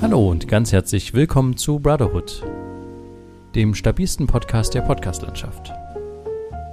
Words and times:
Hallo 0.00 0.30
und 0.30 0.48
ganz 0.48 0.72
herzlich 0.72 1.14
willkommen 1.14 1.56
zu 1.56 1.78
Brotherhood, 1.78 2.44
dem 3.54 3.74
stabilsten 3.74 4.26
Podcast 4.26 4.74
der 4.74 4.82
Podcastlandschaft. 4.82 5.72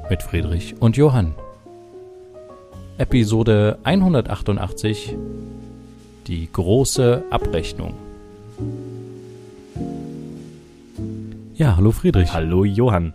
Mit 0.10 0.22
Friedrich 0.22 0.76
und 0.82 0.98
Johann. 0.98 1.34
Episode 2.98 3.80
188 3.84 5.18
Die 6.28 6.50
große 6.52 7.24
Abrechnung. 7.30 7.94
Ja, 11.56 11.76
hallo 11.76 11.92
Friedrich. 11.92 12.34
Hallo 12.34 12.64
Johann. 12.64 13.14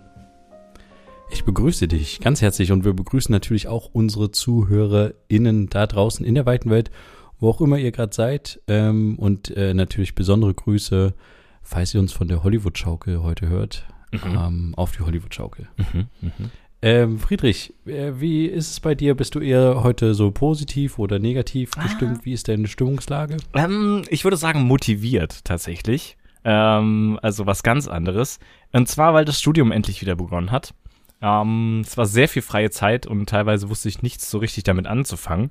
Ich 1.30 1.44
begrüße 1.44 1.88
dich 1.88 2.20
ganz 2.20 2.40
herzlich 2.40 2.72
und 2.72 2.84
wir 2.84 2.94
begrüßen 2.94 3.32
natürlich 3.32 3.68
auch 3.68 3.90
unsere 3.92 4.30
ZuhörerInnen 4.30 5.68
da 5.68 5.86
draußen 5.86 6.24
in 6.24 6.34
der 6.34 6.46
weiten 6.46 6.70
Welt, 6.70 6.90
wo 7.38 7.50
auch 7.50 7.60
immer 7.60 7.78
ihr 7.78 7.92
gerade 7.92 8.14
seid. 8.14 8.60
Ähm, 8.66 9.18
und 9.18 9.54
äh, 9.56 9.74
natürlich 9.74 10.14
besondere 10.14 10.54
Grüße, 10.54 11.14
falls 11.62 11.94
ihr 11.94 12.00
uns 12.00 12.12
von 12.12 12.28
der 12.28 12.42
Hollywood-Schaukel 12.44 13.22
heute 13.22 13.48
hört, 13.48 13.86
Mhm. 14.10 14.18
ähm, 14.38 14.74
auf 14.74 14.92
die 14.92 15.02
Hollywood-Schaukel. 15.02 15.68
Mhm, 15.92 16.06
mhm. 16.22 16.50
Ähm, 16.80 17.18
Friedrich, 17.18 17.74
äh, 17.86 18.12
wie 18.14 18.46
ist 18.46 18.70
es 18.70 18.80
bei 18.80 18.94
dir? 18.94 19.16
Bist 19.16 19.34
du 19.34 19.40
eher 19.40 19.82
heute 19.82 20.14
so 20.14 20.30
positiv 20.30 20.98
oder 20.98 21.18
negativ 21.18 21.72
gestimmt? 21.72 22.24
Wie 22.24 22.32
ist 22.32 22.46
deine 22.46 22.68
Stimmungslage? 22.68 23.36
Ähm, 23.54 24.02
ich 24.08 24.22
würde 24.22 24.36
sagen 24.36 24.62
motiviert 24.62 25.44
tatsächlich. 25.44 26.16
Ähm, 26.44 27.18
also 27.20 27.46
was 27.46 27.64
ganz 27.64 27.88
anderes. 27.88 28.38
Und 28.72 28.88
zwar, 28.88 29.12
weil 29.12 29.24
das 29.24 29.40
Studium 29.40 29.72
endlich 29.72 30.00
wieder 30.02 30.14
begonnen 30.14 30.52
hat. 30.52 30.72
Ähm, 31.20 31.82
es 31.84 31.96
war 31.96 32.06
sehr 32.06 32.28
viel 32.28 32.42
freie 32.42 32.70
Zeit 32.70 33.08
und 33.08 33.28
teilweise 33.28 33.68
wusste 33.70 33.88
ich 33.88 34.02
nichts 34.02 34.30
so 34.30 34.38
richtig 34.38 34.62
damit 34.62 34.86
anzufangen. 34.86 35.48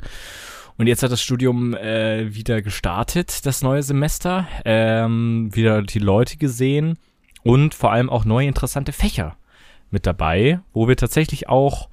Und 0.78 0.88
jetzt 0.88 1.04
hat 1.04 1.12
das 1.12 1.22
Studium 1.22 1.74
äh, 1.74 2.34
wieder 2.34 2.62
gestartet, 2.62 3.46
das 3.46 3.64
neue 3.64 3.84
Semester. 3.84 4.48
Ähm, 4.64 5.50
wieder 5.54 5.82
die 5.82 6.00
Leute 6.00 6.38
gesehen 6.38 6.98
und 7.44 7.74
vor 7.74 7.92
allem 7.92 8.10
auch 8.10 8.24
neue 8.24 8.48
interessante 8.48 8.94
Fächer 8.94 9.36
mit 9.92 10.06
dabei, 10.06 10.60
wo 10.74 10.88
wir 10.88 10.96
tatsächlich 10.98 11.50
auch, 11.50 11.90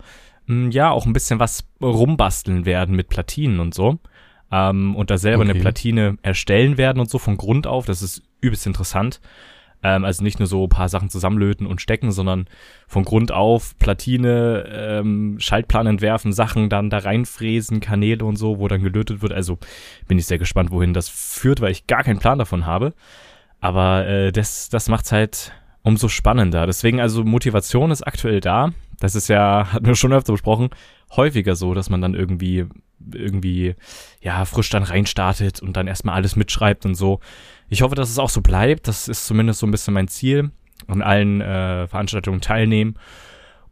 mh, 0.46 0.70
ja, 0.70 0.90
auch 0.90 1.06
ein 1.06 1.12
bisschen 1.12 1.38
was 1.38 1.68
rumbasteln 1.82 2.64
werden 2.66 2.96
mit 2.96 3.08
Platinen 3.08 3.60
und 3.60 3.74
so. 3.74 3.98
Ähm, 4.52 4.94
und 4.96 5.10
da 5.10 5.18
selber 5.18 5.42
Okay. 5.42 5.50
eine 5.52 5.60
Platine 5.60 6.18
erstellen 6.22 6.76
werden 6.76 7.00
und 7.00 7.10
so 7.10 7.18
von 7.18 7.36
Grund 7.36 7.66
auf. 7.66 7.86
Das 7.86 8.02
ist 8.02 8.22
übelst 8.40 8.66
interessant. 8.66 9.20
Ähm, 9.82 10.04
also 10.04 10.22
nicht 10.22 10.38
nur 10.38 10.46
so 10.46 10.64
ein 10.64 10.68
paar 10.70 10.88
Sachen 10.88 11.10
zusammenlöten 11.10 11.66
und 11.66 11.80
stecken, 11.80 12.10
sondern 12.12 12.46
von 12.86 13.04
Grund 13.04 13.32
auf 13.32 13.76
Platine, 13.78 14.64
ähm, 14.70 15.36
Schaltplan 15.38 15.86
entwerfen, 15.86 16.32
Sachen 16.32 16.68
dann 16.68 16.88
da 16.90 16.98
reinfräsen, 16.98 17.80
Kanäle 17.80 18.24
und 18.24 18.36
so, 18.36 18.58
wo 18.58 18.68
dann 18.68 18.82
gelötet 18.82 19.22
wird. 19.22 19.32
Also 19.32 19.58
bin 20.08 20.18
ich 20.18 20.26
sehr 20.26 20.38
gespannt, 20.38 20.70
wohin 20.70 20.94
das 20.94 21.08
führt, 21.08 21.60
weil 21.60 21.72
ich 21.72 21.86
gar 21.86 22.02
keinen 22.02 22.18
Plan 22.18 22.38
davon 22.38 22.64
habe. 22.66 22.94
Aber 23.60 24.06
äh, 24.06 24.30
das, 24.32 24.68
das 24.68 24.88
macht's 24.88 25.10
halt 25.12 25.52
umso 25.84 26.08
spannender. 26.08 26.66
Deswegen 26.66 27.00
also 27.00 27.22
Motivation 27.22 27.92
ist 27.92 28.02
aktuell 28.02 28.40
da. 28.40 28.72
Das 28.98 29.14
ist 29.14 29.28
ja, 29.28 29.68
hatten 29.72 29.86
wir 29.86 29.94
schon 29.94 30.12
öfter 30.12 30.32
besprochen, 30.32 30.70
häufiger 31.14 31.54
so, 31.54 31.74
dass 31.74 31.90
man 31.90 32.00
dann 32.00 32.14
irgendwie, 32.14 32.66
irgendwie, 33.12 33.76
ja, 34.20 34.44
frisch 34.46 34.70
dann 34.70 34.82
reinstartet 34.82 35.62
und 35.62 35.76
dann 35.76 35.86
erstmal 35.86 36.16
alles 36.16 36.34
mitschreibt 36.34 36.84
und 36.84 36.96
so. 36.96 37.20
Ich 37.68 37.82
hoffe, 37.82 37.94
dass 37.94 38.10
es 38.10 38.18
auch 38.18 38.30
so 38.30 38.40
bleibt. 38.40 38.88
Das 38.88 39.06
ist 39.06 39.26
zumindest 39.26 39.60
so 39.60 39.66
ein 39.66 39.70
bisschen 39.70 39.94
mein 39.94 40.08
Ziel. 40.08 40.50
An 40.88 41.02
allen 41.02 41.40
äh, 41.40 41.86
Veranstaltungen 41.86 42.40
teilnehmen 42.40 42.96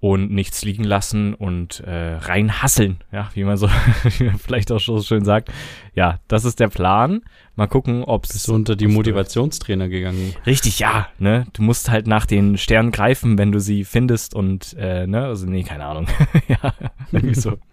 und 0.02 0.32
nichts 0.32 0.64
liegen 0.64 0.82
lassen 0.82 1.32
und 1.32 1.78
äh, 1.78 2.14
reinhasseln, 2.16 2.98
ja, 3.12 3.30
wie 3.34 3.44
man 3.44 3.56
so 3.56 3.68
wie 4.18 4.24
man 4.24 4.36
vielleicht 4.36 4.72
auch 4.72 4.80
schon 4.80 4.98
so 4.98 5.04
schön 5.04 5.24
sagt. 5.24 5.48
Ja, 5.94 6.18
das 6.26 6.44
ist 6.44 6.58
der 6.58 6.66
Plan. 6.66 7.22
Mal 7.54 7.68
gucken, 7.68 8.02
ob 8.02 8.22
Bist 8.22 8.34
es 8.34 8.42
du 8.42 8.54
unter 8.54 8.74
die 8.74 8.88
Motivationstrainer 8.88 9.88
gegangen? 9.88 10.34
Richtig, 10.44 10.80
ja, 10.80 11.06
ne? 11.20 11.46
Du 11.52 11.62
musst 11.62 11.88
halt 11.88 12.08
nach 12.08 12.26
den 12.26 12.58
Sternen 12.58 12.90
greifen, 12.90 13.38
wenn 13.38 13.52
du 13.52 13.60
sie 13.60 13.84
findest 13.84 14.34
und, 14.34 14.74
äh, 14.76 15.06
ne? 15.06 15.26
Also, 15.26 15.46
nee, 15.46 15.62
keine 15.62 15.84
Ahnung. 15.84 16.08
ja, 16.48 16.74
irgendwie 17.12 17.38
so. 17.38 17.58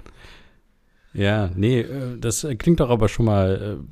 Ja, 1.12 1.50
nee, 1.56 1.80
äh, 1.80 2.20
das 2.20 2.46
klingt 2.60 2.80
doch 2.80 2.92
aber 2.92 3.10
schon 3.10 3.26
mal 3.26 3.80
äh, 3.82 3.84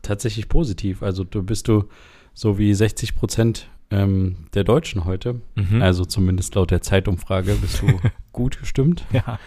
tatsächlich 0.00 0.48
positiv. 0.48 1.02
Also 1.02 1.22
du 1.22 1.42
bist 1.42 1.68
du 1.68 1.84
so 2.32 2.56
wie 2.56 2.72
60 2.72 3.14
Prozent 3.14 3.68
ähm, 3.92 4.36
der 4.54 4.64
Deutschen 4.64 5.04
heute, 5.04 5.40
Mhm. 5.54 5.82
also 5.82 6.04
zumindest 6.04 6.54
laut 6.54 6.70
der 6.70 6.82
Zeitumfrage, 6.82 7.54
bist 7.56 7.82
du 7.82 7.86
gut 8.32 8.58
gestimmt. 8.58 9.04
ja. 9.12 9.38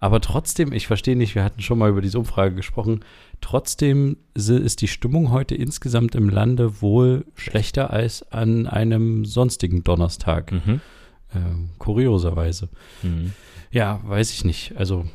Aber 0.00 0.20
trotzdem, 0.20 0.72
ich 0.72 0.86
verstehe 0.86 1.16
nicht, 1.16 1.34
wir 1.34 1.42
hatten 1.44 1.62
schon 1.62 1.78
mal 1.78 1.88
über 1.88 2.02
diese 2.02 2.18
Umfrage 2.18 2.54
gesprochen, 2.54 3.00
trotzdem 3.40 4.18
ist 4.34 4.82
die 4.82 4.88
Stimmung 4.88 5.30
heute 5.30 5.54
insgesamt 5.54 6.14
im 6.14 6.28
Lande 6.28 6.82
wohl 6.82 7.24
schlechter 7.34 7.90
als 7.90 8.30
an 8.30 8.66
einem 8.66 9.24
sonstigen 9.24 9.82
Donnerstag, 9.82 10.52
Mhm. 10.52 10.80
ähm, 11.34 11.70
kurioserweise. 11.78 12.68
Mhm. 13.02 13.32
Ja, 13.70 14.00
weiß 14.04 14.30
ich 14.32 14.44
nicht. 14.44 14.76
Also 14.76 15.06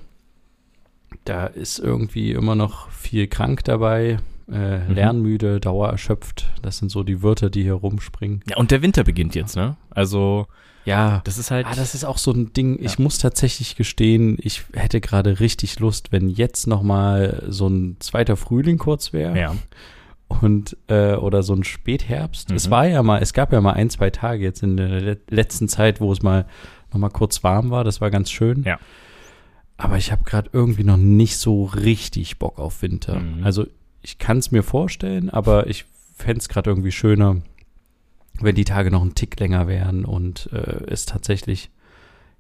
da 1.25 1.45
ist 1.45 1.77
irgendwie 1.77 2.31
immer 2.31 2.55
noch 2.55 2.89
viel 2.89 3.27
krank 3.27 3.63
dabei, 3.65 4.17
äh, 4.51 4.79
Mhm. 4.87 4.93
lernmüde, 4.95 5.59
dauererschöpft. 5.59 6.51
Das 6.61 6.77
sind 6.77 6.89
so 6.91 7.03
die 7.03 7.21
Wörter, 7.23 7.49
die 7.49 7.63
hier 7.63 7.73
rumspringen. 7.73 8.41
Ja, 8.49 8.57
und 8.57 8.71
der 8.71 8.81
Winter 8.81 9.03
beginnt 9.03 9.35
jetzt, 9.35 9.55
ne? 9.55 9.77
Also, 9.89 10.47
Ja, 10.85 11.21
das 11.25 11.37
ist 11.37 11.51
halt. 11.51 11.67
ah, 11.67 11.73
das 11.75 11.93
ist 11.95 12.03
auch 12.05 12.17
so 12.17 12.31
ein 12.31 12.53
Ding. 12.53 12.77
Ich 12.81 12.93
Ja. 12.97 13.03
muss 13.03 13.17
tatsächlich 13.19 13.75
gestehen, 13.75 14.37
ich 14.41 14.63
hätte 14.73 15.01
gerade 15.01 15.39
richtig 15.39 15.79
Lust, 15.79 16.11
wenn 16.11 16.29
jetzt 16.29 16.67
noch 16.67 16.81
mal 16.83 17.43
so 17.47 17.67
ein 17.67 17.97
zweiter 17.99 18.35
Frühling 18.37 18.77
kurz 18.77 19.13
wäre 19.13 19.37
ja. 19.39 19.55
und 20.27 20.77
äh, 20.87 21.13
oder 21.15 21.43
so 21.43 21.53
ein 21.53 21.63
Spätherbst. 21.63 22.51
Es 22.51 22.67
Mhm. 22.67 22.71
war 22.71 22.87
ja 22.87 23.03
mal, 23.03 23.21
es 23.21 23.33
gab 23.33 23.51
ja 23.53 23.61
mal 23.61 23.73
ein, 23.73 23.89
zwei 23.89 24.09
Tage 24.09 24.43
jetzt 24.43 24.63
in 24.63 24.77
der 24.77 25.01
le 25.01 25.17
letzten 25.29 25.67
Zeit, 25.67 25.99
wo 26.01 26.11
es 26.11 26.21
mal 26.21 26.45
noch 26.91 26.99
mal 26.99 27.09
kurz 27.09 27.43
warm 27.43 27.69
war. 27.71 27.83
Das 27.83 28.01
war 28.01 28.09
ganz 28.09 28.31
schön. 28.31 28.63
Ja. 28.63 28.79
Aber 29.77 29.97
ich 29.97 30.11
habe 30.11 30.23
gerade 30.23 30.49
irgendwie 30.53 30.83
noch 30.83 30.97
nicht 30.97 31.37
so 31.37 31.63
richtig 31.65 32.37
Bock 32.39 32.59
auf 32.59 32.81
Winter. 32.81 33.19
Mhm. 33.19 33.43
Also 33.43 33.65
ich 34.01 34.17
kann 34.17 34.37
es 34.37 34.51
mir 34.51 34.63
vorstellen, 34.63 35.29
aber 35.29 35.67
ich 35.67 35.85
fände 36.15 36.39
es 36.39 36.49
gerade 36.49 36.69
irgendwie 36.69 36.91
schöner, 36.91 37.37
wenn 38.39 38.55
die 38.55 38.65
Tage 38.65 38.91
noch 38.91 39.01
einen 39.01 39.15
Tick 39.15 39.39
länger 39.39 39.67
wären 39.67 40.05
und 40.05 40.49
äh, 40.53 40.83
es 40.87 41.05
tatsächlich 41.05 41.69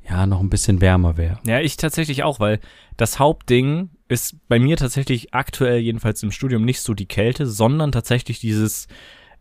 ja 0.07 0.25
noch 0.25 0.39
ein 0.39 0.49
bisschen 0.49 0.81
wärmer 0.81 1.17
wäre. 1.17 1.39
Ja, 1.45 1.59
ich 1.59 1.77
tatsächlich 1.77 2.23
auch, 2.23 2.39
weil 2.39 2.59
das 2.97 3.19
Hauptding 3.19 3.89
ist 4.07 4.35
bei 4.47 4.59
mir 4.59 4.77
tatsächlich 4.77 5.33
aktuell, 5.33 5.79
jedenfalls 5.79 6.23
im 6.23 6.31
Studium, 6.31 6.65
nicht 6.65 6.81
so 6.81 6.93
die 6.93 7.05
Kälte, 7.05 7.45
sondern 7.45 7.91
tatsächlich 7.91 8.39
dieses 8.39 8.87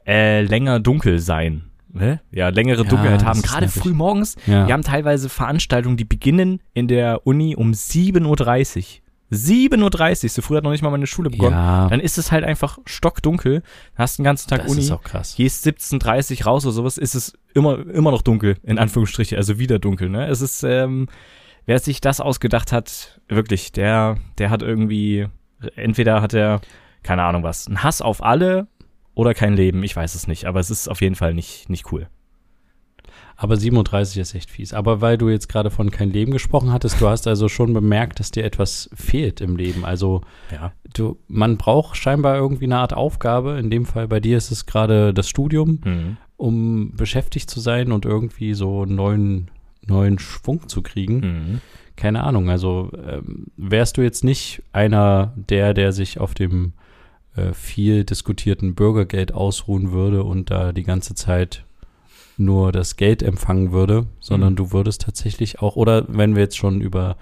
äh, 0.07 0.43
länger 0.43 0.81
dunkel 0.81 1.21
sein. 1.21 1.71
Ne? 1.91 2.21
Ja, 2.31 2.51
längere 2.51 2.85
Ja, 2.85 2.89
Dunkelheit 2.89 3.25
haben. 3.25 3.41
Gerade 3.41 3.69
früh 3.69 3.93
morgens 3.93 4.37
Ja. 4.47 4.67
Wir 4.67 4.75
haben 4.75 4.83
teilweise 4.83 5.29
Veranstaltungen, 5.29 5.97
die 5.97 6.05
beginnen 6.05 6.61
in 6.75 6.87
der 6.87 7.27
Uni 7.27 7.57
um 7.57 7.73
7.30 7.73 8.79
Uhr. 8.79 9.03
7.30 9.31 10.25
Uhr, 10.25 10.29
so 10.31 10.43
früh 10.43 10.57
hat 10.57 10.65
noch 10.65 10.71
nicht 10.71 10.83
mal 10.83 10.91
meine 10.91 11.07
Schule 11.07 11.31
begonnen. 11.31 11.53
ja, 11.55 11.89
Dann 11.89 12.01
ist 12.01 12.17
es 12.19 12.33
halt 12.33 12.45
einfach 12.45 12.79
stockdunkel, 12.87 13.63
hast 13.95 14.19
den 14.19 14.25
ganzen 14.25 14.49
Tag 14.49 14.63
das 14.63 14.71
Uni, 14.73 14.81
ist 14.81 14.91
auch 14.91 15.03
krass. 15.03 15.35
gehst 15.37 15.67
17.30 15.67 16.41
Uhr 16.41 16.47
raus 16.47 16.65
oder 16.65 16.73
sowas, 16.73 16.97
ist 16.97 17.15
es 17.15 17.35
immer, 17.55 17.79
immer 17.89 18.11
noch 18.11 18.23
dunkel, 18.23 18.57
in 18.63 18.79
Anführungsstriche, 18.79 19.37
also 19.37 19.59
wieder 19.59 19.79
dunkel, 19.79 20.09
ne? 20.09 20.27
Es 20.29 20.41
ist, 20.41 20.63
ähm, 20.63 21.09
wer 21.67 21.79
sich 21.79 22.01
das 22.01 22.21
ausgedacht 22.21 22.73
hat, 22.73 23.21
wirklich, 23.29 23.73
der, 23.73 24.17
der 24.39 24.51
hat 24.51 24.63
irgendwie, 24.63 25.29
entweder 25.77 26.23
hat 26.23 26.33
er, 26.33 26.61
keine 27.03 27.25
Ahnung 27.25 27.43
was, 27.43 27.67
einen 27.67 27.83
Hass 27.83 28.01
auf 28.01 28.23
alle 28.23 28.67
oder 29.15 29.35
kein 29.35 29.55
Leben, 29.55 29.83
ich 29.83 29.95
weiß 29.95 30.15
es 30.15 30.27
nicht, 30.27 30.47
aber 30.47 30.61
es 30.61 30.71
ist 30.71 30.89
auf 30.89 31.03
jeden 31.03 31.17
Fall 31.17 31.35
nicht, 31.35 31.69
nicht 31.69 31.93
cool. 31.93 32.09
Aber 33.41 33.57
37 33.57 34.19
ist 34.19 34.35
echt 34.35 34.51
fies. 34.51 34.75
Aber 34.75 35.01
weil 35.01 35.17
du 35.17 35.29
jetzt 35.29 35.49
gerade 35.49 35.71
von 35.71 35.93
kein 35.93 36.11
Leben 36.11 36.33
gesprochen 36.33 36.73
hattest, 36.73 37.01
du 37.01 37.09
hast 37.09 37.29
also 37.29 37.49
schon 37.49 37.73
bemerkt, 37.73 38.19
dass 38.19 38.33
dir 38.33 38.45
etwas 38.45 38.91
fehlt 38.93 39.41
im 39.41 39.57
Leben. 39.57 39.85
Also 39.85 40.23
Ja. 40.53 40.73
du, 40.93 41.19
man 41.29 41.57
braucht 41.57 41.97
scheinbar 41.97 42.37
irgendwie 42.37 42.65
eine 42.65 42.79
Art 42.79 42.95
Aufgabe. 42.95 43.57
In 43.61 43.71
dem 43.71 43.87
Fall 43.87 44.09
bei 44.09 44.19
dir 44.19 44.37
ist 44.37 44.51
es 44.51 44.67
gerade 44.67 45.15
das 45.15 45.29
Studium, 45.29 45.79
Mhm. 45.85 46.17
um 46.37 46.97
beschäftigt 46.97 47.49
zu 47.49 47.61
sein 47.61 47.93
und 47.93 48.05
irgendwie 48.05 48.55
so 48.55 48.83
einen 48.83 48.97
neuen, 48.97 49.51
neuen 49.87 50.19
Schwung 50.19 50.69
zu 50.69 50.83
kriegen. 50.83 51.21
Mhm. 51.21 51.61
Keine 51.95 52.25
Ahnung. 52.25 52.51
Also 52.51 52.91
ähm, 53.09 53.47
wärst 53.57 53.99
du 53.99 54.03
jetzt 54.03 54.25
nicht 54.25 54.63
einer 54.73 55.33
der, 55.37 55.75
der 55.75 55.93
sich 55.93 56.19
auf 56.19 56.35
dem 56.35 56.73
äh, 57.37 57.53
viel 57.53 58.03
diskutierten 58.03 58.75
Bürgergeld 58.75 59.33
ausruhen 59.33 59.93
würde 59.93 60.25
und 60.25 60.51
da 60.51 60.73
die 60.73 60.83
ganze 60.83 61.15
Zeit 61.15 61.65
nur 62.39 62.73
das 62.73 62.97
Geld 62.97 63.23
empfangen 63.23 63.73
würde, 63.73 64.07
sondern 64.21 64.53
Mhm. 64.53 64.57
du 64.57 64.73
würdest 64.73 65.03
tatsächlich 65.03 65.61
auch, 65.61 65.77
oder 65.77 66.05
wenn 66.09 66.35
wir 66.35 66.43
jetzt 66.43 66.57
schon 66.57 66.81
über 66.81 67.17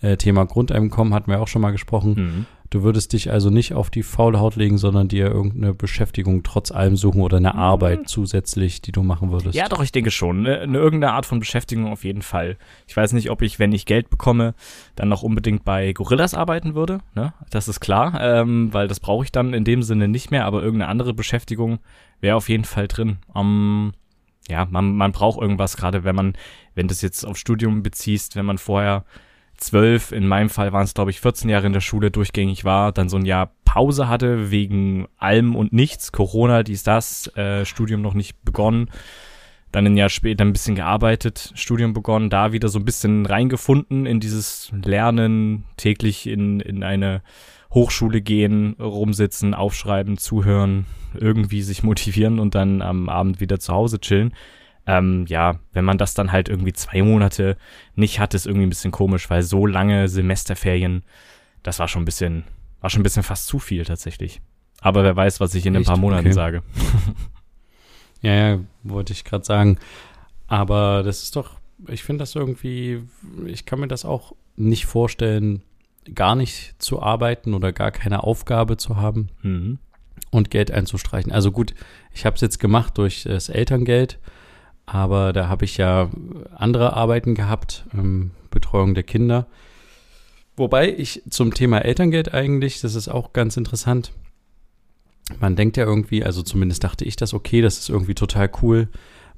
äh, 0.00 0.16
Thema 0.16 0.44
Grundeinkommen, 0.46 1.12
hatten 1.12 1.28
wir 1.30 1.40
auch 1.40 1.48
schon 1.48 1.62
mal 1.62 1.72
gesprochen, 1.72 2.14
Mhm. 2.16 2.46
Du 2.70 2.82
würdest 2.82 3.14
dich 3.14 3.30
also 3.32 3.48
nicht 3.48 3.72
auf 3.72 3.88
die 3.88 4.02
faule 4.02 4.40
Haut 4.40 4.56
legen, 4.56 4.76
sondern 4.76 5.08
dir 5.08 5.28
irgendeine 5.28 5.72
Beschäftigung 5.72 6.42
trotz 6.42 6.70
allem 6.70 6.96
suchen 6.96 7.22
oder 7.22 7.38
eine 7.38 7.54
Arbeit 7.54 8.10
zusätzlich, 8.10 8.82
die 8.82 8.92
du 8.92 9.02
machen 9.02 9.32
würdest. 9.32 9.54
Ja, 9.54 9.68
doch, 9.70 9.82
ich 9.82 9.90
denke 9.90 10.10
schon. 10.10 10.42
Ne, 10.42 10.60
eine, 10.60 10.76
irgendeine 10.76 11.14
Art 11.14 11.24
von 11.24 11.38
Beschäftigung 11.38 11.90
auf 11.90 12.04
jeden 12.04 12.20
Fall. 12.20 12.58
Ich 12.86 12.94
weiß 12.94 13.14
nicht, 13.14 13.30
ob 13.30 13.40
ich, 13.40 13.58
wenn 13.58 13.72
ich 13.72 13.86
Geld 13.86 14.10
bekomme, 14.10 14.52
dann 14.96 15.08
noch 15.08 15.22
unbedingt 15.22 15.64
bei 15.64 15.94
Gorillas 15.94 16.34
arbeiten 16.34 16.74
würde. 16.74 16.98
Ne? 17.14 17.32
Das 17.48 17.68
ist 17.68 17.80
klar, 17.80 18.20
ähm, 18.20 18.68
weil 18.74 18.86
das 18.86 19.00
brauche 19.00 19.24
ich 19.24 19.32
dann 19.32 19.54
in 19.54 19.64
dem 19.64 19.82
Sinne 19.82 20.06
nicht 20.06 20.30
mehr, 20.30 20.44
aber 20.44 20.62
irgendeine 20.62 20.90
andere 20.90 21.14
Beschäftigung 21.14 21.78
wäre 22.20 22.36
auf 22.36 22.50
jeden 22.50 22.64
Fall 22.64 22.86
drin. 22.86 23.16
Um, 23.32 23.92
ja, 24.48 24.66
man, 24.70 24.96
man 24.96 25.12
braucht 25.12 25.40
irgendwas, 25.40 25.76
gerade 25.76 26.04
wenn 26.04 26.16
man, 26.16 26.32
wenn 26.74 26.88
das 26.88 27.02
jetzt 27.02 27.24
auf 27.24 27.36
Studium 27.36 27.82
beziehst, 27.82 28.34
wenn 28.36 28.46
man 28.46 28.58
vorher 28.58 29.04
zwölf, 29.56 30.12
in 30.12 30.26
meinem 30.26 30.50
Fall 30.50 30.72
waren 30.72 30.84
es 30.84 30.94
glaube 30.94 31.10
ich 31.10 31.20
14 31.20 31.50
Jahre 31.50 31.66
in 31.66 31.72
der 31.72 31.80
Schule 31.80 32.10
durchgängig 32.10 32.64
war, 32.64 32.92
dann 32.92 33.08
so 33.08 33.16
ein 33.16 33.26
Jahr 33.26 33.52
Pause 33.64 34.08
hatte 34.08 34.50
wegen 34.50 35.06
allem 35.18 35.54
und 35.54 35.72
nichts, 35.72 36.12
Corona, 36.12 36.62
dies, 36.62 36.82
das, 36.82 37.26
äh, 37.36 37.64
Studium 37.64 38.00
noch 38.00 38.14
nicht 38.14 38.42
begonnen, 38.44 38.90
dann 39.72 39.86
ein 39.86 39.96
Jahr 39.96 40.08
später 40.08 40.44
ein 40.44 40.52
bisschen 40.52 40.76
gearbeitet, 40.76 41.52
Studium 41.54 41.92
begonnen, 41.92 42.30
da 42.30 42.52
wieder 42.52 42.68
so 42.68 42.78
ein 42.78 42.84
bisschen 42.84 43.26
reingefunden 43.26 44.06
in 44.06 44.20
dieses 44.20 44.72
Lernen, 44.82 45.64
täglich 45.76 46.26
in, 46.26 46.60
in 46.60 46.82
eine 46.82 47.22
Hochschule 47.70 48.20
gehen, 48.20 48.74
rumsitzen, 48.78 49.54
aufschreiben, 49.54 50.18
zuhören, 50.18 50.86
irgendwie 51.18 51.62
sich 51.62 51.82
motivieren 51.84 52.38
und 52.38 52.54
dann 52.54 52.82
am 52.82 53.08
Abend 53.08 53.40
wieder 53.40 53.58
zu 53.60 53.72
Hause 53.72 54.00
chillen 54.00 54.32
ähm, 54.88 55.26
ja, 55.28 55.60
wenn 55.74 55.84
man 55.84 55.98
das 55.98 56.14
dann 56.14 56.32
halt 56.32 56.48
irgendwie 56.48 56.72
zwei 56.72 57.02
Monate 57.02 57.58
nicht 57.94 58.20
hat, 58.20 58.32
ist 58.32 58.46
irgendwie 58.46 58.66
ein 58.66 58.70
bisschen 58.70 58.90
komisch, 58.90 59.28
weil 59.28 59.42
so 59.42 59.66
lange 59.66 60.08
Semesterferien, 60.08 61.02
das 61.62 61.78
war 61.78 61.88
schon 61.88 62.02
ein 62.02 62.06
bisschen, 62.06 62.44
war 62.80 62.88
schon 62.88 63.00
ein 63.00 63.02
bisschen 63.02 63.22
fast 63.22 63.46
zu 63.46 63.58
viel 63.58 63.84
tatsächlich. 63.84 64.40
Aber 64.80 65.04
wer 65.04 65.14
weiß, 65.14 65.40
was 65.40 65.54
ich 65.54 65.66
in 65.66 65.74
Echt? 65.74 65.84
ein 65.84 65.86
paar 65.86 65.98
Monaten 66.00 66.28
okay. 66.28 66.32
sage. 66.32 66.62
ja, 68.22 68.32
ja, 68.32 68.60
wollte 68.82 69.12
ich 69.12 69.24
gerade 69.24 69.44
sagen. 69.44 69.78
Aber 70.46 71.02
das 71.02 71.22
ist 71.22 71.36
doch, 71.36 71.60
ich 71.86 72.02
finde 72.02 72.22
das 72.22 72.34
irgendwie, 72.34 73.02
ich 73.44 73.66
kann 73.66 73.80
mir 73.80 73.88
das 73.88 74.06
auch 74.06 74.34
nicht 74.56 74.86
vorstellen, 74.86 75.60
gar 76.14 76.34
nicht 76.34 76.74
zu 76.78 77.02
arbeiten 77.02 77.54
oder 77.54 77.72
gar 77.72 77.90
keine 77.90 78.22
Aufgabe 78.22 78.76
zu 78.76 78.96
haben 78.96 79.28
mhm. 79.42 79.78
und 80.30 80.50
Geld 80.50 80.70
einzustreichen. 80.70 81.32
Also 81.32 81.52
gut, 81.52 81.74
ich 82.12 82.26
habe 82.26 82.34
es 82.34 82.40
jetzt 82.40 82.58
gemacht 82.58 82.98
durch 82.98 83.24
das 83.24 83.48
Elterngeld 83.48 84.18
aber 84.88 85.34
da 85.34 85.48
habe 85.48 85.66
ich 85.66 85.76
ja 85.76 86.08
andere 86.54 86.94
Arbeiten 86.94 87.34
gehabt, 87.34 87.84
ähm, 87.92 88.30
Betreuung 88.50 88.94
der 88.94 89.02
Kinder. 89.02 89.46
Wobei 90.56 90.90
ich 90.90 91.22
zum 91.28 91.52
Thema 91.52 91.80
Elterngeld 91.80 92.32
eigentlich, 92.32 92.80
das 92.80 92.94
ist 92.94 93.08
auch 93.08 93.34
ganz 93.34 93.58
interessant. 93.58 94.12
Man 95.40 95.56
denkt 95.56 95.76
ja 95.76 95.84
irgendwie, 95.84 96.24
also 96.24 96.42
zumindest 96.42 96.84
dachte 96.84 97.04
ich 97.04 97.16
das, 97.16 97.34
okay, 97.34 97.60
das 97.60 97.78
ist 97.78 97.90
irgendwie 97.90 98.14
total 98.14 98.50
cool. 98.62 98.88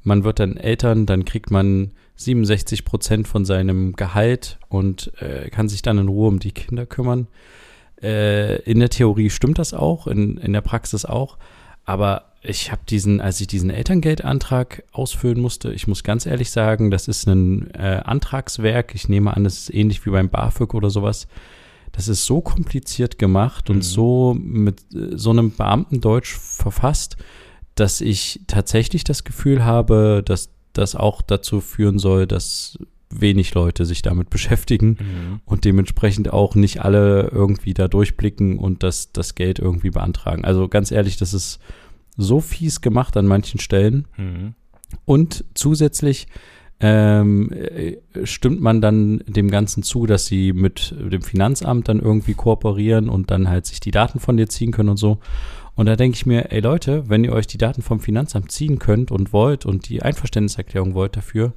Man 0.05 0.23
wird 0.23 0.39
dann 0.39 0.57
Eltern, 0.57 1.05
dann 1.05 1.25
kriegt 1.25 1.51
man 1.51 1.91
67 2.21 2.85
Prozent 2.85 3.27
von 3.27 3.45
seinem 3.45 3.95
Gehalt 3.95 4.59
und 4.69 5.13
äh, 5.21 5.49
kann 5.49 5.69
sich 5.69 5.81
dann 5.83 5.99
in 5.99 6.09
Ruhe 6.09 6.29
um 6.29 6.39
die 6.39 6.53
Kinder 6.53 6.85
kümmern. 6.85 7.29
Äh, 8.03 8.61
in 8.63 8.79
der 8.79 8.91
Theorie 8.91 9.31
stimmt 9.31 9.59
das 9.59 9.73
auch, 9.73 10.07
in, 10.07 10.37
in 10.37 10.53
der 10.53 10.61
Praxis 10.61 11.05
auch. 11.05 11.39
Aber 11.85 12.27
ich 12.43 12.71
habe 12.71 12.83
diesen, 12.89 13.21
als 13.21 13.41
ich 13.41 13.47
diesen 13.47 13.71
Elterngeldantrag 13.71 14.85
ausfüllen 14.93 15.41
musste, 15.41 15.73
ich 15.73 15.87
muss 15.87 16.05
ganz 16.05 16.27
ehrlich 16.27 16.51
sagen, 16.51 16.91
das 16.91 17.09
ist 17.09 17.27
ein 17.27 17.71
äh, 17.75 18.03
Antragswerk. 18.05 18.95
Ich 18.95 19.09
nehme 19.09 19.35
an, 19.35 19.45
das 19.45 19.59
ist 19.59 19.75
ähnlich 19.75 20.05
wie 20.05 20.11
beim 20.11 20.29
BAföG 20.29 20.75
oder 20.75 20.91
sowas. 20.91 21.27
Das 21.93 22.07
ist 22.07 22.27
so 22.27 22.41
kompliziert 22.41 23.19
gemacht 23.19 23.71
und 23.71 23.79
mhm. 23.79 23.83
so 23.83 24.37
mit 24.39 24.83
so 24.91 25.31
einem 25.31 25.51
Beamtendeutsch 25.51 26.37
verfasst, 26.37 27.17
dass 27.75 28.01
ich 28.01 28.41
tatsächlich 28.47 29.05
das 29.05 29.25
Gefühl 29.25 29.65
habe, 29.65 30.23
dass 30.25 30.51
das 30.73 30.95
auch 30.95 31.23
dazu 31.23 31.61
führen 31.61 31.99
soll, 31.99 32.27
dass 32.27 32.79
wenig 33.11 33.55
Leute 33.55 33.87
sich 33.87 34.03
damit 34.03 34.31
beschäftigen 34.31 34.99
mhm. 35.01 35.41
und 35.45 35.65
dementsprechend 35.65 36.33
auch 36.33 36.55
nicht 36.55 36.83
alle 36.83 37.29
irgendwie 37.33 37.75
da 37.75 37.89
durchblicken 37.89 38.59
und 38.59 38.83
das, 38.83 39.13
das 39.13 39.35
Geld 39.35 39.59
irgendwie 39.59 39.91
beantragen. 39.91 40.45
Also 40.45 40.69
ganz 40.69 40.91
ehrlich, 40.93 41.17
das 41.17 41.35
ist 41.35 41.59
so 42.17 42.41
fies 42.41 42.81
gemacht 42.81 43.17
an 43.17 43.27
manchen 43.27 43.59
Stellen. 43.61 44.07
Mhm. 44.17 44.55
Und 45.05 45.45
zusätzlich 45.55 46.29
ähm, 46.81 47.53
äh, 47.53 47.97
stimmt 48.25 48.61
man 48.61 48.81
dann 48.81 49.23
dem 49.27 49.51
Ganzen 49.51 49.83
zu, 49.83 50.07
dass 50.07 50.27
sie 50.27 50.53
mit 50.53 50.95
dem 50.99 51.23
Finanzamt 51.23 51.89
dann 51.89 52.01
irgendwie 52.01 52.35
kooperieren 52.35 53.09
und 53.09 53.31
dann 53.31 53.49
halt 53.49 53.67
sich 53.67 53.81
die 53.81 53.91
Daten 53.91 54.19
von 54.19 54.37
dir 54.37 54.49
ziehen 54.49 54.73
können 54.73 54.89
und 54.89 54.97
so. 54.97 55.19
Und 55.81 55.87
da 55.87 55.97
denke 55.97 56.15
ich 56.15 56.27
mir, 56.27 56.53
ey 56.53 56.61
Leute, 56.61 57.09
wenn 57.09 57.25
ihr 57.25 57.33
euch 57.33 57.47
die 57.47 57.57
Daten 57.57 57.81
vom 57.81 58.01
Finanzamt 58.01 58.53
ziehen 58.53 58.79
könnt 58.79 59.11
und 59.11 59.33
wollt 59.33 59.65
und 59.65 59.89
die 59.89 60.03
Einverständniserklärung 60.03 60.93
wollt 60.93 61.17
dafür, 61.17 61.55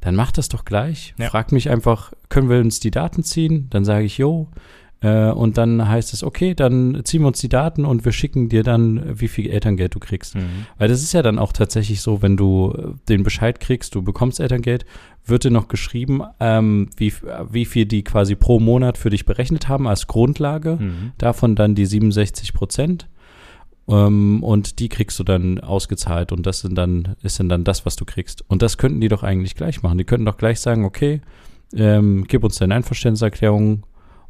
dann 0.00 0.14
macht 0.14 0.38
das 0.38 0.48
doch 0.48 0.64
gleich. 0.64 1.12
Ja. 1.18 1.28
Fragt 1.28 1.50
mich 1.50 1.68
einfach, 1.70 2.12
können 2.28 2.48
wir 2.48 2.60
uns 2.60 2.78
die 2.78 2.92
Daten 2.92 3.24
ziehen? 3.24 3.66
Dann 3.70 3.84
sage 3.84 4.04
ich, 4.04 4.16
jo, 4.16 4.46
äh, 5.00 5.28
und 5.32 5.58
dann 5.58 5.88
heißt 5.88 6.14
es, 6.14 6.22
okay, 6.22 6.54
dann 6.54 7.00
ziehen 7.02 7.22
wir 7.22 7.26
uns 7.26 7.40
die 7.40 7.48
Daten 7.48 7.84
und 7.84 8.04
wir 8.04 8.12
schicken 8.12 8.48
dir 8.48 8.62
dann, 8.62 9.18
wie 9.20 9.26
viel 9.26 9.50
Elterngeld 9.50 9.92
du 9.92 9.98
kriegst. 9.98 10.36
Mhm. 10.36 10.66
Weil 10.78 10.86
das 10.86 11.02
ist 11.02 11.12
ja 11.12 11.22
dann 11.22 11.40
auch 11.40 11.52
tatsächlich 11.52 12.00
so, 12.00 12.22
wenn 12.22 12.36
du 12.36 12.72
äh, 12.78 12.92
den 13.08 13.24
Bescheid 13.24 13.58
kriegst, 13.58 13.96
du 13.96 14.02
bekommst 14.02 14.38
Elterngeld, 14.38 14.86
wird 15.26 15.42
dir 15.42 15.50
noch 15.50 15.66
geschrieben, 15.66 16.22
ähm, 16.38 16.90
wie, 16.96 17.12
wie 17.50 17.64
viel 17.64 17.86
die 17.86 18.04
quasi 18.04 18.36
pro 18.36 18.60
Monat 18.60 18.98
für 18.98 19.10
dich 19.10 19.24
berechnet 19.24 19.68
haben 19.68 19.88
als 19.88 20.06
Grundlage. 20.06 20.76
Mhm. 20.76 21.12
Davon 21.18 21.56
dann 21.56 21.74
die 21.74 21.86
67 21.86 22.52
Prozent. 22.52 23.08
Ähm, 23.88 24.42
und 24.42 24.78
die 24.78 24.88
kriegst 24.88 25.18
du 25.18 25.24
dann 25.24 25.60
ausgezahlt 25.60 26.32
und 26.32 26.46
das 26.46 26.60
sind 26.60 26.74
dann, 26.74 27.16
ist 27.22 27.40
dann, 27.40 27.64
das, 27.64 27.84
was 27.84 27.96
du 27.96 28.04
kriegst. 28.04 28.44
Und 28.48 28.62
das 28.62 28.78
könnten 28.78 29.00
die 29.00 29.08
doch 29.08 29.22
eigentlich 29.22 29.54
gleich 29.54 29.82
machen. 29.82 29.98
Die 29.98 30.04
könnten 30.04 30.26
doch 30.26 30.38
gleich 30.38 30.60
sagen, 30.60 30.84
okay, 30.84 31.20
ähm, 31.74 32.24
gib 32.28 32.44
uns 32.44 32.56
deine 32.56 32.74
Einverständniserklärung, 32.74 33.84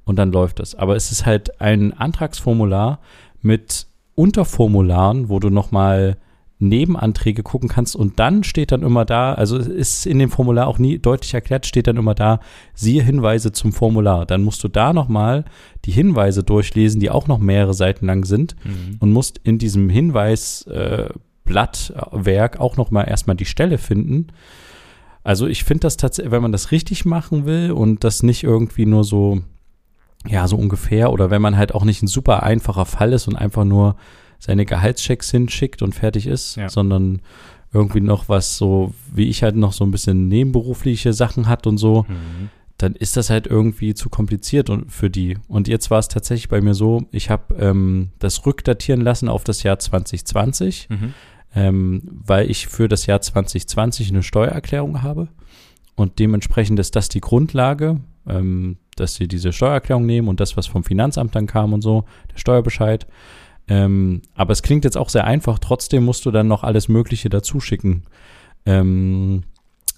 und 0.04 0.16
dann 0.16 0.32
läuft 0.32 0.60
es. 0.60 0.74
Aber 0.74 0.96
es 0.96 1.10
ist 1.10 1.26
halt 1.26 1.60
ein 1.60 1.92
Antragsformular 1.92 3.00
mit 3.42 3.86
Unterformularen, 4.14 5.28
wo 5.28 5.40
du 5.40 5.50
nochmal 5.50 6.16
Nebenanträge 6.58 7.42
gucken 7.42 7.68
kannst 7.68 7.96
und 7.96 8.20
dann 8.20 8.44
steht 8.44 8.72
dann 8.72 8.82
immer 8.82 9.04
da, 9.04 9.34
also 9.34 9.58
ist 9.58 10.06
in 10.06 10.18
dem 10.18 10.30
Formular 10.30 10.66
auch 10.66 10.78
nie 10.78 10.98
deutlich 10.98 11.34
erklärt, 11.34 11.66
steht 11.66 11.88
dann 11.88 11.96
immer 11.96 12.14
da, 12.14 12.40
siehe 12.74 13.02
Hinweise 13.02 13.52
zum 13.52 13.72
Formular. 13.72 14.24
Dann 14.24 14.42
musst 14.42 14.62
du 14.62 14.68
da 14.68 14.92
nochmal 14.92 15.44
die 15.84 15.90
Hinweise 15.90 16.44
durchlesen, 16.44 17.00
die 17.00 17.10
auch 17.10 17.26
noch 17.26 17.38
mehrere 17.38 17.74
Seiten 17.74 18.06
lang 18.06 18.24
sind 18.24 18.54
mhm. 18.64 18.96
und 19.00 19.12
musst 19.12 19.40
in 19.42 19.58
diesem 19.58 19.90
Hinweisblattwerk 19.90 22.56
äh, 22.56 22.58
auch 22.58 22.76
nochmal 22.76 23.08
erstmal 23.08 23.36
die 23.36 23.46
Stelle 23.46 23.78
finden. 23.78 24.28
Also 25.24 25.46
ich 25.46 25.64
finde 25.64 25.80
das 25.80 25.96
tatsächlich, 25.96 26.32
wenn 26.32 26.42
man 26.42 26.52
das 26.52 26.70
richtig 26.70 27.04
machen 27.04 27.46
will 27.46 27.72
und 27.72 28.04
das 28.04 28.22
nicht 28.22 28.44
irgendwie 28.44 28.86
nur 28.86 29.04
so 29.04 29.40
ja, 30.26 30.48
so 30.48 30.56
ungefähr. 30.56 31.12
Oder 31.12 31.30
wenn 31.30 31.42
man 31.42 31.56
halt 31.56 31.74
auch 31.74 31.84
nicht 31.84 32.02
ein 32.02 32.06
super 32.06 32.42
einfacher 32.42 32.86
Fall 32.86 33.12
ist 33.12 33.28
und 33.28 33.36
einfach 33.36 33.64
nur 33.64 33.96
seine 34.38 34.64
Gehaltschecks 34.64 35.30
hinschickt 35.30 35.82
und 35.82 35.94
fertig 35.94 36.26
ist, 36.26 36.56
ja. 36.56 36.68
sondern 36.68 37.20
irgendwie 37.74 38.00
noch 38.00 38.28
was 38.28 38.56
so, 38.56 38.94
wie 39.12 39.28
ich 39.28 39.42
halt 39.42 39.56
noch 39.56 39.72
so 39.72 39.84
ein 39.84 39.90
bisschen 39.90 40.28
nebenberufliche 40.28 41.12
Sachen 41.12 41.48
hat 41.48 41.66
und 41.66 41.76
so, 41.76 42.06
mhm. 42.08 42.48
dann 42.78 42.94
ist 42.94 43.16
das 43.16 43.30
halt 43.30 43.48
irgendwie 43.48 43.94
zu 43.94 44.08
kompliziert 44.08 44.70
und 44.70 44.92
für 44.92 45.10
die. 45.10 45.36
Und 45.48 45.66
jetzt 45.66 45.90
war 45.90 45.98
es 45.98 46.08
tatsächlich 46.08 46.48
bei 46.48 46.60
mir 46.60 46.74
so, 46.74 47.06
ich 47.10 47.30
habe 47.30 47.54
ähm, 47.56 48.10
das 48.20 48.46
rückdatieren 48.46 49.00
lassen 49.00 49.28
auf 49.28 49.42
das 49.42 49.64
Jahr 49.64 49.78
2020, 49.78 50.88
mhm. 50.88 51.14
ähm, 51.56 52.02
weil 52.04 52.48
ich 52.48 52.68
für 52.68 52.88
das 52.88 53.06
Jahr 53.06 53.20
2020 53.20 54.10
eine 54.10 54.22
Steuererklärung 54.22 55.02
habe. 55.02 55.28
Und 55.96 56.18
dementsprechend 56.20 56.78
ist 56.78 56.94
das 56.94 57.08
die 57.08 57.20
Grundlage, 57.20 58.00
ähm, 58.28 58.76
dass 58.96 59.14
sie 59.14 59.26
diese 59.26 59.52
Steuererklärung 59.52 60.06
nehmen 60.06 60.28
und 60.28 60.38
das, 60.38 60.56
was 60.56 60.68
vom 60.68 60.84
Finanzamt 60.84 61.34
dann 61.34 61.46
kam 61.46 61.72
und 61.72 61.82
so, 61.82 62.04
der 62.32 62.38
Steuerbescheid. 62.38 63.06
Ähm, 63.66 64.22
aber 64.34 64.52
es 64.52 64.62
klingt 64.62 64.84
jetzt 64.84 64.96
auch 64.96 65.08
sehr 65.08 65.24
einfach, 65.24 65.58
trotzdem 65.58 66.04
musst 66.04 66.26
du 66.26 66.30
dann 66.30 66.48
noch 66.48 66.64
alles 66.64 66.88
Mögliche 66.88 67.30
dazu 67.30 67.60
schicken. 67.60 68.02
Ähm, 68.66 69.44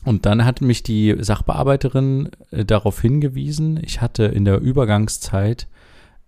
und 0.05 0.25
dann 0.25 0.45
hat 0.45 0.61
mich 0.61 0.85
die 0.85 1.17
Sachbearbeiterin 1.19 2.31
äh, 2.53 2.65
darauf 2.65 3.01
hingewiesen, 3.01 3.81
ich 3.83 4.01
hatte 4.01 4.25
in 4.25 4.45
der 4.45 4.61
Übergangszeit 4.61 5.67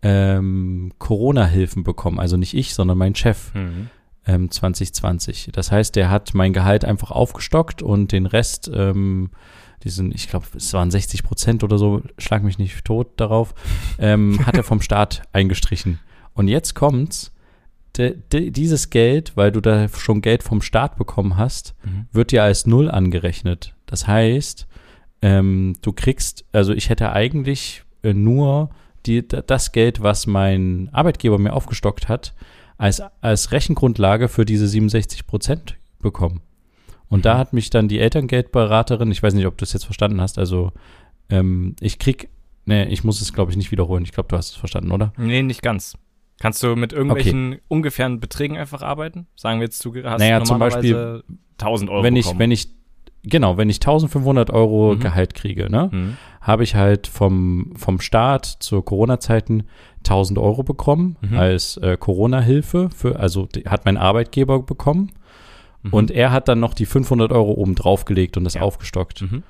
ähm, 0.02 0.92
Corona-Hilfen 0.98 1.84
bekommen. 1.84 2.18
Also 2.18 2.36
nicht 2.36 2.54
ich, 2.54 2.74
sondern 2.74 2.98
mein 2.98 3.14
Chef. 3.14 3.54
Mhm. 3.54 3.88
2020. 4.50 5.52
Das 5.54 5.72
heißt, 5.72 5.96
der 5.96 6.10
hat 6.10 6.34
mein 6.34 6.52
Gehalt 6.52 6.84
einfach 6.84 7.10
aufgestockt 7.10 7.80
und 7.80 8.12
den 8.12 8.26
Rest 8.26 8.70
ähm, 8.70 9.30
diesen, 9.84 10.12
ich 10.12 10.28
glaube, 10.28 10.46
es 10.56 10.72
waren 10.72 10.90
60 10.90 11.22
Prozent 11.22 11.64
oder 11.64 11.78
so, 11.78 12.02
schlag 12.18 12.42
mich 12.42 12.58
nicht 12.58 12.84
tot 12.84 13.08
darauf, 13.16 13.54
ähm, 13.98 14.44
hat 14.44 14.56
er 14.56 14.64
vom 14.64 14.82
Staat 14.82 15.22
eingestrichen. 15.32 15.98
Und 16.38 16.46
jetzt 16.46 16.74
kommt's, 16.74 17.32
de, 17.96 18.16
de, 18.32 18.52
dieses 18.52 18.90
Geld, 18.90 19.36
weil 19.36 19.50
du 19.50 19.60
da 19.60 19.88
schon 19.88 20.20
Geld 20.20 20.44
vom 20.44 20.62
Staat 20.62 20.96
bekommen 20.96 21.36
hast, 21.36 21.74
mhm. 21.84 22.06
wird 22.12 22.30
dir 22.30 22.44
als 22.44 22.64
Null 22.64 22.88
angerechnet. 22.88 23.74
Das 23.86 24.06
heißt, 24.06 24.68
ähm, 25.20 25.74
du 25.82 25.92
kriegst, 25.92 26.44
also 26.52 26.72
ich 26.72 26.90
hätte 26.90 27.10
eigentlich 27.10 27.82
äh, 28.04 28.14
nur 28.14 28.70
die, 29.04 29.26
das 29.26 29.72
Geld, 29.72 30.00
was 30.00 30.28
mein 30.28 30.90
Arbeitgeber 30.92 31.40
mir 31.40 31.54
aufgestockt 31.54 32.08
hat, 32.08 32.34
als, 32.76 33.02
als 33.20 33.50
Rechengrundlage 33.50 34.28
für 34.28 34.44
diese 34.44 34.68
67 34.68 35.26
Prozent 35.26 35.76
bekommen. 35.98 36.40
Und 37.08 37.24
da 37.24 37.36
hat 37.36 37.52
mich 37.52 37.68
dann 37.68 37.88
die 37.88 37.98
Elterngeldberaterin, 37.98 39.10
ich 39.10 39.24
weiß 39.24 39.34
nicht, 39.34 39.46
ob 39.46 39.58
du 39.58 39.64
es 39.64 39.72
jetzt 39.72 39.86
verstanden 39.86 40.20
hast, 40.20 40.38
also 40.38 40.70
ähm, 41.30 41.74
ich 41.80 41.98
krieg, 41.98 42.28
nee, 42.64 42.84
ich 42.84 43.02
muss 43.02 43.20
es 43.20 43.32
glaube 43.32 43.50
ich 43.50 43.56
nicht 43.56 43.72
wiederholen. 43.72 44.04
Ich 44.04 44.12
glaube, 44.12 44.28
du 44.28 44.36
hast 44.36 44.50
es 44.50 44.56
verstanden, 44.56 44.92
oder? 44.92 45.12
Nee, 45.16 45.42
nicht 45.42 45.62
ganz. 45.62 45.98
Kannst 46.38 46.62
du 46.62 46.76
mit 46.76 46.92
irgendwelchen 46.92 47.54
okay. 47.54 47.62
ungefähren 47.68 48.20
Beträgen 48.20 48.56
einfach 48.56 48.82
arbeiten? 48.82 49.26
Sagen 49.34 49.58
wir 49.60 49.64
jetzt, 49.64 49.84
du 49.84 49.92
hast 50.04 50.20
naja, 50.20 50.42
zum 50.44 50.58
Beispiel 50.58 51.24
1000 51.58 51.90
Euro 51.90 52.02
wenn 52.04 52.16
ich, 52.16 52.26
bekommen. 52.26 52.40
Wenn 52.40 52.50
ich, 52.52 52.68
genau, 53.24 53.56
wenn 53.56 53.68
ich 53.68 53.76
1500 53.76 54.50
Euro 54.50 54.94
mhm. 54.94 55.00
Gehalt 55.00 55.34
kriege, 55.34 55.68
ne, 55.68 55.90
mhm. 55.92 56.16
habe 56.40 56.62
ich 56.62 56.76
halt 56.76 57.08
vom, 57.08 57.72
vom 57.76 58.00
Staat 58.00 58.46
zu 58.46 58.80
Corona-Zeiten 58.82 59.64
1000 59.98 60.38
Euro 60.38 60.62
bekommen 60.62 61.16
mhm. 61.20 61.36
als 61.36 61.76
äh, 61.78 61.96
Corona-Hilfe, 61.98 62.90
für, 62.94 63.18
also 63.18 63.46
die, 63.46 63.64
hat 63.64 63.84
mein 63.84 63.96
Arbeitgeber 63.96 64.62
bekommen. 64.62 65.10
Mhm. 65.82 65.92
Und 65.92 66.10
er 66.12 66.30
hat 66.30 66.46
dann 66.46 66.60
noch 66.60 66.74
die 66.74 66.86
500 66.86 67.32
Euro 67.32 67.52
oben 67.52 67.74
draufgelegt 67.74 68.36
und 68.36 68.44
das 68.44 68.54
ja. 68.54 68.62
aufgestockt. 68.62 69.22
Mhm. 69.22 69.42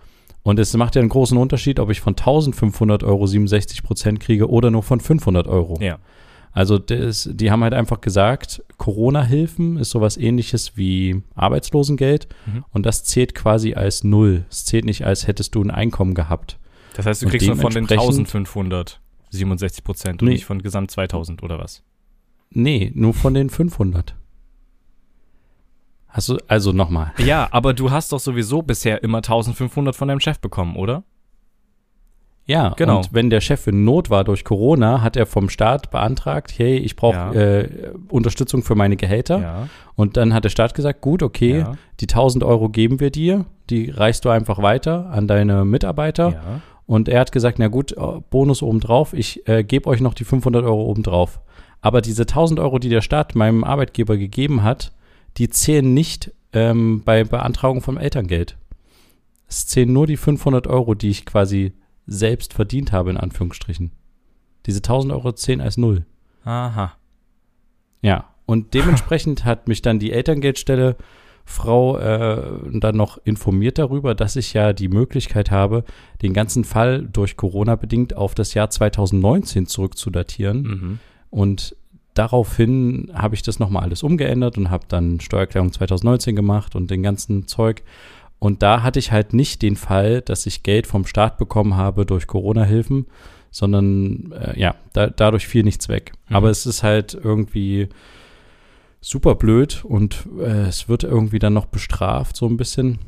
Und 0.42 0.58
es 0.58 0.74
macht 0.74 0.94
ja 0.94 1.00
einen 1.00 1.10
großen 1.10 1.36
Unterschied, 1.36 1.78
ob 1.80 1.90
ich 1.90 2.00
von 2.00 2.12
1500 2.12 3.04
Euro 3.04 3.26
67 3.26 3.82
Prozent 3.82 4.20
kriege 4.20 4.48
oder 4.48 4.70
nur 4.70 4.82
von 4.82 5.00
500 5.00 5.46
Euro. 5.46 5.78
Ja. 5.82 5.98
Also 6.52 6.78
das, 6.78 7.28
die 7.32 7.50
haben 7.50 7.62
halt 7.62 7.74
einfach 7.74 8.00
gesagt, 8.00 8.62
Corona-Hilfen 8.78 9.76
ist 9.76 9.90
sowas 9.90 10.16
ähnliches 10.16 10.76
wie 10.76 11.22
Arbeitslosengeld 11.34 12.28
mhm. 12.46 12.64
und 12.70 12.86
das 12.86 13.04
zählt 13.04 13.34
quasi 13.34 13.74
als 13.74 14.04
Null. 14.04 14.44
Es 14.50 14.64
zählt 14.64 14.84
nicht, 14.84 15.04
als 15.04 15.26
hättest 15.26 15.54
du 15.54 15.62
ein 15.62 15.70
Einkommen 15.70 16.14
gehabt. 16.14 16.58
Das 16.94 17.06
heißt, 17.06 17.22
du 17.22 17.26
und 17.26 17.30
kriegst 17.30 17.46
nur 17.46 17.56
von 17.56 17.72
den 17.72 17.88
1500 17.88 19.00
67 19.30 19.84
Prozent 19.84 20.22
und 20.22 20.28
nee. 20.28 20.34
nicht 20.34 20.44
von 20.44 20.62
Gesamt 20.62 20.90
2000 20.90 21.42
oder 21.42 21.58
was? 21.58 21.82
Nee, 22.50 22.92
nur 22.94 23.14
von 23.14 23.34
den 23.34 23.50
500. 23.50 24.14
Hast 26.08 26.30
du, 26.30 26.38
also 26.48 26.72
nochmal. 26.72 27.12
Ja, 27.18 27.48
aber 27.50 27.74
du 27.74 27.90
hast 27.90 28.12
doch 28.12 28.20
sowieso 28.20 28.62
bisher 28.62 29.02
immer 29.02 29.18
1500 29.18 29.94
von 29.94 30.08
deinem 30.08 30.20
Chef 30.20 30.38
bekommen, 30.40 30.76
oder? 30.76 31.04
Ja, 32.48 32.70
genau. 32.76 32.98
Und 32.98 33.12
wenn 33.12 33.28
der 33.28 33.42
Chef 33.42 33.66
in 33.66 33.84
Not 33.84 34.08
war 34.08 34.24
durch 34.24 34.42
Corona, 34.42 35.02
hat 35.02 35.16
er 35.16 35.26
vom 35.26 35.50
Staat 35.50 35.90
beantragt, 35.90 36.54
hey, 36.56 36.78
ich 36.78 36.96
brauche 36.96 37.14
ja. 37.14 37.32
äh, 37.32 37.68
Unterstützung 38.08 38.62
für 38.62 38.74
meine 38.74 38.96
Gehälter. 38.96 39.38
Ja. 39.38 39.68
Und 39.96 40.16
dann 40.16 40.32
hat 40.32 40.44
der 40.44 40.48
Staat 40.48 40.74
gesagt, 40.74 41.02
gut, 41.02 41.22
okay, 41.22 41.58
ja. 41.58 41.72
die 42.00 42.06
1000 42.06 42.42
Euro 42.42 42.70
geben 42.70 43.00
wir 43.00 43.10
dir, 43.10 43.44
die 43.68 43.90
reichst 43.90 44.24
du 44.24 44.30
einfach 44.30 44.62
weiter 44.62 45.10
an 45.10 45.28
deine 45.28 45.66
Mitarbeiter. 45.66 46.60
Und 46.86 47.10
er 47.10 47.20
hat 47.20 47.32
gesagt, 47.32 47.58
na 47.58 47.68
gut, 47.68 47.92
äh, 47.92 48.00
Bonus 48.30 48.62
obendrauf, 48.62 49.12
ich 49.12 49.46
äh, 49.46 49.62
gebe 49.62 49.90
euch 49.90 50.00
noch 50.00 50.14
die 50.14 50.24
500 50.24 50.64
Euro 50.64 50.86
obendrauf. 50.86 51.40
Aber 51.82 52.00
diese 52.00 52.22
1000 52.22 52.60
Euro, 52.60 52.78
die 52.78 52.88
der 52.88 53.02
Staat 53.02 53.34
meinem 53.34 53.62
Arbeitgeber 53.62 54.16
gegeben 54.16 54.62
hat, 54.62 54.92
die 55.36 55.50
zählen 55.50 55.92
nicht 55.92 56.32
ähm, 56.54 57.02
bei 57.04 57.24
Beantragung 57.24 57.82
vom 57.82 57.98
Elterngeld. 57.98 58.56
Es 59.48 59.66
zählen 59.66 59.92
nur 59.92 60.06
die 60.06 60.16
500 60.16 60.66
Euro, 60.66 60.94
die 60.94 61.10
ich 61.10 61.26
quasi 61.26 61.72
selbst 62.08 62.54
verdient 62.54 62.90
habe, 62.90 63.10
in 63.10 63.16
Anführungsstrichen. 63.16 63.92
Diese 64.66 64.78
1000 64.78 65.12
Euro 65.12 65.32
zählen 65.32 65.60
als 65.60 65.76
Null. 65.76 66.04
Aha. 66.44 66.96
Ja, 68.02 68.34
und 68.46 68.74
dementsprechend 68.74 69.44
hat 69.44 69.68
mich 69.68 69.82
dann 69.82 69.98
die 69.98 70.12
Elterngeldstelle 70.12 70.96
Frau 71.44 71.96
äh, 71.96 72.42
dann 72.72 72.96
noch 72.96 73.18
informiert 73.24 73.78
darüber, 73.78 74.14
dass 74.14 74.36
ich 74.36 74.52
ja 74.52 74.72
die 74.72 74.88
Möglichkeit 74.88 75.50
habe, 75.50 75.84
den 76.20 76.34
ganzen 76.34 76.64
Fall 76.64 77.08
durch 77.10 77.36
Corona 77.36 77.74
bedingt 77.76 78.16
auf 78.16 78.34
das 78.34 78.52
Jahr 78.52 78.68
2019 78.68 79.66
zurückzudatieren. 79.66 80.62
Mhm. 80.62 80.98
Und 81.30 81.76
daraufhin 82.14 83.10
habe 83.14 83.34
ich 83.34 83.42
das 83.42 83.58
nochmal 83.58 83.84
alles 83.84 84.02
umgeändert 84.02 84.58
und 84.58 84.70
habe 84.70 84.84
dann 84.88 85.20
Steuererklärung 85.20 85.72
2019 85.72 86.36
gemacht 86.36 86.74
und 86.74 86.90
den 86.90 87.02
ganzen 87.02 87.46
Zeug. 87.46 87.82
Und 88.38 88.62
da 88.62 88.82
hatte 88.82 88.98
ich 88.98 89.10
halt 89.10 89.34
nicht 89.34 89.62
den 89.62 89.76
Fall, 89.76 90.20
dass 90.20 90.46
ich 90.46 90.62
Geld 90.62 90.86
vom 90.86 91.06
Staat 91.06 91.38
bekommen 91.38 91.76
habe 91.76 92.06
durch 92.06 92.26
Corona-Hilfen, 92.26 93.06
sondern 93.50 94.32
äh, 94.32 94.58
ja, 94.58 94.76
da, 94.92 95.08
dadurch 95.08 95.46
fiel 95.46 95.64
nichts 95.64 95.88
weg. 95.88 96.12
Mhm. 96.28 96.36
Aber 96.36 96.50
es 96.50 96.66
ist 96.66 96.82
halt 96.82 97.14
irgendwie 97.14 97.88
super 99.00 99.34
blöd 99.34 99.84
und 99.84 100.28
äh, 100.38 100.66
es 100.66 100.88
wird 100.88 101.04
irgendwie 101.04 101.38
dann 101.38 101.54
noch 101.54 101.66
bestraft, 101.66 102.36
so 102.36 102.46
ein 102.46 102.56
bisschen, 102.56 102.98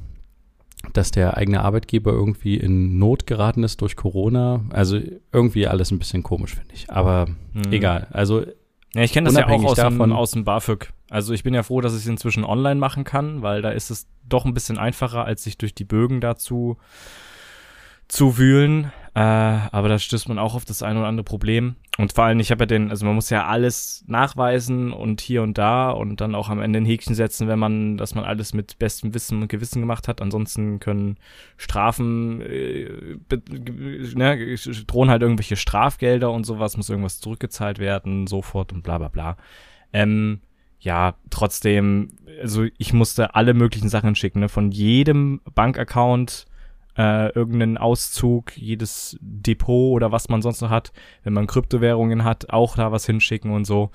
dass 0.93 1.11
der 1.11 1.37
eigene 1.37 1.63
Arbeitgeber 1.63 2.13
irgendwie 2.13 2.57
in 2.57 2.99
Not 2.99 3.27
geraten 3.27 3.65
ist 3.65 3.81
durch 3.83 3.97
Corona. 3.97 4.65
Also 4.71 4.99
irgendwie 5.33 5.67
alles 5.67 5.91
ein 5.91 5.99
bisschen 5.99 6.23
komisch, 6.23 6.55
finde 6.55 6.75
ich. 6.75 6.91
Aber 6.91 7.27
mhm. 7.53 7.73
egal. 7.73 8.09
Also 8.11 8.45
ja, 8.95 9.03
ich 9.03 9.13
kenne 9.13 9.27
das 9.27 9.37
ja 9.37 9.47
auch 9.47 9.65
aus, 9.65 9.77
davon, 9.77 10.11
dem, 10.11 10.13
aus 10.13 10.33
dem 10.33 10.45
BAföG. 10.45 10.93
Also 11.09 11.33
ich 11.33 11.43
bin 11.43 11.55
ja 11.55 11.63
froh, 11.63 11.81
dass 11.81 11.95
ich 11.95 12.01
es 12.01 12.07
inzwischen 12.07 12.45
online 12.45 12.81
machen 12.81 13.05
kann, 13.05 13.43
weil 13.43 13.63
da 13.63 13.71
ist 13.71 13.91
es 13.91 14.09
doch 14.29 14.45
ein 14.45 14.55
bisschen 14.55 14.79
einfacher, 14.79 15.25
als 15.25 15.45
sich 15.45 15.59
durch 15.59 15.75
die 15.75 15.85
Bögen 15.85 16.21
dazu 16.21 16.77
zu 18.09 18.39
wühlen. 18.39 18.93
Äh, 19.15 19.21
aber 19.21 19.89
da 19.89 19.99
stößt 19.99 20.29
man 20.29 20.39
auch 20.39 20.55
auf 20.55 20.65
das 20.65 20.83
eine 20.83 21.01
oder 21.01 21.09
andere 21.09 21.25
Problem. 21.25 21.75
Und 21.99 22.13
vor 22.13 22.25
allem, 22.25 22.39
ich 22.39 22.51
habe 22.51 22.63
ja 22.63 22.67
den, 22.67 22.91
also 22.91 23.05
man 23.05 23.17
muss 23.17 23.29
ja 23.29 23.47
alles 23.47 24.05
nachweisen 24.07 24.93
und 24.93 25.21
hier 25.21 25.43
und 25.43 25.59
da 25.59 25.91
und 25.91 26.21
dann 26.21 26.35
auch 26.35 26.49
am 26.49 26.61
Ende 26.61 26.81
ein 26.81 26.85
Häkchen 26.85 27.15
setzen, 27.15 27.49
wenn 27.49 27.59
man, 27.59 27.97
dass 27.97 28.15
man 28.15 28.25
alles 28.25 28.55
mit 28.55 28.79
bestem 28.79 29.13
Wissen 29.13 29.43
und 29.43 29.49
Gewissen 29.49 29.81
gemacht 29.81 30.07
hat. 30.07 30.23
Ansonsten 30.23 30.79
können 30.79 31.19
Strafen, 31.57 32.41
äh, 32.41 33.19
ne, 34.15 34.57
drohen 34.87 35.11
halt 35.11 35.23
irgendwelche 35.23 35.57
Strafgelder 35.57 36.31
und 36.31 36.45
sowas, 36.45 36.77
muss 36.77 36.89
irgendwas 36.89 37.21
zurückgezahlt 37.21 37.81
werden, 37.81 38.29
sofort 38.29 38.73
und 38.73 38.83
bla 38.83 38.99
bla 38.99 39.09
bla. 39.09 39.37
Ähm, 39.93 40.41
ja, 40.79 41.17
trotzdem, 41.29 42.13
also 42.41 42.65
ich 42.79 42.93
musste 42.93 43.35
alle 43.35 43.55
möglichen 43.55 43.89
Sachen 43.89 44.15
schicken, 44.15 44.41
ne, 44.41 44.49
von 44.49 44.71
jedem 44.71 45.41
Bankaccount 45.55 46.47
äh, 47.01 47.29
irgendeinen 47.31 47.79
Auszug, 47.79 48.55
jedes 48.59 49.17
Depot 49.23 49.95
oder 49.95 50.13
was 50.13 50.29
man 50.29 50.43
sonst 50.43 50.61
noch 50.61 50.69
hat, 50.69 50.93
wenn 51.23 51.33
man 51.33 51.47
Kryptowährungen 51.47 52.25
hat, 52.25 52.51
auch 52.51 52.77
da 52.77 52.93
was 52.93 53.07
hinschicken 53.07 53.53
und 53.53 53.65
so. 53.65 53.91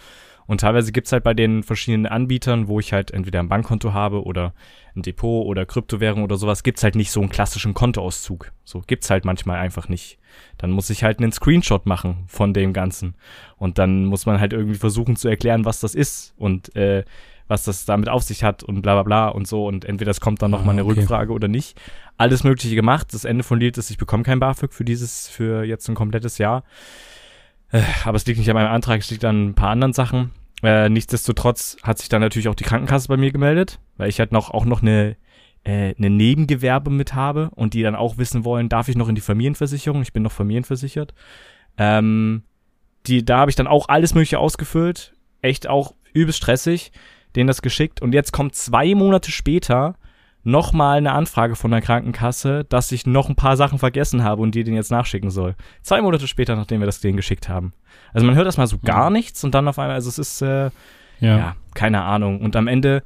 Und 0.48 0.62
teilweise 0.62 0.92
gibt's 0.92 1.12
halt 1.12 1.24
bei 1.24 1.36
den 1.36 1.62
verschiedenen 1.62 2.08
Anbietern, 2.08 2.68
wo 2.68 2.80
ich 2.80 2.94
halt 2.94 3.12
entweder 3.12 3.40
ein 3.40 3.50
Bankkonto 3.50 3.94
habe 3.94 4.24
oder 4.24 4.54
ein 4.96 5.04
Depot 5.04 5.46
oder 5.46 5.68
Kryptowährung 5.68 6.24
oder 6.24 6.38
sowas, 6.38 6.64
gibt's 6.64 6.84
halt 6.84 6.96
nicht 6.96 7.12
so 7.12 7.20
einen 7.20 7.30
klassischen 7.30 7.76
Kontoauszug. 7.76 8.52
So 8.64 8.82
gibt's 8.86 9.10
halt 9.12 9.24
manchmal 9.26 9.60
einfach 9.60 9.88
nicht. 9.88 10.18
Dann 10.58 10.72
muss 10.72 10.90
ich 10.90 11.04
halt 11.04 11.20
einen 11.20 11.32
Screenshot 11.32 11.86
machen 11.86 12.24
von 12.28 12.54
dem 12.54 12.74
Ganzen. 12.74 13.16
Und 13.58 13.78
dann 13.78 14.06
muss 14.06 14.26
man 14.26 14.40
halt 14.40 14.54
irgendwie 14.54 14.78
versuchen 14.78 15.16
zu 15.16 15.28
erklären, 15.28 15.66
was 15.66 15.80
das 15.80 15.94
ist. 15.94 16.34
Und 16.38 16.76
äh, 16.76 17.04
was 17.48 17.64
das 17.64 17.86
damit 17.86 18.10
auf 18.10 18.24
sich 18.24 18.44
hat 18.44 18.64
und 18.64 18.82
bla 18.82 18.94
bla 18.94 19.04
bla 19.04 19.28
und 19.30 19.48
so 19.48 19.68
und 19.68 19.86
entweder 19.86 20.12
es 20.12 20.20
kommt 20.20 20.42
dann 20.42 20.52
nochmal 20.52 20.70
ah, 20.70 20.80
eine 20.80 20.86
okay. 20.86 21.00
Rückfrage 21.00 21.32
oder 21.32 21.48
nicht. 21.48 21.80
Alles 22.18 22.44
Mögliche 22.44 22.76
gemacht. 22.76 23.14
Das 23.14 23.26
Ende 23.26 23.44
von 23.44 23.60
Lied 23.60 23.78
ist, 23.78 23.90
ich 23.92 23.98
bekomme 23.98 24.24
kein 24.24 24.40
BAföG 24.40 24.74
für 24.74 24.86
dieses, 24.86 25.28
für 25.28 25.64
jetzt 25.64 25.88
ein 25.90 25.96
komplettes 25.96 26.38
Jahr. 26.38 26.64
Äh, 27.72 27.82
aber 28.06 28.16
es 28.16 28.26
liegt 28.26 28.40
nicht 28.40 28.50
an 28.50 28.56
meinem 28.56 28.72
Antrag, 28.72 29.02
es 29.02 29.12
liegt 29.12 29.26
an 29.26 29.50
ein 29.50 29.54
paar 29.54 29.70
anderen 29.70 29.94
Sachen. 29.94 30.32
Äh, 30.64 30.90
nichtsdestotrotz 30.90 31.78
hat 31.84 32.00
sich 32.00 32.10
dann 32.10 32.22
natürlich 32.22 32.48
auch 32.48 32.56
die 32.56 32.64
Krankenkasse 32.64 33.08
bei 33.08 33.18
mir 33.18 33.32
gemeldet, 33.32 33.80
weil 33.98 34.10
ich 34.10 34.20
halt 34.20 34.32
noch 34.32 34.50
auch 34.50 34.66
noch 34.66 34.82
eine 34.82 35.18
äh, 35.66 35.94
eine 35.98 36.10
Nebengewerbe 36.10 36.90
mit 36.90 37.14
habe 37.14 37.50
und 37.56 37.74
die 37.74 37.82
dann 37.82 37.96
auch 37.96 38.18
wissen 38.18 38.46
wollen, 38.46 38.70
darf 38.70 38.88
ich 38.88 38.96
noch 38.96 39.10
in 39.10 39.16
die 39.16 39.22
Familienversicherung? 39.22 40.02
Ich 40.02 40.14
bin 40.14 40.24
noch 40.24 40.32
familienversichert. 40.32 41.14
Ähm, 41.78 42.44
die, 43.08 43.26
da 43.26 43.40
habe 43.40 43.50
ich 43.50 43.56
dann 43.56 43.68
auch 43.68 43.90
alles 43.90 44.14
Mögliche 44.14 44.40
ausgefüllt. 44.40 45.14
Echt 45.42 45.68
auch 45.68 45.94
übelst 46.14 46.38
stressig 46.38 46.92
denen 47.36 47.48
das 47.48 47.62
geschickt 47.62 48.02
und 48.02 48.14
jetzt 48.14 48.32
kommt 48.32 48.56
zwei 48.56 48.96
Monate 48.96 49.32
später 49.32 49.96
nochmal 50.44 51.00
eine 51.00 51.12
Anfrage 51.12 51.56
von 51.56 51.72
der 51.72 51.82
Krankenkasse, 51.82 52.66
dass 52.66 52.92
ich 52.92 53.08
noch 53.08 53.30
ein 53.30 53.36
paar 53.36 53.58
Sachen 53.58 53.80
vergessen 53.80 54.24
habe 54.24 54.42
und 54.42 54.54
die 54.54 54.64
den 54.64 54.76
jetzt 54.76 54.92
nachschicken 54.92 55.32
soll. 55.32 55.56
Zwei 55.82 56.02
Monate 56.02 56.28
später, 56.28 56.56
nachdem 56.56 56.82
wir 56.82 56.86
das 56.86 57.02
denen 57.02 57.18
geschickt 57.18 57.50
haben. 57.50 57.74
Also 58.14 58.28
man 58.28 58.36
hört 58.36 58.46
erstmal 58.46 58.68
so 58.68 58.78
gar 58.78 59.10
nichts 59.10 59.44
und 59.44 59.56
dann 59.56 59.68
auf 59.68 59.80
einmal, 59.80 59.96
also 59.96 60.08
es 60.08 60.20
ist, 60.20 60.42
äh, 60.44 60.70
ja. 61.20 61.38
ja, 61.38 61.56
keine 61.74 62.04
Ahnung. 62.04 62.42
Und 62.42 62.56
am 62.56 62.68
Ende 62.68 63.04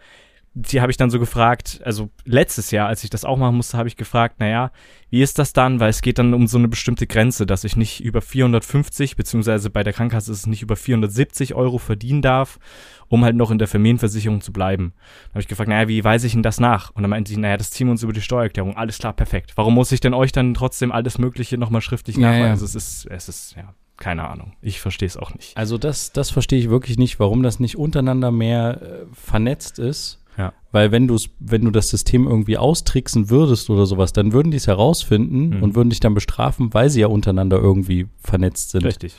die 0.53 0.81
habe 0.81 0.91
ich 0.91 0.97
dann 0.97 1.09
so 1.09 1.19
gefragt, 1.19 1.79
also 1.85 2.09
letztes 2.25 2.71
Jahr, 2.71 2.87
als 2.87 3.03
ich 3.03 3.09
das 3.09 3.23
auch 3.23 3.37
machen 3.37 3.55
musste, 3.55 3.77
habe 3.77 3.87
ich 3.87 3.95
gefragt, 3.95 4.39
naja, 4.39 4.71
wie 5.09 5.21
ist 5.21 5.39
das 5.39 5.53
dann? 5.53 5.79
Weil 5.79 5.89
es 5.89 6.01
geht 6.01 6.17
dann 6.17 6.33
um 6.33 6.47
so 6.47 6.57
eine 6.57 6.67
bestimmte 6.67 7.07
Grenze, 7.07 7.45
dass 7.45 7.63
ich 7.63 7.75
nicht 7.75 8.03
über 8.03 8.21
450, 8.21 9.15
beziehungsweise 9.15 9.69
bei 9.69 9.83
der 9.83 9.93
Krankenkasse 9.93 10.31
ist 10.31 10.39
es 10.39 10.47
nicht 10.47 10.61
über 10.61 10.75
470 10.75 11.53
Euro 11.53 11.77
verdienen 11.77 12.21
darf, 12.21 12.59
um 13.07 13.23
halt 13.23 13.35
noch 13.35 13.51
in 13.51 13.59
der 13.59 13.67
Familienversicherung 13.67 14.41
zu 14.41 14.51
bleiben. 14.51 14.93
Dann 15.25 15.31
habe 15.31 15.41
ich 15.41 15.47
gefragt, 15.47 15.69
naja, 15.69 15.87
wie 15.87 16.03
weise 16.03 16.27
ich 16.27 16.33
denn 16.33 16.43
das 16.43 16.59
nach? 16.59 16.91
Und 16.91 17.03
dann 17.03 17.09
meinte 17.11 17.29
sie, 17.31 17.37
naja, 17.37 17.57
das 17.57 17.71
ziehen 17.71 17.87
wir 17.87 17.91
uns 17.91 18.03
über 18.03 18.13
die 18.13 18.21
Steuererklärung. 18.21 18.75
Alles 18.75 18.97
klar, 18.97 19.13
perfekt. 19.13 19.53
Warum 19.55 19.75
muss 19.75 19.91
ich 19.91 19.99
denn 19.99 20.13
euch 20.13 20.31
dann 20.31 20.53
trotzdem 20.55 20.91
alles 20.91 21.19
Mögliche 21.19 21.57
nochmal 21.57 21.81
schriftlich 21.81 22.17
ja, 22.17 22.23
nachweisen? 22.23 22.45
Ja. 22.45 22.51
Also 22.51 22.65
es 22.65 22.75
ist, 22.75 23.05
es 23.05 23.29
ist, 23.29 23.55
ja, 23.55 23.73
keine 23.97 24.27
Ahnung. 24.27 24.53
Ich 24.61 24.79
verstehe 24.81 25.07
es 25.07 25.17
auch 25.17 25.33
nicht. 25.33 25.55
Also 25.57 25.77
das, 25.77 26.11
das 26.11 26.31
verstehe 26.31 26.59
ich 26.59 26.69
wirklich 26.69 26.97
nicht, 26.97 27.19
warum 27.19 27.43
das 27.43 27.59
nicht 27.59 27.77
untereinander 27.77 28.31
mehr 28.31 28.81
äh, 28.81 29.05
vernetzt 29.13 29.77
ist 29.77 30.18
Ja. 30.39 30.53
Weil 30.71 30.91
wenn 30.91 31.07
du 31.07 31.17
wenn 31.39 31.63
du 31.65 31.69
das 31.71 31.89
System 31.89 32.25
irgendwie 32.25 32.57
austricksen 32.57 33.29
würdest 33.29 33.69
oder 33.69 33.85
sowas, 33.85 34.13
dann 34.13 34.33
würden 34.33 34.51
die 34.51 34.57
es 34.57 34.67
herausfinden 34.67 35.57
Mhm. 35.57 35.63
und 35.63 35.75
würden 35.75 35.89
dich 35.89 35.99
dann 35.99 36.13
bestrafen, 36.13 36.73
weil 36.73 36.89
sie 36.89 37.01
ja 37.01 37.07
untereinander 37.07 37.57
irgendwie 37.57 38.07
vernetzt 38.23 38.71
sind. 38.71 38.85
Richtig. 38.85 39.13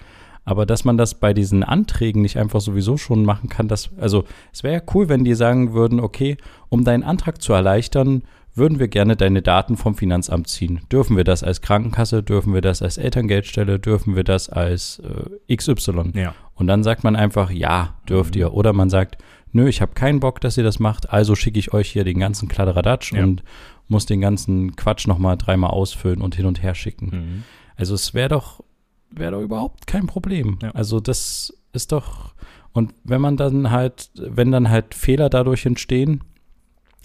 Aber 0.46 0.64
dass 0.64 0.84
man 0.84 0.96
das 0.96 1.14
bei 1.14 1.34
diesen 1.34 1.62
Anträgen 1.62 2.22
nicht 2.22 2.38
einfach 2.38 2.60
sowieso 2.62 2.96
schon 2.96 3.24
machen 3.24 3.48
kann, 3.50 3.68
das, 3.68 3.90
also 4.00 4.24
es 4.52 4.62
wäre 4.64 4.74
ja 4.76 4.82
cool, 4.94 5.08
wenn 5.10 5.22
die 5.22 5.34
sagen 5.34 5.74
würden, 5.74 6.00
okay, 6.00 6.38
um 6.70 6.82
deinen 6.82 7.02
Antrag 7.04 7.42
zu 7.42 7.52
erleichtern, 7.52 8.22
würden 8.54 8.78
wir 8.80 8.88
gerne 8.88 9.14
deine 9.16 9.42
Daten 9.42 9.76
vom 9.76 9.94
Finanzamt 9.94 10.48
ziehen. 10.48 10.80
Dürfen 10.90 11.16
wir 11.16 11.24
das 11.24 11.44
als 11.44 11.60
Krankenkasse, 11.60 12.22
dürfen 12.22 12.52
wir 12.52 12.62
das 12.62 12.82
als 12.82 12.96
Elterngeldstelle, 12.98 13.78
dürfen 13.78 14.16
wir 14.16 14.24
das 14.24 14.48
als 14.48 15.00
äh, 15.48 15.54
XY? 15.56 16.12
Ja. 16.14 16.34
Und 16.54 16.66
dann 16.66 16.82
sagt 16.82 17.04
man 17.04 17.14
einfach, 17.16 17.50
ja, 17.50 17.94
dürft 18.08 18.34
ihr. 18.34 18.52
Oder 18.52 18.72
man 18.72 18.90
sagt, 18.90 19.18
nö, 19.52 19.68
ich 19.68 19.80
habe 19.80 19.92
keinen 19.92 20.20
Bock, 20.20 20.40
dass 20.40 20.56
ihr 20.56 20.64
das 20.64 20.78
macht, 20.78 21.10
also 21.10 21.34
schicke 21.34 21.58
ich 21.58 21.72
euch 21.72 21.90
hier 21.90 22.04
den 22.04 22.18
ganzen 22.18 22.48
Kladderadatsch 22.48 23.12
Ja. 23.12 23.22
und 23.22 23.42
muss 23.88 24.06
den 24.06 24.20
ganzen 24.20 24.76
Quatsch 24.76 25.06
nochmal 25.06 25.36
dreimal 25.36 25.70
ausfüllen 25.70 26.20
und 26.22 26.34
hin 26.36 26.46
und 26.46 26.62
her 26.62 26.74
schicken. 26.74 27.06
Mhm. 27.12 27.42
Also 27.76 27.94
es 27.94 28.14
wäre 28.14 28.28
doch, 28.28 28.62
wäre 29.10 29.32
doch 29.32 29.40
überhaupt 29.40 29.86
kein 29.86 30.06
Problem. 30.06 30.58
Ja. 30.62 30.70
Also 30.72 31.00
das 31.00 31.52
ist 31.72 31.92
doch, 31.92 32.34
und 32.72 32.92
wenn 33.04 33.20
man 33.20 33.36
dann 33.36 33.70
halt, 33.70 34.10
wenn 34.14 34.52
dann 34.52 34.70
halt 34.70 34.94
Fehler 34.94 35.28
dadurch 35.28 35.66
entstehen, 35.66 36.22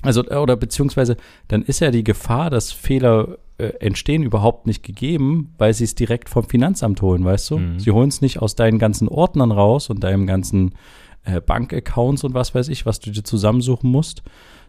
also 0.04 0.24
oder 0.24 0.56
beziehungsweise 0.56 1.18
dann 1.48 1.64
ist 1.64 1.80
ja 1.80 1.90
die 1.90 2.04
Gefahr, 2.04 2.52
dass 2.52 2.72
Fehler 2.72 3.40
äh, 3.58 3.70
entstehen, 3.80 4.22
überhaupt 4.22 4.68
nicht 4.68 4.84
gegeben, 4.84 5.54
weil 5.58 5.74
sie 5.74 5.86
es 5.86 5.96
direkt 5.96 6.30
vom 6.30 6.44
Finanzamt 6.48 7.02
holen, 7.02 7.24
weißt 7.25 7.50
du? 7.52 7.58
Mhm. 7.58 7.80
Sie 7.80 7.90
holen 7.92 8.10
es 8.10 8.22
nicht 8.22 8.40
aus 8.42 8.56
deinen 8.56 8.78
ganzen 8.78 9.08
Ordnern 9.08 9.52
raus 9.52 9.90
und 9.90 10.04
deinem 10.04 10.28
ganzen 10.28 10.75
äh, 11.25 11.41
Bankaccounts 11.41 12.24
und 12.24 12.34
was 12.34 12.55
weiß 12.55 12.70
ich, 12.70 12.86
was 12.86 13.00
du 13.00 13.12
dir 13.12 13.24
zusammensuchen 13.24 13.89
musst, 13.91 14.24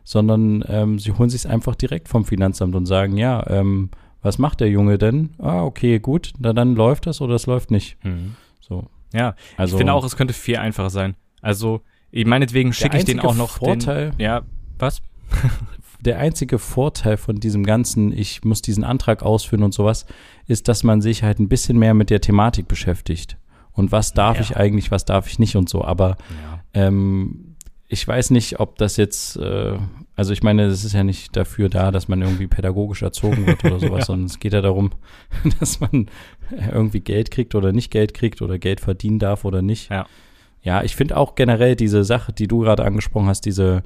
sondern 0.04 0.64
ähm, 0.68 0.98
sie 0.98 1.12
holen 1.12 1.30
sich 1.30 1.40
es 1.42 1.46
einfach 1.46 1.74
direkt 1.74 2.08
vom 2.08 2.24
Finanzamt 2.24 2.74
und 2.74 2.86
sagen, 2.86 3.16
ja, 3.16 3.44
ähm, 3.48 3.90
was 4.22 4.38
macht 4.38 4.60
der 4.60 4.68
Junge 4.70 4.98
denn? 4.98 5.30
Ah, 5.38 5.62
okay, 5.62 5.98
gut, 6.00 6.32
na 6.38 6.52
dann 6.52 6.74
läuft 6.74 7.06
das 7.06 7.20
oder 7.20 7.34
es 7.34 7.46
läuft 7.46 7.70
nicht. 7.70 7.96
Mhm. 8.04 8.34
So. 8.60 8.86
Ja, 9.12 9.34
Also 9.56 9.76
ich 9.76 9.78
finde 9.78 9.92
auch, 9.92 10.04
es 10.04 10.16
könnte 10.16 10.34
viel 10.34 10.56
einfacher 10.56 10.90
sein. 10.90 11.14
Also, 11.42 11.80
ich- 12.10 12.26
meinetwegen 12.26 12.72
schicke 12.72 12.96
ich 12.98 13.04
den 13.04 13.20
auch 13.20 13.34
noch 13.36 13.58
Vorteil- 13.58 14.10
Den, 14.10 14.20
ja, 14.20 14.42
was? 14.78 15.00
der 16.00 16.18
einzige 16.18 16.58
Vorteil 16.58 17.16
von 17.16 17.36
diesem 17.40 17.64
ganzen, 17.64 18.12
ich 18.12 18.44
muss 18.44 18.62
diesen 18.62 18.84
Antrag 18.84 19.22
ausfüllen 19.22 19.62
und 19.64 19.74
sowas, 19.74 20.06
ist, 20.46 20.68
dass 20.68 20.84
man 20.84 21.00
sich 21.00 21.22
halt 21.22 21.38
ein 21.40 21.48
bisschen 21.48 21.78
mehr 21.78 21.94
mit 21.94 22.10
der 22.10 22.20
Thematik 22.20 22.68
beschäftigt. 22.68 23.36
Und 23.76 23.92
was 23.92 24.12
darf 24.14 24.36
Ja. 24.38 24.42
ich 24.42 24.56
eigentlich, 24.56 24.90
was 24.90 25.04
darf 25.04 25.28
ich 25.28 25.38
nicht 25.38 25.54
und 25.56 25.68
so. 25.68 25.84
Aber 25.84 26.16
Ja. 26.42 26.60
ähm, 26.74 27.54
ich 27.88 28.06
weiß 28.08 28.30
nicht, 28.30 28.58
ob 28.58 28.78
das 28.78 28.96
jetzt, 28.96 29.36
äh, 29.36 29.78
also 30.16 30.32
ich 30.32 30.42
meine, 30.42 30.64
es 30.64 30.82
ist 30.84 30.92
ja 30.94 31.04
nicht 31.04 31.36
dafür 31.36 31.68
da, 31.68 31.92
dass 31.92 32.08
man 32.08 32.20
irgendwie 32.20 32.48
pädagogisch 32.48 33.02
erzogen 33.02 33.46
wird 33.46 33.64
oder 33.64 33.78
sowas, 33.80 34.00
Ja. 34.00 34.04
sondern 34.06 34.26
es 34.26 34.40
geht 34.40 34.54
ja 34.54 34.60
darum, 34.62 34.90
dass 35.60 35.78
man 35.78 36.08
irgendwie 36.50 37.00
Geld 37.00 37.30
kriegt 37.30 37.54
oder 37.54 37.72
nicht 37.72 37.90
Geld 37.92 38.12
kriegt 38.14 38.42
oder 38.42 38.58
Geld 38.58 38.80
verdienen 38.80 39.18
darf 39.20 39.44
oder 39.44 39.62
nicht. 39.62 39.90
Ja. 39.90 40.06
Ja, 40.62 40.82
ich 40.82 40.96
finde 40.96 41.16
auch 41.16 41.36
generell 41.36 41.76
diese 41.76 42.02
Sache, 42.02 42.32
die 42.32 42.48
du 42.48 42.58
gerade 42.60 42.84
angesprochen 42.84 43.28
hast, 43.28 43.42
diese, 43.42 43.84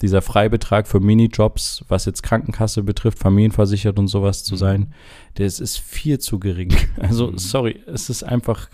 dieser 0.00 0.22
Freibetrag 0.22 0.86
für 0.86 1.00
Minijobs, 1.00 1.84
was 1.88 2.04
jetzt 2.04 2.22
Krankenkasse 2.22 2.84
betrifft, 2.84 3.18
familienversichert 3.18 3.98
und 3.98 4.06
sowas 4.06 4.44
zu 4.44 4.54
Mhm. 4.54 4.58
sein, 4.58 4.94
das 5.34 5.58
ist 5.58 5.78
viel 5.80 6.20
zu 6.20 6.38
gering. 6.38 6.72
Also, 7.00 7.32
Mhm. 7.32 7.38
sorry, 7.38 7.80
es 7.86 8.10
ist 8.10 8.22
einfach, 8.22 8.68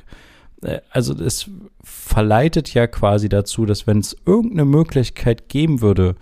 also 0.91 1.15
es 1.15 1.51
verleitet 1.83 2.73
ja 2.75 2.87
quasi 2.87 3.29
dazu, 3.29 3.67
dass 3.67 3.87
wenn 3.87 3.99
es 3.99 4.17
irgendeine 4.27 4.65
Möglichkeit 4.65 5.49
geben 5.49 5.81
würde, 5.81 6.17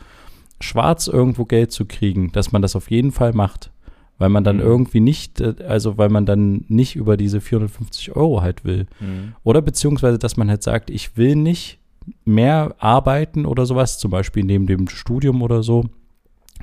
schwarz 0.60 1.06
irgendwo 1.06 1.44
Geld 1.44 1.72
zu 1.72 1.84
kriegen, 1.84 2.32
dass 2.32 2.52
man 2.52 2.62
das 2.62 2.76
auf 2.76 2.90
jeden 2.90 3.12
Fall 3.12 3.32
macht. 3.32 3.70
Weil 4.16 4.28
man 4.28 4.44
dann 4.44 4.56
Mhm. 4.56 4.62
irgendwie 4.62 5.00
nicht, 5.00 5.40
äh, 5.40 5.54
also 5.66 5.98
weil 5.98 6.08
man 6.08 6.24
dann 6.24 6.64
nicht 6.68 6.94
über 6.94 7.16
diese 7.16 7.40
450 7.40 8.14
Euro 8.14 8.42
halt 8.42 8.64
will. 8.64 8.86
Mhm. 9.00 9.34
Oder 9.42 9.60
beziehungsweise, 9.60 10.18
dass 10.18 10.36
man 10.36 10.48
halt 10.48 10.62
sagt, 10.62 10.88
ich 10.90 11.16
will 11.16 11.34
nicht 11.34 11.78
mehr 12.24 12.76
arbeiten 12.78 13.44
oder 13.44 13.66
sowas, 13.66 13.98
zum 13.98 14.10
Beispiel 14.12 14.44
neben 14.44 14.66
dem 14.66 14.88
Studium 14.88 15.42
oder 15.42 15.62
so, 15.64 15.86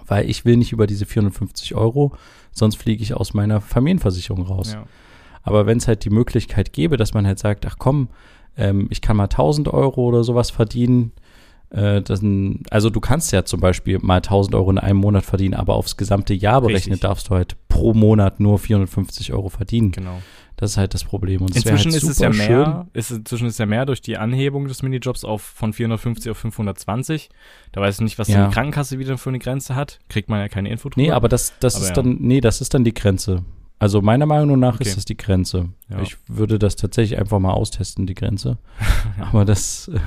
weil 0.07 0.29
ich 0.29 0.45
will 0.45 0.55
nicht 0.55 0.71
über 0.71 0.87
diese 0.87 1.05
450 1.05 1.75
Euro, 1.75 2.13
sonst 2.53 2.75
fliege 2.77 3.03
ich 3.03 3.13
aus 3.15 3.33
meiner 3.33 3.59
Familienversicherung 3.59 4.43
raus. 4.43 4.73
Ja. 4.73 4.85
Aber 5.43 5.65
wenn 5.65 5.77
es 5.77 5.87
halt 5.87 6.05
die 6.05 6.09
Möglichkeit 6.09 6.73
gäbe, 6.73 6.97
dass 6.97 7.13
man 7.13 7.25
halt 7.25 7.39
sagt, 7.39 7.65
ach 7.65 7.75
komm, 7.79 8.09
ähm, 8.57 8.87
ich 8.89 9.01
kann 9.01 9.17
mal 9.17 9.23
1000 9.25 9.67
Euro 9.69 10.05
oder 10.05 10.23
sowas 10.23 10.51
verdienen, 10.51 11.11
äh, 11.69 12.01
das, 12.01 12.21
also 12.69 12.89
du 12.89 12.99
kannst 12.99 13.31
ja 13.31 13.45
zum 13.45 13.59
Beispiel 13.59 13.99
mal 14.01 14.17
1000 14.17 14.55
Euro 14.55 14.71
in 14.71 14.77
einem 14.77 14.99
Monat 14.99 15.23
verdienen, 15.25 15.53
aber 15.53 15.75
aufs 15.75 15.97
gesamte 15.97 16.33
Jahr 16.33 16.61
berechnet 16.61 16.93
Richtig. 16.95 16.99
darfst 17.01 17.29
du 17.29 17.35
halt 17.35 17.55
pro 17.69 17.93
Monat 17.93 18.39
nur 18.39 18.59
450 18.59 19.33
Euro 19.33 19.49
verdienen. 19.49 19.91
Genau. 19.91 20.21
Das 20.57 20.71
ist 20.71 20.77
halt 20.77 20.93
das 20.93 21.03
Problem. 21.03 21.41
Und 21.41 21.55
Inzwischen 21.55 21.91
halt 21.91 22.03
ist 22.03 22.07
es 22.09 22.19
ja 22.19 22.29
mehr, 22.29 22.85
ist, 22.93 23.09
inzwischen 23.09 23.47
ist 23.47 23.53
es 23.53 23.57
ja 23.57 23.65
mehr 23.65 23.87
durch 23.87 24.01
die 24.01 24.17
Anhebung 24.17 24.67
des 24.67 24.83
Minijobs 24.83 25.23
auf 25.25 25.41
von 25.41 25.73
450 25.73 26.29
auf 26.29 26.37
520. 26.37 27.29
Da 27.71 27.81
weiß 27.81 27.95
ich 27.95 28.01
nicht, 28.01 28.19
was 28.19 28.27
Ja. 28.27 28.45
die 28.47 28.53
Krankenkasse 28.53 28.99
wieder 28.99 29.17
für 29.17 29.29
eine 29.29 29.39
Grenze 29.39 29.73
hat. 29.75 29.99
Kriegt 30.07 30.29
man 30.29 30.39
ja 30.39 30.49
keine 30.49 30.69
Info 30.69 30.89
drüber. 30.89 31.01
Nee, 31.01 31.11
aber 31.11 31.29
das, 31.29 31.53
das 31.61 31.75
Aber 31.77 31.83
ist 31.85 31.89
ja. 31.89 31.95
dann, 31.95 32.17
nee, 32.19 32.41
das 32.41 32.61
ist 32.61 32.75
dann 32.75 32.83
die 32.83 32.93
Grenze. 32.93 33.43
Also 33.81 34.01
meiner 34.01 34.25
Meinung 34.25 34.59
nach 34.59 34.75
Okay. 34.75 34.83
ist 34.87 34.97
das 34.97 35.05
die 35.05 35.17
Grenze. 35.17 35.69
Ja. 35.89 36.01
Ich 36.01 36.17
würde 36.27 36.59
das 36.59 36.75
tatsächlich 36.75 37.19
einfach 37.19 37.39
mal 37.39 37.51
austesten, 37.53 38.05
die 38.05 38.13
Grenze. 38.15 38.57
Aber 39.19 39.43
das, 39.43 39.87
äh, 39.93 39.99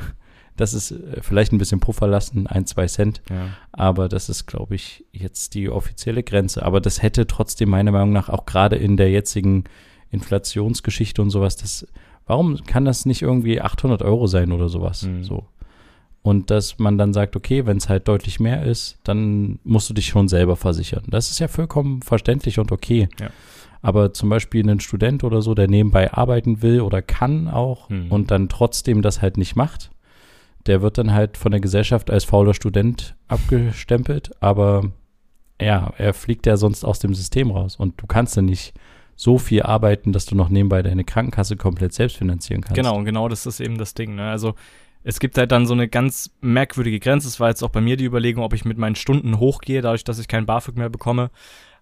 das 0.57 0.75
ist 0.75 0.93
äh, 0.93 1.21
vielleicht 1.23 1.53
ein 1.53 1.59
bisschen 1.59 1.81
Puffer 1.81 2.07
lassen, 2.07 2.47
ein, 2.47 2.67
zwei 2.67 2.87
Cent. 2.87 3.21
ja. 3.29 3.49
Aber 3.73 4.09
das 4.09 4.29
ist, 4.29 4.47
glaube 4.47 4.77
ich, 4.77 5.05
jetzt 5.13 5.55
die 5.55 5.69
offizielle 5.69 6.23
Grenze. 6.23 6.65
Aber 6.65 6.81
das 6.81 7.03
hätte 7.03 7.27
trotzdem 7.27 7.69
meiner 7.71 7.91
Meinung 7.91 8.13
nach 8.13 8.29
auch 8.29 8.47
gerade 8.47 8.77
in 8.77 8.97
der 8.97 9.11
jetzigen 9.11 9.65
Inflationsgeschichte 10.11 11.21
und 11.21 11.31
sowas, 11.31 11.57
das, 11.57 11.87
warum 12.27 12.57
kann 12.65 12.85
das 12.85 13.05
nicht 13.07 13.23
irgendwie 13.23 13.61
800 13.61 14.03
Euro 14.03 14.27
sein 14.27 14.53
oder 14.53 14.69
sowas? 14.69 15.03
Mhm. 15.03 15.25
So. 15.25 15.47
Und 16.23 16.51
dass 16.51 16.79
man 16.79 16.97
dann 16.97 17.13
sagt, 17.13 17.37
okay, 17.37 17.67
wenn 17.67 17.77
es 17.77 17.89
halt 17.89 18.09
deutlich 18.09 18.41
mehr 18.41 18.63
ist, 18.63 18.99
dann 19.05 19.59
musst 19.65 19.91
du 19.91 19.95
dich 19.95 20.07
schon 20.07 20.29
selber 20.29 20.57
versichern. 20.57 21.03
Das 21.09 21.31
ist 21.31 21.39
ja 21.39 21.49
vollkommen 21.49 22.01
verständlich 22.01 22.59
und 22.59 22.73
okay. 22.73 23.09
Ja. 23.21 23.29
Aber 23.85 24.13
zum 24.15 24.29
Beispiel 24.31 24.69
ein 24.69 24.81
Student 24.81 25.25
oder 25.25 25.43
so, 25.43 25.55
der 25.55 25.69
nebenbei 25.69 26.13
arbeiten 26.13 26.63
will 26.63 26.81
oder 26.81 27.03
kann 27.03 27.49
auch 27.49 27.91
Mhm. 27.91 28.11
und 28.11 28.31
dann 28.31 28.49
trotzdem 28.49 29.03
das 29.03 29.21
halt 29.23 29.37
nicht 29.37 29.57
macht, 29.57 29.91
der 30.67 30.81
wird 30.81 30.97
dann 30.97 31.13
halt 31.13 31.37
von 31.37 31.51
der 31.53 31.61
Gesellschaft 31.61 32.11
als 32.11 32.25
fauler 32.25 32.55
Student 32.55 33.15
abgestempelt, 33.29 34.31
aber 34.41 34.91
ja, 35.61 35.93
er 35.99 36.15
fliegt 36.15 36.47
ja 36.47 36.57
sonst 36.57 36.85
aus 36.85 36.99
dem 36.99 37.15
System 37.15 37.51
raus 37.51 37.77
und 37.77 38.01
du 38.01 38.07
kannst 38.07 38.37
dann 38.37 38.47
nicht 38.47 38.75
so 39.17 39.39
viel 39.39 39.63
arbeiten, 39.63 40.13
dass 40.13 40.27
du 40.27 40.35
noch 40.35 40.49
nebenbei 40.49 40.83
deine 40.83 41.05
Krankenkasse 41.05 41.57
komplett 41.57 41.93
selbst 41.93 42.17
finanzieren 42.17 42.63
kannst. 42.63 42.75
Genau, 42.75 42.97
und 42.97 43.05
genau 43.05 43.29
das 43.29 43.47
ist 43.47 43.61
eben 43.61 43.79
das 43.79 43.95
Ding. 43.95 44.17
Ne? 44.17 44.25
Also 44.29 44.55
es 45.05 45.21
gibt 45.21 45.37
halt 45.39 45.53
dann 45.53 45.67
so 45.67 45.75
eine 45.75 45.87
ganz 45.87 46.31
merkwürdige 46.41 46.99
Grenze. 46.99 47.29
Es 47.29 47.39
war 47.39 47.51
jetzt 47.51 47.63
auch 47.63 47.69
bei 47.71 47.81
mir 47.81 47.97
die 47.97 48.07
Überlegung, 48.07 48.43
ob 48.43 48.55
ich 48.55 48.65
mit 48.65 48.79
meinen 48.79 48.97
Stunden 48.97 49.39
hochgehe, 49.39 49.83
dadurch, 49.83 50.03
dass 50.03 50.19
ich 50.19 50.27
kein 50.27 50.47
BAföG 50.47 50.77
mehr 50.77 50.89
bekomme. 50.89 51.31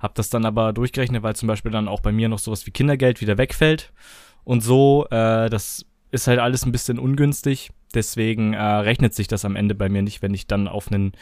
Hab 0.03 0.17
das 0.17 0.31
dann 0.31 0.45
aber 0.45 0.73
durchgerechnet, 0.73 1.23
weil 1.23 1.37
zum 1.37 1.47
Beispiel 1.47 1.71
dann 1.71 1.87
auch 1.87 2.01
bei 2.01 2.11
mir 2.11 2.29
noch 2.29 2.41
sowas 2.41 2.67
wie 2.67 2.73
Kindergeld 2.73 3.21
wieder 3.21 3.39
wegfällt. 3.39 3.93
Und 4.43 4.61
so, 4.61 5.07
äh, 5.11 5.49
das 5.49 5.87
ist 6.11 6.27
halt 6.27 6.41
alles 6.41 6.67
ein 6.67 6.73
bisschen 6.73 6.99
ungünstig. 6.99 7.71
Deswegen 7.95 8.53
äh, 8.53 8.61
rechnet 8.61 9.15
sich 9.15 9.29
das 9.29 9.45
am 9.45 9.55
Ende 9.55 9.77
bei 9.77 9.89
mir 9.89 10.03
nicht, 10.03 10.21
wenn 10.21 10.35
ich 10.35 10.49
dann 10.49 10.67
auf 10.67 10.91
einen 10.91 11.13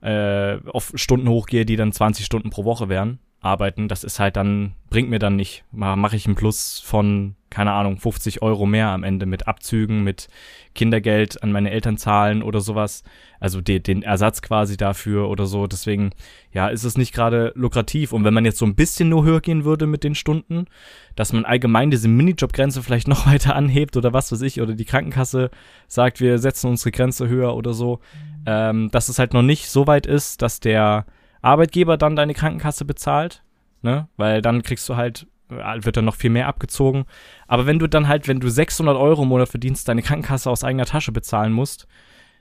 äh, 0.00 0.58
auf 0.66 0.92
Stunden 0.94 1.28
hochgehe, 1.28 1.66
die 1.66 1.76
dann 1.76 1.92
20 1.92 2.24
Stunden 2.24 2.48
pro 2.48 2.64
Woche 2.64 2.88
wären, 2.88 3.18
arbeiten. 3.40 3.86
Das 3.86 4.02
ist 4.02 4.18
halt 4.18 4.36
dann, 4.36 4.72
bringt 4.88 5.10
mir 5.10 5.18
dann 5.18 5.36
nicht. 5.36 5.64
Mache 5.70 6.16
ich 6.16 6.24
einen 6.24 6.36
Plus 6.36 6.80
von, 6.80 7.35
keine 7.50 7.72
Ahnung, 7.72 7.98
50 7.98 8.42
Euro 8.42 8.66
mehr 8.66 8.88
am 8.88 9.04
Ende 9.04 9.26
mit 9.26 9.46
Abzügen, 9.46 10.02
mit 10.02 10.28
Kindergeld 10.74 11.42
an 11.42 11.52
meine 11.52 11.70
Eltern 11.70 11.96
zahlen 11.96 12.42
oder 12.42 12.60
sowas. 12.60 13.02
Also 13.40 13.60
de, 13.60 13.78
den 13.78 14.02
Ersatz 14.02 14.42
quasi 14.42 14.76
dafür 14.76 15.28
oder 15.28 15.46
so. 15.46 15.66
Deswegen, 15.66 16.10
ja, 16.52 16.68
ist 16.68 16.84
es 16.84 16.98
nicht 16.98 17.14
gerade 17.14 17.52
lukrativ. 17.54 18.12
Und 18.12 18.24
wenn 18.24 18.34
man 18.34 18.44
jetzt 18.44 18.58
so 18.58 18.66
ein 18.66 18.74
bisschen 18.74 19.08
nur 19.08 19.24
höher 19.24 19.40
gehen 19.40 19.64
würde 19.64 19.86
mit 19.86 20.04
den 20.04 20.14
Stunden, 20.14 20.66
dass 21.14 21.32
man 21.32 21.44
allgemein 21.44 21.90
diese 21.90 22.08
Minijobgrenze 22.08 22.82
vielleicht 22.82 23.08
noch 23.08 23.26
weiter 23.26 23.54
anhebt 23.54 23.96
oder 23.96 24.12
was 24.12 24.32
weiß 24.32 24.42
ich, 24.42 24.60
oder 24.60 24.74
die 24.74 24.84
Krankenkasse 24.84 25.50
sagt, 25.86 26.20
wir 26.20 26.38
setzen 26.38 26.68
unsere 26.68 26.90
Grenze 26.90 27.28
höher 27.28 27.54
oder 27.54 27.72
so, 27.72 28.00
ähm, 28.46 28.90
dass 28.90 29.08
es 29.08 29.18
halt 29.18 29.34
noch 29.34 29.42
nicht 29.42 29.68
so 29.68 29.86
weit 29.86 30.06
ist, 30.06 30.42
dass 30.42 30.60
der 30.60 31.06
Arbeitgeber 31.42 31.96
dann 31.96 32.16
deine 32.16 32.34
Krankenkasse 32.34 32.84
bezahlt, 32.84 33.42
ne? 33.82 34.08
Weil 34.16 34.42
dann 34.42 34.62
kriegst 34.62 34.88
du 34.88 34.96
halt, 34.96 35.26
wird 35.48 35.96
dann 35.96 36.04
noch 36.04 36.16
viel 36.16 36.30
mehr 36.30 36.48
abgezogen. 36.48 37.04
Aber 37.46 37.66
wenn 37.66 37.78
du 37.78 37.86
dann 37.86 38.08
halt, 38.08 38.28
wenn 38.28 38.40
du 38.40 38.48
600 38.50 38.96
Euro 38.96 39.22
im 39.22 39.28
Monat 39.28 39.48
verdienst, 39.48 39.88
deine 39.88 40.02
Krankenkasse 40.02 40.50
aus 40.50 40.64
eigener 40.64 40.86
Tasche 40.86 41.12
bezahlen 41.12 41.52
musst, 41.52 41.86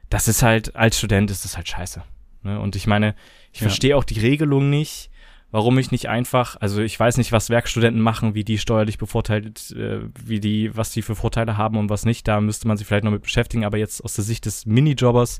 das 0.09 0.27
ist 0.27 0.43
halt, 0.43 0.75
als 0.75 0.97
Student 0.97 1.31
ist 1.31 1.45
das 1.45 1.55
halt 1.55 1.67
scheiße. 1.67 2.03
Ne? 2.43 2.59
Und 2.59 2.75
ich 2.75 2.87
meine, 2.87 3.15
ich 3.51 3.61
Ja. 3.61 3.67
verstehe 3.67 3.97
auch 3.97 4.03
die 4.03 4.19
Regelung 4.19 4.69
nicht, 4.69 5.09
warum 5.51 5.77
ich 5.77 5.91
nicht 5.91 6.09
einfach, 6.09 6.57
also 6.59 6.81
ich 6.81 6.99
weiß 6.99 7.17
nicht, 7.17 7.31
was 7.31 7.49
Werkstudenten 7.49 8.01
machen, 8.01 8.35
wie 8.35 8.43
die 8.43 8.57
steuerlich 8.57 8.97
bevorteilt, 8.97 9.71
äh, 9.71 9.99
wie 10.25 10.39
die, 10.39 10.75
was 10.75 10.91
die 10.91 11.01
für 11.01 11.15
Vorteile 11.15 11.57
haben 11.57 11.77
und 11.77 11.89
was 11.89 12.05
nicht. 12.05 12.27
Da 12.27 12.41
müsste 12.41 12.67
man 12.67 12.77
sich 12.77 12.85
vielleicht 12.85 13.03
noch 13.05 13.11
mit 13.11 13.21
beschäftigen. 13.23 13.63
Aber 13.65 13.77
jetzt 13.77 14.03
aus 14.03 14.13
der 14.15 14.23
Sicht 14.23 14.45
des 14.45 14.65
Minijobbers, 14.65 15.39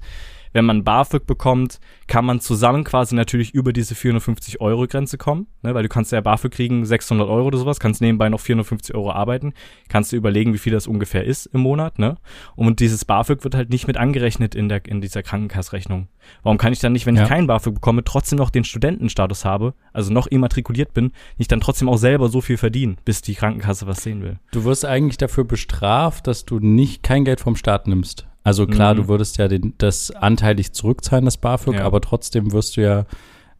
wenn 0.56 0.63
man 0.63 0.86
BAföG 0.86 1.26
bekommt, 1.28 1.82
kann 2.08 2.24
man 2.24 2.39
zusammen 2.39 2.86
quasi 2.86 3.13
natürlich 3.13 3.54
über 3.54 3.74
diese 3.74 3.94
450 3.94 4.62
Euro 4.62 4.88
Grenze 4.88 5.18
kommen, 5.18 5.48
ne? 5.63 5.74
weil 5.74 5.84
du 5.84 5.89
kannst 5.89 6.13
ja 6.13 6.22
BAföG 6.22 6.50
kriegen 6.54 6.86
600 6.86 7.28
Euro 7.28 7.48
oder 7.48 7.58
sowas, 7.58 7.82
kannst 7.82 8.00
nebenbei 8.00 8.30
noch 8.30 8.39
450 8.39 8.96
Euro 8.96 9.12
arbeiten, 9.12 9.54
kannst 9.89 10.13
du 10.13 10.15
überlegen, 10.15 10.54
wie 10.54 10.58
viel 10.58 10.72
das 10.72 10.88
ungefähr 10.88 11.26
ist 11.26 11.48
im 11.48 11.60
Monat, 11.60 12.00
ne? 12.00 12.15
Und 12.56 12.80
dieses 12.80 13.04
BAföG 13.04 13.44
wird 13.44 13.54
halt 13.54 13.70
nicht 13.70 13.86
mit 13.86 13.98
angerechnet 13.98 14.56
in 14.56 14.70
der 14.70 14.86
in 14.86 15.02
dieser 15.02 15.24
Krankenkassrechnung. 15.24 16.08
Warum 16.41 16.58
kann 16.58 16.72
ich 16.72 16.80
dann 16.80 16.94
nicht, 16.94 17.06
wenn 17.06 17.18
Ja. 17.18 17.24
ich 17.24 17.28
keinen 17.30 17.48
BAföG 17.48 17.74
bekomme, 17.74 18.06
trotzdem 18.06 18.38
noch 18.38 18.50
den 18.50 18.63
Studentenstatus 18.63 19.44
habe, 19.44 19.74
also 19.91 20.13
noch 20.13 20.26
immatrikuliert 20.28 20.94
bin, 20.94 21.12
nicht 21.38 21.52
dann 21.52 21.60
trotzdem 21.60 21.89
auch 21.89 21.98
selber 21.98 22.30
so 22.30 22.39
viel 22.39 22.56
verdienen, 22.58 22.96
bis 23.04 23.22
die 23.22 23.36
Krankenkasse 23.36 23.88
was 23.88 24.04
sehen 24.04 24.22
will? 24.24 24.39
Du 24.54 24.63
wirst 24.63 24.86
eigentlich 24.86 25.18
dafür 25.18 25.44
bestraft, 25.44 26.28
dass 26.28 26.46
du 26.46 26.60
nicht 26.60 27.04
kein 27.04 27.26
Geld 27.26 27.41
vom 27.41 27.58
Staat 27.58 27.88
nimmst. 27.88 28.26
Also 28.45 28.65
klar, 28.67 28.93
Mhm. 28.93 28.97
du 28.99 29.08
würdest 29.10 29.38
ja 29.38 29.47
den, 29.49 29.73
das 29.79 30.12
anteilig 30.12 30.71
zurückzahlen, 30.71 31.25
das 31.25 31.38
BAföG, 31.38 31.75
Ja. 31.75 31.84
aber 31.86 31.99
trotzdem 31.99 32.53
wirst 32.53 32.77
du 32.77 32.81
ja, 32.81 33.05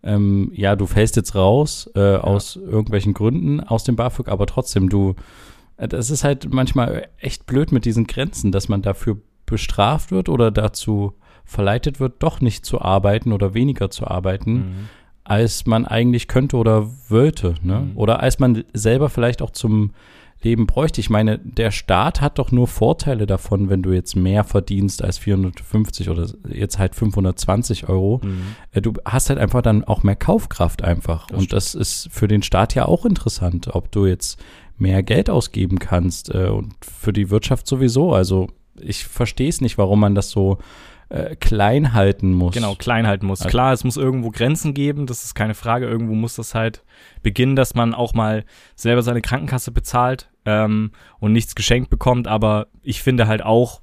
ähm, 0.04 0.52
ja, 0.54 0.76
du 0.76 0.86
fällst 0.86 1.16
jetzt 1.16 1.34
raus 1.36 1.90
äh, 1.96 2.16
aus 2.18 2.56
irgendwelchen 2.56 3.14
Gründen 3.14 3.60
aus 3.60 3.84
dem 3.84 3.96
BAföG, 3.96 4.28
aber 4.30 4.46
trotzdem, 4.46 4.88
du, 4.90 5.16
äh, 5.78 5.88
das 5.88 6.12
ist 6.12 6.24
halt 6.24 6.54
manchmal 6.54 7.08
echt 7.18 7.48
blöd 7.48 7.72
mit 7.72 7.84
diesen 7.86 8.06
Grenzen, 8.06 8.52
dass 8.52 8.70
man 8.70 8.84
dafür 8.84 9.18
bestraft 9.48 10.12
wird 10.12 10.30
oder 10.30 10.52
dazu 10.52 11.14
verleitet 11.44 12.00
wird, 12.00 12.22
doch 12.24 12.40
nicht 12.40 12.66
zu 12.66 12.80
arbeiten 12.82 13.32
oder 13.32 13.54
weniger 13.56 13.90
zu 13.90 14.06
arbeiten, 14.08 14.54
Mhm. 14.54 14.90
als 15.24 15.66
man 15.66 15.86
eigentlich 15.86 16.28
könnte 16.28 16.58
oder 16.58 16.88
wollte, 17.10 17.56
ne? 17.64 17.80
Mhm. 17.92 17.98
Oder 17.98 18.20
als 18.20 18.38
man 18.38 18.64
selber 18.74 19.10
vielleicht 19.10 19.42
auch 19.42 19.50
zum 19.52 19.92
Leben 20.46 20.68
bräuchte. 20.68 21.02
Ich 21.02 21.10
meine, 21.10 21.40
der 21.40 21.72
Staat 21.72 22.22
hat 22.22 22.40
doch 22.40 22.52
nur 22.52 22.68
Vorteile 22.68 23.26
davon, 23.26 23.70
wenn 23.70 23.82
du 23.82 23.92
jetzt 23.92 24.16
mehr 24.16 24.46
verdienst 24.46 25.04
als 25.04 25.18
450 25.18 26.10
oder 26.10 26.30
jetzt 26.48 26.80
halt 26.80 26.96
520 26.96 27.90
Euro. 27.90 28.22
Mhm. 28.24 28.56
Äh, 28.72 28.82
Du 28.82 28.94
hast 29.04 29.30
halt 29.30 29.40
einfach 29.40 29.62
dann 29.62 29.84
auch 29.84 30.04
mehr 30.04 30.16
Kaufkraft 30.16 30.84
einfach. 30.84 31.28
Das 31.28 31.40
Und 31.40 31.54
das 31.54 31.76
ist 31.76 32.08
für 32.12 32.28
den 32.28 32.44
Staat 32.44 32.76
ja 32.76 32.86
auch 32.86 33.06
interessant, 33.06 33.74
ob 33.74 33.92
du 33.92 34.06
jetzt 34.06 34.40
mehr 34.78 35.02
Geld 35.04 35.30
ausgeben 35.30 35.80
kannst 35.80 36.34
äh, 36.34 36.48
und 36.48 36.74
für 36.86 37.12
die 37.12 37.30
Wirtschaft 37.32 37.68
sowieso. 37.68 38.14
Also 38.14 38.48
ich 38.80 39.06
verstehe 39.06 39.50
es 39.50 39.62
nicht, 39.62 39.78
warum 39.78 40.00
man 40.00 40.16
das 40.16 40.30
so 40.30 40.60
äh, 41.10 41.36
klein 41.36 41.94
halten 41.94 42.34
muss. 42.34 42.54
Genau, 42.54 42.76
klein 42.76 43.06
halten 43.08 43.26
muss. 43.28 43.42
Also- 43.42 43.50
Klar, 43.50 43.74
es 43.74 43.84
muss 43.84 43.98
irgendwo 43.98 44.32
Grenzen 44.32 44.74
geben, 44.74 45.06
das 45.06 45.24
ist 45.24 45.36
keine 45.36 45.54
Frage. 45.54 45.86
Irgendwo 45.88 46.14
muss 46.16 46.36
das 46.36 46.56
halt 46.56 46.84
beginnen, 47.22 47.56
dass 47.56 47.76
man 47.76 47.94
auch 47.94 48.14
mal 48.14 48.44
selber 48.76 49.04
seine 49.04 49.22
Krankenkasse 49.22 49.72
bezahlt 49.72 50.30
ähm, 50.46 50.92
und 51.20 51.34
nichts 51.34 51.56
geschenkt 51.56 51.90
bekommt. 51.90 52.28
Aber 52.28 52.68
ich 52.82 53.02
finde 53.04 53.28
halt 53.28 53.44
auch, 53.44 53.82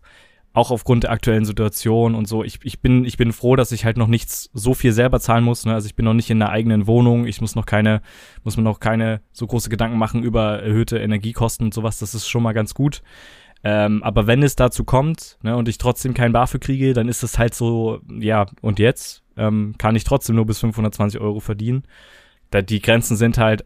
auch 0.54 0.70
aufgrund 0.70 1.04
der 1.04 1.12
aktuellen 1.12 1.46
Situation 1.46 2.14
und 2.14 2.28
so, 2.28 2.44
ich, 2.44 2.58
ich, 2.62 2.80
bin, 2.82 3.06
ich 3.06 3.16
bin 3.16 3.32
froh, 3.32 3.56
dass 3.56 3.72
ich 3.72 3.86
halt 3.86 3.96
noch 3.96 4.06
nichts 4.08 4.50
so 4.52 4.74
viel 4.74 4.92
selber 4.92 5.18
zahlen 5.18 5.44
muss. 5.44 5.64
Ne? 5.64 5.72
Also 5.72 5.86
ich 5.86 5.94
bin 5.94 6.04
noch 6.04 6.12
nicht 6.12 6.28
in 6.28 6.42
einer 6.42 6.50
eigenen 6.50 6.86
Wohnung, 6.86 7.26
ich 7.26 7.40
muss 7.40 7.54
noch 7.54 7.64
keine, 7.64 8.02
muss 8.44 8.58
mir 8.58 8.62
noch 8.62 8.78
keine 8.78 9.22
so 9.32 9.46
große 9.46 9.70
Gedanken 9.70 9.96
machen 9.96 10.22
über 10.22 10.60
erhöhte 10.62 10.98
Energiekosten 10.98 11.64
und 11.66 11.72
sowas. 11.72 12.00
Das 12.00 12.14
ist 12.14 12.28
schon 12.28 12.42
mal 12.42 12.52
ganz 12.52 12.74
gut. 12.74 13.02
Ähm, 13.64 14.02
aber 14.02 14.26
wenn 14.26 14.42
es 14.42 14.56
dazu 14.56 14.84
kommt 14.84 15.38
ne, 15.42 15.56
und 15.56 15.68
ich 15.68 15.78
trotzdem 15.78 16.14
kein 16.14 16.32
BAföG 16.32 16.60
kriege, 16.60 16.92
dann 16.94 17.08
ist 17.08 17.22
es 17.22 17.38
halt 17.38 17.54
so, 17.54 18.00
ja, 18.08 18.46
und 18.60 18.78
jetzt 18.78 19.22
ähm, 19.36 19.74
kann 19.78 19.96
ich 19.96 20.04
trotzdem 20.04 20.36
nur 20.36 20.46
bis 20.46 20.58
520 20.58 21.20
Euro 21.20 21.40
verdienen. 21.40 21.84
Da, 22.50 22.60
die 22.60 22.80
Grenzen 22.80 23.16
sind 23.16 23.38
halt 23.38 23.64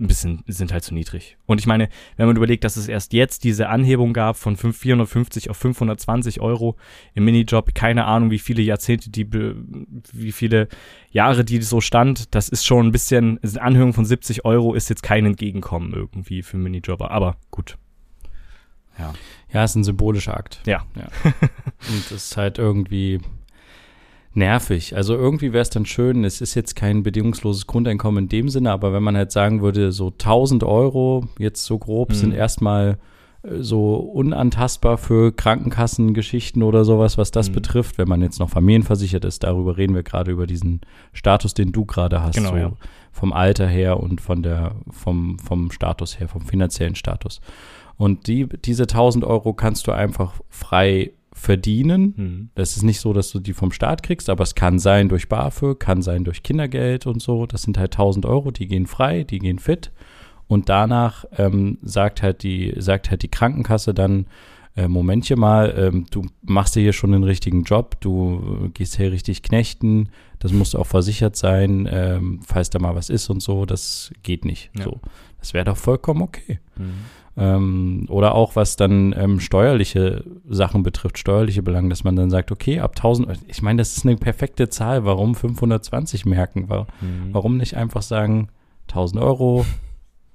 ein 0.00 0.06
bisschen, 0.06 0.44
sind 0.46 0.72
halt 0.72 0.84
zu 0.84 0.94
niedrig. 0.94 1.36
Und 1.46 1.60
ich 1.60 1.66
meine, 1.66 1.88
wenn 2.16 2.26
man 2.26 2.36
überlegt, 2.36 2.62
dass 2.62 2.76
es 2.76 2.86
erst 2.86 3.12
jetzt 3.12 3.42
diese 3.42 3.68
Anhebung 3.68 4.12
gab 4.12 4.36
von 4.36 4.56
5, 4.56 4.76
450 4.76 5.50
auf 5.50 5.56
520 5.56 6.40
Euro 6.40 6.76
im 7.14 7.24
Minijob, 7.24 7.74
keine 7.74 8.04
Ahnung, 8.04 8.30
wie 8.30 8.38
viele 8.38 8.62
Jahrzehnte 8.62 9.10
die, 9.10 9.26
wie 9.32 10.32
viele 10.32 10.68
Jahre 11.10 11.44
die 11.44 11.60
so 11.62 11.80
stand, 11.80 12.34
das 12.34 12.48
ist 12.48 12.64
schon 12.64 12.86
ein 12.86 12.92
bisschen, 12.92 13.40
eine 13.42 13.60
Anhörung 13.60 13.92
von 13.92 14.04
70 14.04 14.44
Euro 14.44 14.74
ist 14.74 14.88
jetzt 14.88 15.02
kein 15.02 15.26
Entgegenkommen 15.26 15.92
irgendwie 15.92 16.42
für 16.42 16.58
Minijobber, 16.58 17.10
aber 17.10 17.36
gut. 17.50 17.76
Ja. 18.98 19.12
Ja, 19.52 19.64
ist 19.64 19.76
ein 19.76 19.84
symbolischer 19.84 20.36
Akt. 20.36 20.60
Ja. 20.66 20.82
Und 21.24 22.10
das 22.10 22.12
ist 22.26 22.36
halt 22.36 22.58
irgendwie 22.58 23.20
nervig. 24.34 24.94
Also 24.94 25.14
irgendwie 25.14 25.52
wäre 25.52 25.62
es 25.62 25.70
dann 25.70 25.86
schön, 25.86 26.24
es 26.24 26.40
ist 26.40 26.54
jetzt 26.54 26.76
kein 26.76 27.02
bedingungsloses 27.02 27.66
Grundeinkommen 27.66 28.24
in 28.24 28.28
dem 28.28 28.48
Sinne, 28.48 28.70
aber 28.72 28.92
wenn 28.92 29.02
man 29.02 29.16
halt 29.16 29.32
sagen 29.32 29.62
würde, 29.62 29.90
so 29.90 30.08
1000 30.10 30.64
Euro 30.64 31.26
jetzt 31.38 31.64
so 31.64 31.78
grob 31.78 32.10
Mhm. 32.10 32.14
sind 32.14 32.32
erstmal 32.34 32.98
äh, 33.42 33.58
so 33.62 33.94
unantastbar 33.96 34.98
für 34.98 35.32
Krankenkassengeschichten 35.32 36.62
oder 36.62 36.84
sowas, 36.84 37.18
was 37.18 37.30
das 37.30 37.48
Mhm. 37.50 37.54
betrifft, 37.54 37.98
wenn 37.98 38.08
man 38.08 38.20
jetzt 38.22 38.38
noch 38.38 38.50
familienversichert 38.50 39.24
ist, 39.24 39.42
darüber 39.44 39.76
reden 39.76 39.94
wir 39.94 40.02
gerade 40.02 40.30
über 40.30 40.46
diesen 40.46 40.80
Status, 41.12 41.54
den 41.54 41.72
du 41.72 41.84
gerade 41.84 42.22
hast, 42.22 42.34
Genau, 42.36 42.50
so 42.50 42.56
ja. 42.56 42.72
vom 43.12 43.32
Alter 43.32 43.66
her 43.66 43.98
und 43.98 44.20
von 44.20 44.42
der, 44.42 44.74
vom, 44.90 45.38
vom 45.38 45.70
Status 45.70 46.20
her, 46.20 46.28
vom 46.28 46.42
finanziellen 46.42 46.94
Status. 46.96 47.40
Und 47.98 48.28
die, 48.28 48.48
diese 48.48 48.84
1000 48.84 49.24
Euro 49.24 49.52
kannst 49.52 49.86
du 49.86 49.92
einfach 49.92 50.40
frei 50.48 51.12
verdienen. 51.32 52.14
Hm. 52.16 52.50
Das 52.54 52.76
ist 52.76 52.82
nicht 52.82 53.00
so, 53.00 53.12
dass 53.12 53.30
du 53.30 53.40
die 53.40 53.52
vom 53.52 53.72
Staat 53.72 54.02
kriegst, 54.02 54.30
aber 54.30 54.44
es 54.44 54.54
kann 54.54 54.78
sein 54.78 55.08
durch 55.08 55.28
BAföG, 55.28 55.78
kann 55.78 56.00
sein 56.00 56.24
durch 56.24 56.42
Kindergeld 56.42 57.06
und 57.06 57.20
so. 57.20 57.46
Das 57.46 57.62
sind 57.62 57.76
halt 57.76 57.94
1000 57.94 58.24
Euro, 58.24 58.50
die 58.50 58.66
gehen 58.66 58.86
frei, 58.86 59.24
die 59.24 59.38
gehen 59.38 59.58
fit. 59.58 59.92
Und 60.46 60.68
danach 60.68 61.24
ähm, 61.36 61.78
sagt 61.82 62.22
halt 62.22 62.42
die, 62.42 62.74
sagt 62.78 63.10
halt 63.10 63.22
die 63.22 63.28
Krankenkasse 63.28 63.92
dann, 63.94 64.26
äh, 64.76 64.86
Momentchen 64.86 65.38
mal, 65.38 65.74
ähm, 65.76 66.06
du 66.10 66.24
machst 66.42 66.76
dir 66.76 66.80
hier 66.80 66.92
schon 66.92 67.12
den 67.12 67.24
richtigen 67.24 67.64
Job, 67.64 68.00
du 68.00 68.64
äh, 68.64 68.68
gehst 68.68 68.96
hier 68.96 69.10
richtig 69.10 69.42
knechten, 69.42 70.08
das 70.38 70.52
musst 70.52 70.76
auch 70.76 70.86
versichert 70.86 71.34
sein, 71.34 71.88
ähm, 71.90 72.40
falls 72.46 72.70
da 72.70 72.78
mal 72.78 72.94
was 72.94 73.10
ist 73.10 73.28
und 73.28 73.42
so, 73.42 73.66
das 73.66 74.12
geht 74.22 74.44
nicht. 74.44 74.70
Ja. 74.78 74.84
So, 74.84 75.00
das 75.40 75.52
wäre 75.52 75.64
doch 75.64 75.76
vollkommen 75.76 76.22
okay. 76.22 76.60
Hm. 76.76 76.92
Ähm, 77.38 78.06
oder 78.08 78.34
auch 78.34 78.56
was 78.56 78.76
dann 78.76 79.14
ähm, 79.16 79.38
steuerliche 79.40 80.24
Sachen 80.48 80.82
betrifft, 80.82 81.18
steuerliche 81.18 81.62
Belange, 81.62 81.88
dass 81.88 82.02
man 82.04 82.16
dann 82.16 82.30
sagt, 82.30 82.50
okay, 82.50 82.80
ab 82.80 82.92
1000, 82.96 83.28
ich 83.46 83.62
meine, 83.62 83.78
das 83.80 83.96
ist 83.96 84.04
eine 84.04 84.16
perfekte 84.16 84.68
Zahl, 84.68 85.04
warum 85.04 85.34
520 85.34 86.26
merken? 86.26 86.68
Wa- 86.68 86.86
Hm. 87.00 87.28
Warum 87.32 87.56
nicht 87.56 87.76
einfach 87.76 88.02
sagen 88.02 88.48
1000 88.88 89.22
Euro? 89.22 89.64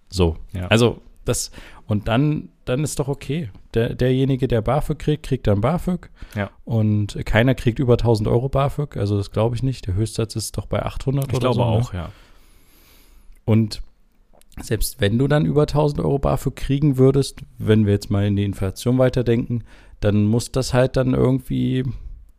So. 0.09 0.37
Ja. 0.53 0.67
Also 0.67 1.01
das, 1.25 1.51
und 1.87 2.07
dann, 2.07 2.49
dann 2.65 2.83
ist 2.83 2.99
doch 2.99 3.07
okay. 3.07 3.49
Der, 3.73 3.95
derjenige, 3.95 4.47
der 4.47 4.61
BAföG 4.61 4.99
kriegt, 4.99 5.23
kriegt 5.25 5.47
dann 5.47 5.61
BAföG. 5.61 6.09
Ja. 6.35 6.51
Und 6.63 7.17
keiner 7.25 7.55
kriegt 7.55 7.79
über 7.79 7.93
1000 7.93 8.27
Euro 8.29 8.47
BAföG, 8.49 8.97
also 8.97 9.17
das 9.17 9.31
glaube 9.31 9.55
ich 9.55 9.63
nicht. 9.63 9.87
Der 9.87 9.95
Höchstsatz 9.95 10.35
ist 10.35 10.57
doch 10.57 10.67
bei 10.67 10.83
800 10.83 11.25
Ich 11.27 11.33
oder 11.33 11.39
glaube 11.39 11.55
so. 11.55 11.61
ne? 11.63 11.65
auch, 11.71 11.93
ja. 11.93 12.09
Und 13.45 13.81
selbst 14.61 15.01
wenn 15.01 15.17
du 15.17 15.27
dann 15.27 15.45
über 15.45 15.61
1000 15.63 15.99
Euro 16.01 16.19
BAföG 16.19 16.55
kriegen 16.55 16.97
würdest, 16.97 17.41
wenn 17.57 17.85
wir 17.85 17.93
jetzt 17.93 18.11
mal 18.11 18.25
in 18.25 18.35
die 18.35 18.43
Inflation 18.43 18.97
weiterdenken, 18.97 19.63
dann 19.99 20.25
muss 20.25 20.51
das 20.51 20.73
halt 20.73 20.95
dann 20.97 21.13
irgendwie 21.13 21.83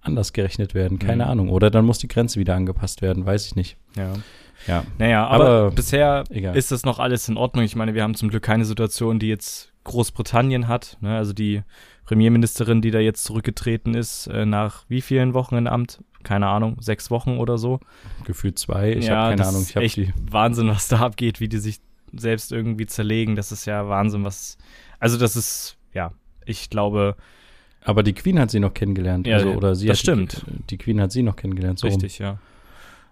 anders 0.01 0.33
gerechnet 0.33 0.75
werden. 0.75 0.99
Keine 0.99 1.25
Mhm. 1.25 1.31
Ahnung. 1.31 1.49
Oder 1.49 1.71
dann 1.71 1.85
muss 1.87 1.99
die 1.99 2.09
Grenze 2.09 2.39
wieder 2.39 2.55
angepasst 2.55 3.03
werden, 3.03 3.25
weiß 3.27 3.47
ich 3.47 3.57
nicht. 3.57 3.77
ja. 3.97 4.13
Ja. 4.69 4.83
Naja, 4.99 5.27
aber, 5.27 5.45
Aber 5.49 5.71
bisher 5.73 6.25
egal. 6.31 6.57
ist 6.57 6.71
das 6.73 6.85
noch 6.87 6.99
alles 6.99 7.29
in 7.29 7.37
Ordnung. 7.37 7.65
Ich 7.67 7.77
meine, 7.77 7.93
wir 7.93 8.03
haben 8.03 8.15
zum 8.15 8.31
Glück 8.31 8.45
keine 8.45 8.65
Situation, 8.65 9.19
die 9.19 9.27
jetzt 9.29 9.75
Großbritannien 9.83 10.69
hat. 10.69 10.97
Ne? 11.03 11.15
Also 11.15 11.35
die 11.35 11.63
Premierministerin, 12.07 12.81
die 12.81 12.91
da 12.91 12.99
jetzt 12.99 13.25
zurückgetreten 13.25 13.93
ist, 13.95 14.27
äh, 14.29 14.47
nach 14.47 14.85
wie 14.89 15.03
vielen 15.03 15.35
Wochen 15.35 15.57
in 15.57 15.67
Amt? 15.67 16.03
Keine 16.23 16.47
Ahnung, 16.47 16.77
sechs 16.81 17.11
Wochen 17.11 17.37
oder 17.37 17.59
so. 17.59 17.81
Gefühlt 18.25 18.59
zwei. 18.59 18.93
Ich 18.93 19.07
ja, 19.07 19.17
habe 19.17 19.37
keine 19.37 19.49
Ahnung. 19.49 19.63
Ich 19.69 19.77
habe 19.77 19.85
echt 19.85 19.97
die. 19.97 20.15
Wahnsinn, 20.31 20.69
was 20.69 20.89
da 20.89 21.01
abgeht, 21.01 21.41
wie 21.41 21.49
die 21.49 21.59
sich 21.59 21.81
selbst 22.13 22.53
irgendwie 22.53 22.87
zerlegen. 22.87 23.37
Das 23.37 23.53
ist 23.53 23.65
ja 23.67 23.89
Wahnsinn, 23.89 24.25
was. 24.25 24.59
Also 24.99 25.19
das 25.19 25.37
ist, 25.37 25.77
ja, 25.93 26.13
ich 26.45 26.71
glaube, 26.71 27.17
Aber 27.83 28.03
die 28.03 28.15
Queen 28.15 28.39
hat 28.39 28.51
sie 28.51 28.61
noch 28.61 28.75
kennengelernt. 28.75 29.27
Ja, 29.27 29.37
also, 29.37 29.53
oder 29.53 29.75
sie 29.75 29.87
das 29.87 29.99
hat 29.99 30.03
stimmt. 30.03 30.45
Die, 30.47 30.63
die 30.71 30.79
Queen 30.79 31.01
hat 31.01 31.13
sie 31.13 31.23
noch 31.23 31.37
kennengelernt. 31.37 31.79
So 31.79 31.87
rum. 31.87 31.95
richtig, 31.95 32.19
ja. 32.19 32.39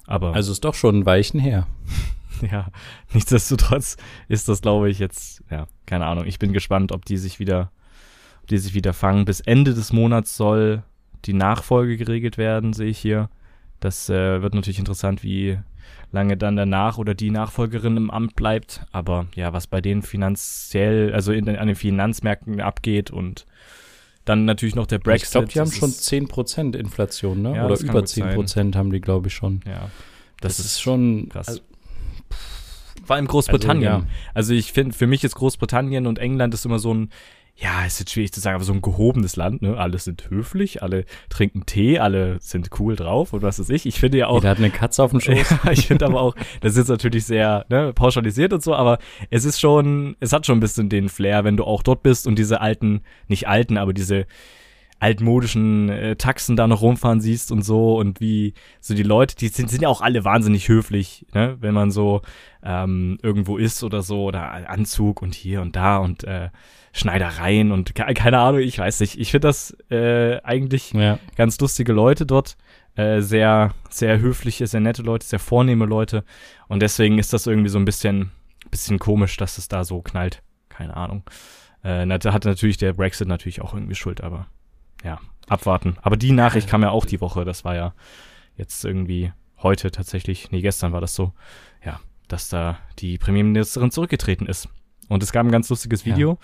Aber 0.07 0.35
Also 0.35 0.53
ist 0.53 0.65
doch 0.65 0.75
schon 0.75 1.01
ein 1.01 1.07
Weichen 1.07 1.39
her. 1.41 1.67
ja, 2.51 2.69
nichtsdestotrotz 3.13 3.97
ist 4.29 4.49
das, 4.49 4.63
glaube 4.63 4.91
ich, 4.91 4.99
jetzt, 4.99 5.43
ja, 5.51 5.67
keine 5.87 6.07
Ahnung. 6.07 6.27
Ich 6.27 6.39
bin 6.39 6.53
gespannt, 6.53 6.93
ob 6.93 7.05
die 7.05 7.19
sich 7.19 7.39
wieder, 7.39 7.71
ob 8.43 8.49
die 8.49 8.59
sich 8.59 8.75
wieder 8.75 8.93
fangen. 8.93 9.25
Bis 9.25 9.41
Ende 9.41 9.75
des 9.75 9.93
Monats 9.93 10.37
soll 10.37 10.83
die 11.25 11.35
Nachfolge 11.35 11.97
geregelt 11.97 12.39
werden, 12.39 12.73
sehe 12.73 12.89
ich 12.89 12.99
hier. 12.99 13.29
Das 13.79 14.09
äh, 14.09 14.43
wird 14.43 14.55
natürlich 14.55 14.79
interessant, 14.79 15.23
wie 15.23 15.59
lange 16.13 16.37
dann 16.37 16.57
danach 16.57 16.99
oder 16.99 17.15
die 17.15 17.31
Nachfolgerin 17.31 17.97
im 17.97 18.11
Amt 18.11 18.37
bleibt. 18.37 18.85
Aber 18.93 19.27
ja, 19.35 19.53
was 19.53 19.67
bei 19.67 19.81
denen 19.81 20.03
finanziell, 20.03 21.13
also 21.15 21.33
in, 21.33 21.49
an 21.49 21.67
den 21.67 21.77
Finanzmärkten 21.77 22.61
abgeht 22.61 23.11
und 23.11 23.47
dann 24.25 24.45
natürlich 24.45 24.75
noch 24.75 24.87
der 24.87 24.99
Brexit. 24.99 25.27
ich 25.29 25.33
glaube, 25.33 25.49
die 25.49 25.59
haben 25.61 25.69
das 25.71 25.79
schon 25.79 25.91
ist- 25.91 26.09
10% 26.09 26.77
Inflation, 26.77 27.43
ne? 27.43 27.57
Ja, 27.57 27.65
oder 27.65 27.75
das 27.75 27.83
über 27.83 28.01
gut 28.01 28.09
sein. 28.09 28.39
10% 28.39 28.77
haben 28.77 28.93
die, 28.93 29.01
glaube 29.01 29.29
ich, 29.29 29.35
schon. 29.35 29.61
Ja, 29.67 29.91
Das, 30.41 30.59
ist 30.59 30.81
schon 30.81 31.29
krass. 31.29 31.49
Also, 31.49 31.61
Vor 33.05 33.17
allem 33.17 33.27
Großbritannien. 33.27 33.89
Also, 33.93 34.07
Also, 34.35 34.55
ich 34.55 34.73
finde, 34.73 34.95
für 34.97 35.07
mich 35.07 35.25
ist 35.25 35.35
Großbritannien 35.35 36.07
und 36.07 36.19
England 36.19 36.55
ist 36.55 36.65
immer 36.65 36.79
so 36.79 36.95
ein, 36.95 37.11
ja, 37.63 37.85
ist 37.85 38.01
jetzt 38.01 38.11
schwierig 38.11 38.33
zu 38.33 38.41
sagen, 38.41 38.57
aber 38.57 38.65
so 38.65 38.73
ein 38.73 38.83
gehobenes 38.83 39.37
Land, 39.37 39.63
ne? 39.63 39.77
Alle 39.77 39.97
sind 39.99 40.29
höflich, 40.31 40.83
alle 40.83 41.05
trinken 41.29 41.65
Tee, 41.65 42.01
alle 42.01 42.39
sind 42.41 42.71
cool 42.81 42.97
drauf 42.97 43.33
und 43.33 43.43
was 43.43 43.61
weiß 43.61 43.69
ich. 43.71 43.87
Ich 43.87 44.01
finde 44.01 44.19
ja 44.19 44.27
auch. 44.27 44.39
Jeder 44.39 44.51
hat 44.51 44.59
eine 44.59 44.71
Katze 44.71 45.03
auf 45.05 45.13
dem 45.13 45.21
Schoß. 45.21 45.55
ich 45.71 45.87
finde 45.87 46.07
aber 46.07 46.21
auch, 46.21 46.35
das 46.61 46.73
ist 46.73 46.79
jetzt 46.79 46.89
natürlich 46.89 47.25
sehr 47.25 47.65
ne, 47.69 47.93
pauschalisiert 47.93 48.53
und 48.53 48.65
so, 48.65 48.75
aber 48.75 48.99
es 49.31 49.45
ist 49.45 49.61
schon, 49.61 50.17
es 50.19 50.33
hat 50.33 50.45
schon 50.45 50.57
ein 50.57 50.61
bisschen 50.61 50.89
den 50.89 51.09
Flair, 51.09 51.45
wenn 51.45 51.57
du 51.57 51.63
auch 51.63 51.85
dort 51.85 52.03
bist 52.03 52.27
und 52.27 52.37
diese 52.37 52.61
alten, 52.61 53.03
nicht 53.29 53.47
alten, 53.47 53.79
aber 53.79 53.93
diese 53.93 54.27
altmodischen 54.99 55.89
äh, 55.89 56.17
Taxen 56.17 56.57
da 56.57 56.67
noch 56.67 56.83
rumfahren 56.83 57.21
siehst 57.21 57.53
und 57.53 57.63
so 57.63 57.97
und 57.97 58.21
wie 58.21 58.55
so 58.81 58.95
die 58.95 59.03
Leute, 59.05 59.37
die 59.37 59.49
sind, 59.49 59.71
sind 59.71 59.83
ja 59.83 59.89
auch 59.89 60.01
alle 60.01 60.25
wahnsinnig 60.25 60.69
höflich, 60.69 61.27
ne? 61.33 61.57
wenn 61.61 61.75
man 61.75 61.93
so 61.93 62.23
ähm, 62.65 63.19
irgendwo 63.23 63.57
ist 63.57 63.85
oder 63.85 64.03
so 64.03 64.25
oder 64.25 64.69
Anzug 64.69 65.23
und 65.23 65.35
hier 65.35 65.61
und 65.61 65.77
da 65.77 65.99
und 65.99 66.25
äh, 66.25 66.51
Schneidereien 66.93 67.73
und 67.73 67.95
keine 67.95 68.39
Ahnung, 68.39 68.61
ich 68.61 68.79
weiß 68.79 69.01
nicht. 69.01 69.19
Ich 69.19 69.31
finde 69.31 69.49
das 69.49 69.77
äh, 69.91 70.41
eigentlich 70.43 70.93
ja. 70.93 71.19
ganz 71.37 71.59
lustige 71.59 71.93
Leute 71.93 72.27
dort, 72.27 72.57
äh, 72.97 73.23
sehr, 73.23 73.75
sehr 73.89 74.21
höfliche, 74.21 74.67
sehr 74.67 74.81
nette 74.81 75.03
Leute, 75.03 75.27
sehr 75.27 75.39
vornehme 75.39 75.87
Leute 75.87 76.25
und 76.69 76.81
deswegen 76.81 77.19
ist 77.19 77.33
das 77.33 77.47
irgendwie 77.47 77.71
so 77.71 77.79
ein 77.79 77.87
bisschen, 77.87 78.31
bisschen 78.71 78.99
komisch, 78.99 79.39
dass 79.39 79.57
es 79.57 79.69
da 79.69 79.85
so 79.85 80.03
knallt. 80.03 80.43
Keine 80.69 80.97
Ahnung. 80.97 81.23
Äh, 81.83 82.07
da 82.19 82.33
hat 82.33 82.45
natürlich 82.45 82.77
der 82.77 82.93
Brexit 82.93 83.27
natürlich 83.27 83.63
auch 83.63 83.73
irgendwie 83.73 83.95
Schuld, 83.95 84.21
aber 84.23 84.47
ja, 85.03 85.19
abwarten. 85.49 85.97
Aber 86.03 86.17
die 86.17 86.33
Nachricht 86.33 86.69
kam 86.69 86.83
ja 86.83 86.91
auch 86.91 87.07
die 87.07 87.21
Woche. 87.23 87.45
Das 87.45 87.65
war 87.65 87.75
ja 87.75 87.95
jetzt 88.57 88.85
irgendwie 88.85 89.33
heute 89.63 89.91
tatsächlich, 89.91 90.51
nee, 90.51 90.61
gestern 90.61 90.93
war 90.93 91.01
das 91.01 91.15
so, 91.15 91.33
ja, 91.85 92.01
dass 92.29 92.49
da 92.49 92.79
die 92.99 93.17
Premierministerin 93.19 93.91
zurückgetreten 93.91 94.47
ist. 94.47 94.69
Und 95.09 95.23
es 95.23 95.33
gab 95.33 95.47
ein 95.47 95.53
ganz 95.53 95.69
lustiges 95.69 96.05
Video 96.05 96.33
ja. 96.33 96.39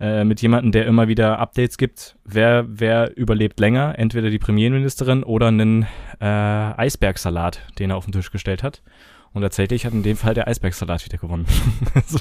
Äh, 0.00 0.24
mit 0.24 0.40
jemandem, 0.40 0.72
der 0.72 0.86
immer 0.86 1.08
wieder 1.08 1.38
Updates 1.38 1.76
gibt, 1.76 2.16
wer, 2.24 2.64
wer 2.66 3.16
überlebt 3.18 3.60
länger, 3.60 3.98
entweder 3.98 4.30
die 4.30 4.38
Premierministerin 4.38 5.22
oder 5.22 5.48
einen 5.48 5.86
äh, 6.20 6.24
Eisbergsalat, 6.24 7.60
den 7.78 7.90
er 7.90 7.96
auf 7.98 8.06
den 8.06 8.12
Tisch 8.12 8.30
gestellt 8.30 8.62
hat. 8.62 8.82
Und 9.32 9.42
tatsächlich 9.42 9.84
hat 9.84 9.92
in 9.92 10.02
dem 10.02 10.16
Fall 10.16 10.32
der 10.32 10.48
Eisbergsalat 10.48 11.04
wieder 11.04 11.18
gewonnen. 11.18 11.46
so. 12.06 12.18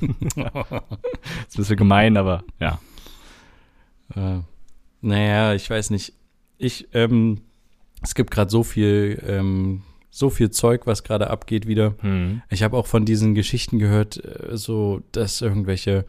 ist 0.00 0.36
ein 0.38 0.82
bisschen 1.56 1.76
gemein, 1.76 2.16
aber 2.16 2.42
ja. 2.58 2.80
Äh, 4.16 4.40
naja, 5.02 5.52
ich 5.52 5.68
weiß 5.68 5.90
nicht. 5.90 6.14
Ich, 6.56 6.88
ähm, 6.94 7.42
es 8.02 8.14
gibt 8.14 8.30
gerade 8.30 8.50
so 8.50 8.62
viel, 8.62 9.22
ähm, 9.26 9.82
so 10.10 10.30
viel 10.30 10.50
Zeug, 10.50 10.86
was 10.86 11.04
gerade 11.04 11.28
abgeht 11.28 11.66
wieder. 11.66 11.94
Mhm. 12.02 12.40
Ich 12.48 12.62
habe 12.62 12.78
auch 12.78 12.86
von 12.86 13.04
diesen 13.04 13.34
Geschichten 13.34 13.78
gehört, 13.78 14.24
äh, 14.24 14.56
so, 14.56 15.02
dass 15.12 15.42
irgendwelche 15.42 16.06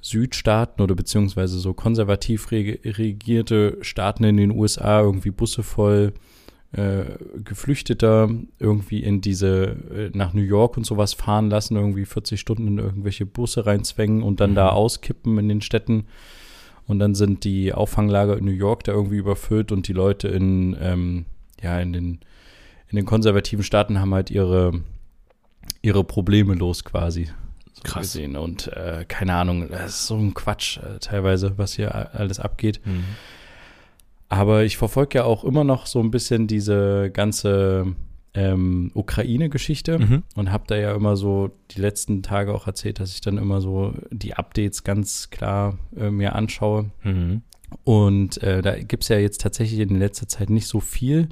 Südstaaten 0.00 0.82
oder 0.82 0.94
beziehungsweise 0.94 1.58
so 1.58 1.74
konservativ 1.74 2.50
regierte 2.50 3.78
Staaten 3.80 4.24
in 4.24 4.36
den 4.36 4.50
USA 4.50 5.00
irgendwie 5.00 5.30
Busse 5.30 5.62
voll 5.62 6.12
äh, 6.72 7.04
Geflüchteter 7.42 8.28
irgendwie 8.58 9.02
in 9.02 9.20
diese, 9.20 9.76
äh, 9.94 10.10
nach 10.12 10.34
New 10.34 10.42
York 10.42 10.76
und 10.76 10.84
sowas 10.84 11.14
fahren 11.14 11.48
lassen, 11.48 11.76
irgendwie 11.76 12.04
40 12.04 12.38
Stunden 12.38 12.68
in 12.68 12.78
irgendwelche 12.78 13.24
Busse 13.24 13.66
reinzwängen 13.66 14.22
und 14.22 14.40
dann 14.40 14.50
mhm. 14.50 14.56
da 14.56 14.68
auskippen 14.70 15.38
in 15.38 15.48
den 15.48 15.62
Städten. 15.62 16.06
Und 16.86 16.98
dann 16.98 17.14
sind 17.14 17.44
die 17.44 17.72
Auffanglager 17.72 18.36
in 18.36 18.44
New 18.44 18.52
York 18.52 18.84
da 18.84 18.92
irgendwie 18.92 19.16
überfüllt 19.16 19.72
und 19.72 19.88
die 19.88 19.92
Leute 19.92 20.28
in, 20.28 20.76
ähm, 20.80 21.24
ja, 21.60 21.80
in 21.80 21.92
den, 21.92 22.20
in 22.88 22.96
den 22.96 23.06
konservativen 23.06 23.64
Staaten 23.64 23.98
haben 23.98 24.14
halt 24.14 24.30
ihre, 24.30 24.72
ihre 25.82 26.04
Probleme 26.04 26.54
los 26.54 26.84
quasi. 26.84 27.28
Krass. 27.86 28.12
Gesehen. 28.12 28.36
Und 28.36 28.68
äh, 28.68 29.04
keine 29.08 29.34
Ahnung, 29.34 29.68
das 29.70 29.90
ist 29.90 30.06
so 30.06 30.16
ein 30.16 30.34
Quatsch 30.34 30.78
äh, 30.78 30.98
teilweise, 31.00 31.56
was 31.56 31.74
hier 31.74 32.14
alles 32.14 32.40
abgeht. 32.40 32.80
Mhm. 32.84 33.04
Aber 34.28 34.64
ich 34.64 34.76
verfolge 34.76 35.18
ja 35.18 35.24
auch 35.24 35.44
immer 35.44 35.64
noch 35.64 35.86
so 35.86 36.00
ein 36.00 36.10
bisschen 36.10 36.46
diese 36.46 37.10
ganze 37.12 37.94
ähm, 38.34 38.90
Ukraine-Geschichte 38.94 39.98
mhm. 39.98 40.22
und 40.34 40.52
habe 40.52 40.64
da 40.66 40.76
ja 40.76 40.94
immer 40.94 41.16
so 41.16 41.50
die 41.70 41.80
letzten 41.80 42.22
Tage 42.22 42.54
auch 42.54 42.66
erzählt, 42.66 43.00
dass 43.00 43.12
ich 43.12 43.20
dann 43.20 43.38
immer 43.38 43.60
so 43.60 43.94
die 44.10 44.34
Updates 44.34 44.84
ganz 44.84 45.30
klar 45.30 45.78
äh, 45.96 46.10
mir 46.10 46.34
anschaue. 46.34 46.90
Mhm. 47.02 47.42
Und 47.84 48.42
äh, 48.42 48.62
da 48.62 48.76
gibt 48.76 49.04
es 49.04 49.08
ja 49.08 49.18
jetzt 49.18 49.40
tatsächlich 49.40 49.80
in 49.80 49.98
letzter 49.98 50.28
Zeit 50.28 50.50
nicht 50.50 50.66
so 50.66 50.80
viel 50.80 51.28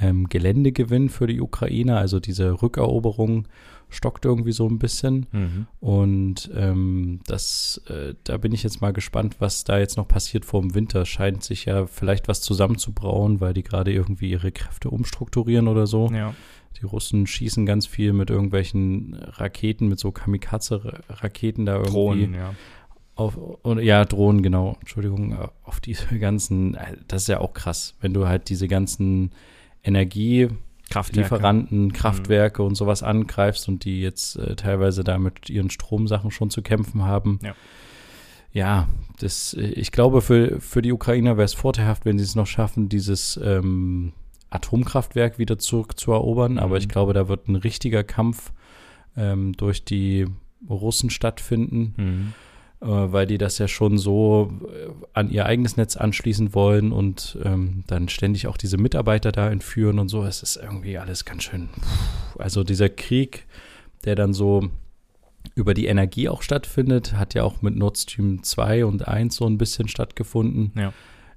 ähm, 0.00 0.28
Geländegewinn 0.28 1.10
für 1.10 1.26
die 1.26 1.40
Ukraine, 1.40 1.98
also 1.98 2.20
diese 2.20 2.62
Rückeroberung 2.62 3.46
stockt 3.90 4.24
irgendwie 4.24 4.52
so 4.52 4.66
ein 4.66 4.78
bisschen. 4.78 5.26
Mhm. 5.32 5.66
Und 5.80 6.50
ähm, 6.54 7.20
das, 7.26 7.82
äh, 7.88 8.14
da 8.24 8.36
bin 8.38 8.52
ich 8.52 8.62
jetzt 8.62 8.80
mal 8.80 8.92
gespannt, 8.92 9.36
was 9.40 9.64
da 9.64 9.78
jetzt 9.78 9.96
noch 9.96 10.08
passiert 10.08 10.44
vor 10.44 10.60
dem 10.60 10.74
Winter. 10.74 11.04
Scheint 11.04 11.44
sich 11.44 11.66
ja 11.66 11.86
vielleicht 11.86 12.28
was 12.28 12.40
zusammenzubrauen, 12.40 13.40
weil 13.40 13.52
die 13.52 13.62
gerade 13.62 13.92
irgendwie 13.92 14.30
ihre 14.30 14.52
Kräfte 14.52 14.90
umstrukturieren 14.90 15.68
oder 15.68 15.86
so. 15.86 16.08
Ja. 16.12 16.34
Die 16.80 16.86
Russen 16.86 17.26
schießen 17.26 17.66
ganz 17.66 17.86
viel 17.86 18.12
mit 18.12 18.30
irgendwelchen 18.30 19.14
Raketen, 19.14 19.88
mit 19.88 19.98
so 19.98 20.12
Kamikaze-Raketen 20.12 21.66
da 21.66 21.74
irgendwie. 21.74 21.92
Drohnen, 21.92 22.34
ja. 22.34 22.54
Auf, 23.16 23.36
und, 23.36 23.80
ja, 23.82 24.04
Drohnen, 24.04 24.42
genau. 24.42 24.76
Entschuldigung, 24.80 25.36
auf 25.64 25.80
diese 25.80 26.18
ganzen, 26.18 26.78
das 27.06 27.22
ist 27.22 27.28
ja 27.28 27.40
auch 27.40 27.52
krass, 27.52 27.96
wenn 28.00 28.14
du 28.14 28.26
halt 28.26 28.48
diese 28.48 28.68
ganzen 28.68 29.32
Energie- 29.82 30.48
Kraftwerke. 30.90 31.34
Lieferanten, 31.34 31.84
mhm. 31.84 31.92
Kraftwerke 31.92 32.62
mhm. 32.62 32.68
und 32.68 32.74
sowas 32.74 33.02
angreifst 33.02 33.68
und 33.68 33.84
die 33.84 34.00
jetzt 34.00 34.36
äh, 34.36 34.56
teilweise 34.56 35.04
da 35.04 35.18
mit 35.18 35.48
ihren 35.48 35.70
Stromsachen 35.70 36.30
schon 36.30 36.50
zu 36.50 36.62
kämpfen 36.62 37.04
haben. 37.04 37.38
Ja, 37.42 37.54
ja 38.52 38.88
das, 39.18 39.54
äh, 39.54 39.62
ich 39.62 39.92
glaube, 39.92 40.20
für, 40.20 40.60
für 40.60 40.82
die 40.82 40.92
Ukrainer 40.92 41.36
wäre 41.36 41.44
es 41.44 41.54
vorteilhaft, 41.54 42.04
wenn 42.04 42.18
sie 42.18 42.24
es 42.24 42.34
noch 42.34 42.46
schaffen, 42.46 42.88
dieses 42.88 43.40
ähm, 43.42 44.12
Atomkraftwerk 44.50 45.38
wieder 45.38 45.58
zurückzuerobern. 45.58 46.52
Mhm. 46.52 46.58
Aber 46.58 46.76
ich 46.76 46.88
glaube, 46.88 47.12
da 47.12 47.28
wird 47.28 47.48
ein 47.48 47.56
richtiger 47.56 48.04
Kampf 48.04 48.52
ähm, 49.16 49.52
durch 49.56 49.84
die 49.84 50.26
Russen 50.68 51.08
stattfinden. 51.08 51.94
Mhm 51.96 52.34
weil 52.88 53.26
die 53.26 53.38
das 53.38 53.58
ja 53.58 53.68
schon 53.68 53.98
so 53.98 54.50
äh, 54.68 54.90
an 55.12 55.30
ihr 55.30 55.44
eigenes 55.44 55.76
Netz 55.76 55.96
anschließen 55.96 56.54
wollen 56.54 56.92
und 56.92 57.38
ähm, 57.44 57.84
dann 57.86 58.08
ständig 58.08 58.46
auch 58.46 58.56
diese 58.56 58.78
Mitarbeiter 58.78 59.32
da 59.32 59.50
entführen 59.50 59.98
und 59.98 60.08
so. 60.08 60.24
Es 60.24 60.42
ist 60.42 60.56
irgendwie 60.56 60.96
alles 60.96 61.24
ganz 61.24 61.44
schön. 61.44 61.68
Also 62.38 62.64
dieser 62.64 62.88
Krieg, 62.88 63.46
der 64.04 64.14
dann 64.14 64.32
so 64.32 64.70
über 65.54 65.74
die 65.74 65.86
Energie 65.86 66.28
auch 66.28 66.40
stattfindet, 66.40 67.14
hat 67.14 67.34
ja 67.34 67.42
auch 67.42 67.60
mit 67.60 67.76
Nord 67.76 67.98
Stream 67.98 68.42
2 68.42 68.86
und 68.86 69.06
1 69.06 69.36
so 69.36 69.46
ein 69.46 69.58
bisschen 69.58 69.88
stattgefunden. 69.88 70.72
Ja. 70.74 70.92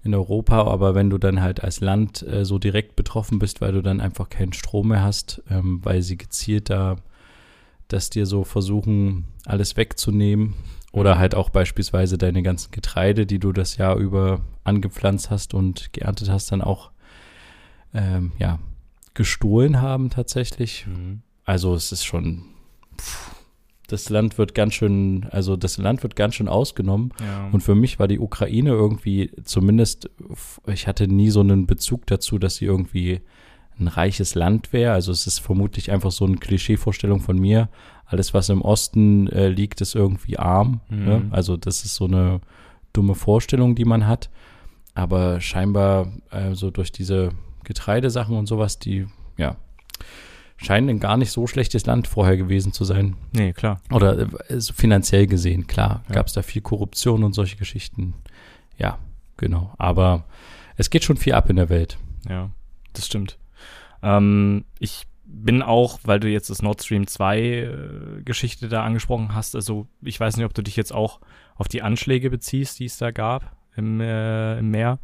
In 0.06 0.13
Europa, 0.13 0.65
aber 0.65 0.95
wenn 0.95 1.10
du 1.10 1.17
dann 1.17 1.41
halt 1.41 1.63
als 1.63 1.79
Land 1.79 2.27
äh, 2.27 2.43
so 2.43 2.60
direkt 2.60 2.97
betroffen 2.97 3.39
bist, 3.39 3.62
weil 3.62 3.71
du 3.71 3.82
dann 3.82 4.01
einfach 4.01 4.27
keinen 4.27 4.51
Strom 4.51 4.89
mehr 4.89 5.01
hast, 5.01 5.41
ähm, 5.49 5.79
weil 5.84 6.01
sie 6.01 6.17
gezielt 6.17 6.69
da 6.69 6.97
das 7.88 8.10
dir 8.10 8.25
so 8.25 8.43
versuchen, 8.43 9.25
alles 9.45 9.77
wegzunehmen, 9.77 10.56
oder 10.93 11.17
halt 11.17 11.36
auch 11.36 11.49
beispielsweise 11.49 12.17
deine 12.17 12.43
ganzen 12.43 12.71
Getreide, 12.71 13.25
die 13.25 13.39
du 13.39 13.51
das 13.51 13.77
Jahr 13.77 13.97
über 13.97 14.41
angepflanzt 14.63 15.32
hast 15.32 15.53
und 15.53 15.91
geerntet 15.91 16.29
hast, 16.29 16.51
dann 16.51 16.62
auch 16.62 16.91
ähm, 17.93 18.32
ja, 18.38 18.60
gestohlen 19.15 19.82
haben 19.82 20.12
tatsächlich. 20.12 20.86
Mhm. 20.88 21.23
Also 21.45 21.73
es 21.73 21.91
ist 21.91 22.06
schon, 22.06 22.43
pff, 23.01 23.32
das 23.88 24.10
Land 24.10 24.38
wird 24.38 24.53
ganz 24.53 24.75
schön, 24.75 25.25
also 25.32 25.56
das 25.56 25.77
Land 25.77 26.03
wird 26.03 26.15
ganz 26.15 26.36
schön 26.36 26.47
ausgenommen. 26.47 27.12
Ja. 27.19 27.49
Und 27.51 27.62
für 27.62 27.75
mich 27.75 27.97
war 27.97 28.08
die 28.08 28.19
Ukraine 28.19 28.69
irgendwie, 28.69 29.32
zumindest, 29.43 30.12
ich 30.67 30.88
hatte 30.88 31.08
nie 31.08 31.32
so 31.32 31.39
einen 31.39 31.65
Bezug 31.65 32.06
dazu, 32.06 32.38
dass 32.38 32.58
sie 32.58 32.65
irgendwie 32.65 33.21
ein 33.79 33.88
reiches 33.88 34.36
Land 34.36 34.73
wäre. 34.73 34.93
Also 34.93 35.12
es 35.12 35.27
ist 35.27 35.39
vermutlich 35.39 35.91
einfach 35.91 36.12
so 36.12 36.25
eine 36.25 36.38
Klischeevorstellung 36.38 37.19
von 37.19 37.38
mir. 37.39 37.69
Alles, 38.05 38.33
was 38.33 38.49
im 38.49 38.62
Osten 38.62 39.27
äh, 39.27 39.47
liegt, 39.47 39.81
ist 39.81 39.95
irgendwie 39.95 40.38
arm. 40.38 40.81
Mhm. 40.89 41.05
Ne? 41.05 41.27
Also 41.31 41.57
das 41.57 41.86
ist 41.86 41.95
so 41.95 42.05
eine 42.05 42.41
dumme 42.91 43.15
Vorstellung, 43.15 43.75
die 43.75 43.86
man 43.86 44.07
hat. 44.07 44.29
Aber 44.93 45.41
scheinbar, 45.41 46.12
also 46.29 46.69
durch 46.69 46.91
diese 46.91 47.29
Getreidesachen 47.63 48.38
und 48.38 48.45
sowas, 48.45 48.77
die, 48.77 49.07
ja, 49.38 49.55
scheinen 50.57 50.89
ein 50.89 50.99
gar 50.99 51.17
nicht 51.17 51.31
so 51.31 51.47
schlechtes 51.47 51.86
Land 51.86 52.07
vorher 52.07 52.38
gewesen 52.38 52.73
zu 52.73 52.86
sein. 52.86 53.15
Nee, 53.31 53.53
klar. 53.53 53.81
Oder 53.91 54.19
äh, 54.49 54.62
finanziell 54.62 55.27
gesehen, 55.27 55.67
klar. 55.67 56.03
Ja. 56.09 56.15
Gab 56.15 56.27
es 56.27 56.33
da 56.33 56.41
viel 56.41 56.62
Korruption 56.62 57.23
und 57.23 57.33
solche 57.33 57.57
Geschichten. 57.57 58.13
Ja, 58.77 58.99
genau. 59.38 59.73
Aber 59.77 60.25
es 60.77 60.89
geht 60.89 61.03
schon 61.03 61.17
viel 61.17 61.33
ab 61.33 61.49
in 61.49 61.55
der 61.55 61.69
Welt. 61.69 61.97
Ja, 62.29 62.49
das 62.93 63.07
stimmt. 63.07 63.38
Ähm, 64.03 64.65
ich 64.79 65.07
bin 65.25 65.61
auch, 65.61 65.99
weil 66.03 66.19
du 66.19 66.29
jetzt 66.29 66.49
das 66.49 66.61
Nord 66.61 66.83
Stream 66.83 67.07
2 67.07 67.39
äh, 67.39 67.69
Geschichte 68.23 68.67
da 68.67 68.83
angesprochen 68.83 69.33
hast, 69.33 69.55
also 69.55 69.87
ich 70.01 70.19
weiß 70.19 70.37
nicht, 70.37 70.45
ob 70.45 70.53
du 70.53 70.61
dich 70.61 70.75
jetzt 70.75 70.93
auch 70.93 71.21
auf 71.55 71.67
die 71.67 71.81
Anschläge 71.81 72.29
beziehst, 72.29 72.79
die 72.79 72.85
es 72.85 72.97
da 72.97 73.11
gab 73.11 73.55
im, 73.75 73.99
äh, 73.99 74.59
im 74.59 74.69
Meer. 74.69 74.99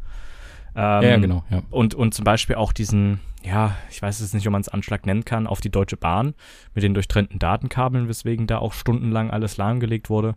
Ähm, 0.75 1.03
ja, 1.03 1.17
genau. 1.17 1.43
Ja. 1.49 1.63
Und, 1.71 1.95
und 1.95 2.13
zum 2.13 2.25
Beispiel 2.25 2.55
auch 2.57 2.73
diesen, 2.73 3.19
ja, 3.43 3.75
ich 3.89 4.01
weiß 4.01 4.19
jetzt 4.19 4.33
nicht, 4.33 4.45
ob 4.45 4.51
man 4.51 4.61
es 4.61 4.69
Anschlag 4.69 5.05
nennen 5.05 5.25
kann, 5.25 5.47
auf 5.47 5.61
die 5.61 5.71
Deutsche 5.71 5.97
Bahn 5.97 6.35
mit 6.75 6.83
den 6.83 6.93
durchtrennten 6.93 7.39
Datenkabeln, 7.39 8.07
weswegen 8.07 8.45
da 8.45 8.59
auch 8.59 8.73
stundenlang 8.73 9.31
alles 9.31 9.57
lahmgelegt 9.57 10.09
wurde. 10.09 10.35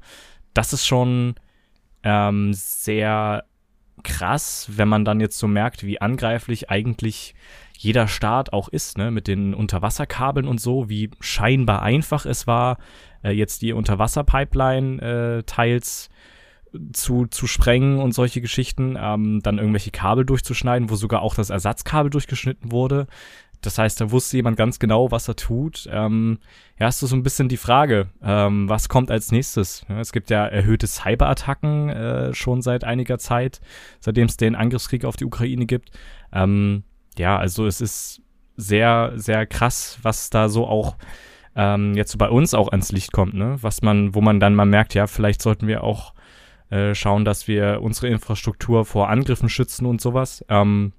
Das 0.54 0.72
ist 0.72 0.86
schon 0.86 1.34
ähm, 2.02 2.52
sehr 2.54 3.44
krass, 4.02 4.68
wenn 4.72 4.88
man 4.88 5.04
dann 5.04 5.20
jetzt 5.20 5.38
so 5.38 5.46
merkt, 5.46 5.84
wie 5.84 6.00
angreiflich 6.00 6.70
eigentlich 6.70 7.34
jeder 7.82 8.06
Staat 8.06 8.52
auch 8.52 8.68
ist, 8.68 8.96
ne, 8.96 9.10
mit 9.10 9.26
den 9.26 9.54
Unterwasserkabeln 9.54 10.46
und 10.46 10.60
so, 10.60 10.88
wie 10.88 11.10
scheinbar 11.18 11.82
einfach 11.82 12.24
es 12.26 12.46
war, 12.46 12.78
äh, 13.24 13.32
jetzt 13.32 13.62
die 13.62 13.72
Unterwasserpipeline-Teils 13.72 16.08
äh, 16.72 16.78
zu, 16.92 17.26
zu 17.26 17.48
sprengen 17.48 17.98
und 17.98 18.12
solche 18.12 18.40
Geschichten, 18.40 18.96
ähm, 18.98 19.40
dann 19.42 19.58
irgendwelche 19.58 19.90
Kabel 19.90 20.24
durchzuschneiden, 20.24 20.90
wo 20.90 20.94
sogar 20.94 21.22
auch 21.22 21.34
das 21.34 21.50
Ersatzkabel 21.50 22.10
durchgeschnitten 22.10 22.70
wurde. 22.70 23.08
Das 23.62 23.78
heißt, 23.78 24.00
da 24.00 24.12
wusste 24.12 24.36
jemand 24.36 24.56
ganz 24.56 24.78
genau, 24.78 25.10
was 25.10 25.26
er 25.26 25.34
tut. 25.36 25.88
Ähm, 25.90 26.38
ja, 26.78 26.86
ist 26.88 27.00
so 27.00 27.12
ein 27.14 27.24
bisschen 27.24 27.48
die 27.48 27.56
Frage, 27.56 28.10
ähm, 28.22 28.68
was 28.68 28.88
kommt 28.88 29.10
als 29.10 29.32
nächstes? 29.32 29.84
Es 29.88 30.12
gibt 30.12 30.30
ja 30.30 30.46
erhöhte 30.46 30.86
Cyberattacken 30.86 31.88
äh, 31.88 32.32
schon 32.34 32.62
seit 32.62 32.84
einiger 32.84 33.18
Zeit, 33.18 33.60
seitdem 33.98 34.28
es 34.28 34.36
den 34.36 34.54
Angriffskrieg 34.54 35.04
auf 35.04 35.16
die 35.16 35.24
Ukraine 35.24 35.66
gibt. 35.66 35.90
Ähm, 36.32 36.84
ja, 37.18 37.36
also 37.36 37.66
es 37.66 37.80
ist 37.80 38.22
sehr, 38.56 39.12
sehr 39.16 39.46
krass, 39.46 39.98
was 40.02 40.30
da 40.30 40.48
so 40.48 40.66
auch 40.66 40.96
ähm, 41.54 41.94
jetzt 41.94 42.12
so 42.12 42.18
bei 42.18 42.28
uns 42.28 42.54
auch 42.54 42.70
ans 42.70 42.92
Licht 42.92 43.12
kommt, 43.12 43.34
ne? 43.34 43.56
Was 43.60 43.82
man, 43.82 44.14
wo 44.14 44.20
man 44.20 44.40
dann 44.40 44.54
mal 44.54 44.64
merkt, 44.64 44.94
ja, 44.94 45.06
vielleicht 45.06 45.42
sollten 45.42 45.66
wir 45.66 45.84
auch 45.84 46.14
äh, 46.70 46.94
schauen, 46.94 47.24
dass 47.24 47.48
wir 47.48 47.80
unsere 47.82 48.08
Infrastruktur 48.08 48.84
vor 48.84 49.10
Angriffen 49.10 49.48
schützen 49.48 49.86
und 49.86 50.00
sowas. 50.00 50.44
Ähm, 50.48 50.92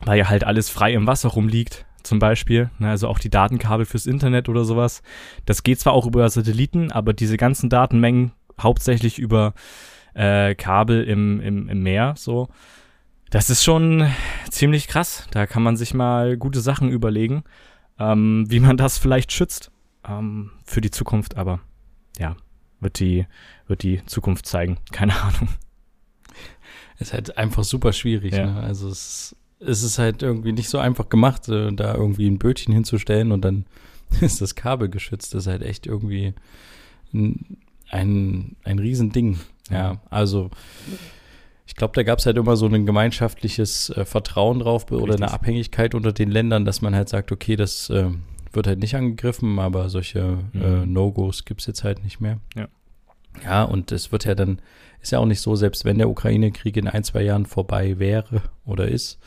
weil 0.00 0.18
ja 0.18 0.28
halt 0.28 0.44
alles 0.44 0.70
frei 0.70 0.92
im 0.94 1.06
Wasser 1.06 1.30
rumliegt 1.30 1.84
zum 2.02 2.18
Beispiel, 2.18 2.70
ne, 2.78 2.88
also 2.90 3.08
auch 3.08 3.18
die 3.18 3.28
Datenkabel 3.28 3.84
fürs 3.84 4.06
Internet 4.06 4.48
oder 4.48 4.64
sowas. 4.64 5.02
Das 5.44 5.62
geht 5.62 5.80
zwar 5.80 5.92
auch 5.92 6.06
über 6.06 6.28
Satelliten, 6.30 6.90
aber 6.90 7.12
diese 7.12 7.36
ganzen 7.36 7.68
Datenmengen 7.68 8.32
hauptsächlich 8.58 9.18
über 9.18 9.52
äh, 10.14 10.54
Kabel 10.54 11.04
im, 11.04 11.40
im, 11.40 11.68
im 11.68 11.82
Meer, 11.82 12.14
so. 12.16 12.48
Das 13.30 13.48
ist 13.48 13.62
schon 13.62 14.10
ziemlich 14.50 14.88
krass. 14.88 15.26
Da 15.30 15.46
kann 15.46 15.62
man 15.62 15.76
sich 15.76 15.94
mal 15.94 16.36
gute 16.36 16.60
Sachen 16.60 16.90
überlegen, 16.90 17.44
ähm, 17.98 18.44
wie 18.48 18.60
man 18.60 18.76
das 18.76 18.98
vielleicht 18.98 19.32
schützt 19.32 19.70
ähm, 20.06 20.50
für 20.64 20.80
die 20.80 20.90
Zukunft. 20.90 21.36
Aber 21.36 21.60
ja, 22.18 22.36
wird 22.80 22.98
die, 22.98 23.26
wird 23.66 23.82
die 23.82 24.04
Zukunft 24.06 24.46
zeigen. 24.46 24.78
Keine 24.92 25.14
Ahnung. 25.22 25.48
Es 26.96 27.08
ist 27.08 27.12
halt 27.12 27.38
einfach 27.38 27.64
super 27.64 27.92
schwierig. 27.92 28.34
Ja. 28.34 28.46
Ne? 28.46 28.60
Also 28.60 28.88
es 28.88 29.36
es 29.60 29.82
ist 29.82 29.98
halt 29.98 30.22
irgendwie 30.22 30.52
nicht 30.52 30.68
so 30.68 30.78
einfach 30.78 31.08
gemacht, 31.08 31.48
äh, 31.48 31.72
da 31.72 31.94
irgendwie 31.94 32.26
ein 32.26 32.38
Bötchen 32.38 32.74
hinzustellen 32.74 33.30
und 33.30 33.44
dann 33.44 33.66
ist 34.20 34.40
das 34.40 34.54
Kabel 34.54 34.88
geschützt. 34.88 35.34
Das 35.34 35.44
ist 35.44 35.46
halt 35.46 35.62
echt 35.62 35.86
irgendwie 35.86 36.34
ein, 37.12 37.58
ein, 37.90 38.56
ein 38.64 38.78
Riesending. 38.78 39.38
Ja, 39.70 40.00
also 40.10 40.50
ich 41.70 41.76
glaube, 41.76 41.92
da 41.94 42.02
gab 42.02 42.18
es 42.18 42.26
halt 42.26 42.36
immer 42.36 42.56
so 42.56 42.66
ein 42.66 42.84
gemeinschaftliches 42.84 43.90
äh, 43.90 44.04
Vertrauen 44.04 44.58
drauf 44.58 44.90
Richtig. 44.90 44.98
oder 44.98 45.14
eine 45.14 45.30
Abhängigkeit 45.30 45.94
unter 45.94 46.12
den 46.12 46.28
Ländern, 46.28 46.64
dass 46.64 46.82
man 46.82 46.96
halt 46.96 47.08
sagt, 47.08 47.30
okay, 47.30 47.54
das 47.54 47.88
äh, 47.90 48.08
wird 48.52 48.66
halt 48.66 48.80
nicht 48.80 48.96
angegriffen, 48.96 49.60
aber 49.60 49.88
solche 49.88 50.38
äh, 50.52 50.56
mhm. 50.56 50.82
äh, 50.82 50.86
No-Gos 50.86 51.44
gibt 51.44 51.60
es 51.60 51.68
jetzt 51.68 51.84
halt 51.84 52.02
nicht 52.02 52.20
mehr. 52.20 52.40
Ja. 52.56 52.66
Ja, 53.44 53.62
und 53.62 53.92
es 53.92 54.10
wird 54.10 54.24
ja 54.24 54.34
dann, 54.34 54.60
ist 55.00 55.12
ja 55.12 55.20
auch 55.20 55.26
nicht 55.26 55.40
so, 55.40 55.54
selbst 55.54 55.84
wenn 55.84 55.98
der 55.98 56.10
Ukraine-Krieg 56.10 56.76
in 56.76 56.88
ein, 56.88 57.04
zwei 57.04 57.22
Jahren 57.22 57.46
vorbei 57.46 58.00
wäre 58.00 58.42
oder 58.64 58.88
ist, 58.88 59.20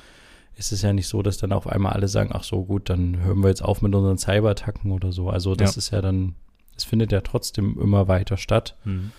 ist 0.58 0.74
es 0.74 0.82
ja 0.82 0.92
nicht 0.92 1.08
so, 1.08 1.24
dass 1.24 1.38
dann 1.38 1.54
auf 1.54 1.66
einmal 1.66 1.94
alle 1.94 2.10
sagen, 2.10 2.32
ach 2.34 2.44
so 2.44 2.66
gut, 2.66 2.90
dann 2.90 3.22
hören 3.22 3.40
wir 3.40 3.48
jetzt 3.48 3.64
auf 3.64 3.82
mit 3.82 3.96
unseren 3.96 4.18
Cyberattacken 4.18 4.92
oder 4.92 5.14
so. 5.14 5.30
Also 5.30 5.56
das 5.56 5.76
ja. 5.76 5.80
ist 5.80 5.92
ja 5.92 6.02
dann, 6.02 6.36
es 6.76 6.84
findet 6.84 7.14
ja 7.14 7.22
trotzdem 7.22 7.80
immer 7.80 8.10
weiter 8.10 8.36
statt. 8.36 8.76
Mhm. 8.84 9.14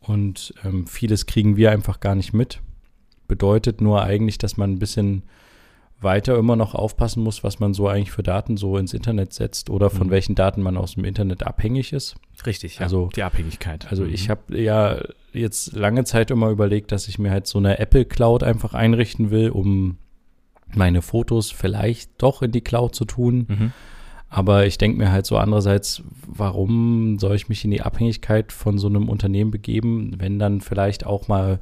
Und 0.00 0.54
ähm, 0.64 0.86
vieles 0.86 1.26
kriegen 1.26 1.58
wir 1.58 1.72
einfach 1.72 2.00
gar 2.00 2.14
nicht 2.14 2.32
mit. 2.32 2.62
Bedeutet 3.30 3.80
nur 3.80 4.02
eigentlich, 4.02 4.38
dass 4.38 4.56
man 4.56 4.72
ein 4.72 4.80
bisschen 4.80 5.22
weiter 6.00 6.36
immer 6.36 6.56
noch 6.56 6.74
aufpassen 6.74 7.22
muss, 7.22 7.44
was 7.44 7.60
man 7.60 7.74
so 7.74 7.86
eigentlich 7.86 8.10
für 8.10 8.24
Daten 8.24 8.56
so 8.56 8.76
ins 8.76 8.92
Internet 8.92 9.32
setzt 9.32 9.70
oder 9.70 9.88
von 9.88 10.08
mhm. 10.08 10.10
welchen 10.10 10.34
Daten 10.34 10.62
man 10.62 10.76
aus 10.76 10.94
dem 10.94 11.04
Internet 11.04 11.44
abhängig 11.44 11.92
ist. 11.92 12.16
Richtig, 12.44 12.78
ja. 12.78 12.82
Also 12.82 13.08
die 13.14 13.22
Abhängigkeit. 13.22 13.86
Also 13.88 14.02
mhm. 14.02 14.12
ich 14.12 14.28
habe 14.30 14.60
ja 14.60 15.00
jetzt 15.32 15.74
lange 15.74 16.02
Zeit 16.02 16.32
immer 16.32 16.50
überlegt, 16.50 16.90
dass 16.90 17.06
ich 17.06 17.20
mir 17.20 17.30
halt 17.30 17.46
so 17.46 17.58
eine 17.58 17.78
Apple 17.78 18.04
Cloud 18.04 18.42
einfach 18.42 18.74
einrichten 18.74 19.30
will, 19.30 19.50
um 19.50 19.98
meine 20.74 21.02
Fotos 21.02 21.52
vielleicht 21.52 22.10
doch 22.18 22.42
in 22.42 22.50
die 22.50 22.62
Cloud 22.62 22.96
zu 22.96 23.04
tun. 23.04 23.46
Mhm. 23.48 23.72
Aber 24.28 24.66
ich 24.66 24.76
denke 24.76 24.98
mir 24.98 25.12
halt 25.12 25.26
so 25.26 25.36
andererseits, 25.36 26.02
warum 26.26 27.20
soll 27.20 27.36
ich 27.36 27.48
mich 27.48 27.64
in 27.64 27.70
die 27.70 27.82
Abhängigkeit 27.82 28.50
von 28.50 28.78
so 28.78 28.88
einem 28.88 29.08
Unternehmen 29.08 29.52
begeben, 29.52 30.14
wenn 30.18 30.40
dann 30.40 30.60
vielleicht 30.60 31.06
auch 31.06 31.28
mal 31.28 31.60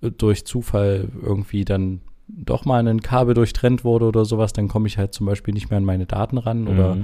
durch 0.00 0.44
Zufall 0.44 1.08
irgendwie 1.22 1.64
dann 1.64 2.00
doch 2.28 2.64
mal 2.64 2.86
ein 2.86 3.00
Kabel 3.00 3.34
durchtrennt 3.34 3.84
wurde 3.84 4.06
oder 4.06 4.24
sowas, 4.24 4.52
dann 4.52 4.68
komme 4.68 4.86
ich 4.86 4.98
halt 4.98 5.14
zum 5.14 5.26
Beispiel 5.26 5.54
nicht 5.54 5.70
mehr 5.70 5.78
an 5.78 5.84
meine 5.84 6.06
Daten 6.06 6.38
ran 6.38 6.62
mhm. 6.62 6.68
oder 6.68 6.96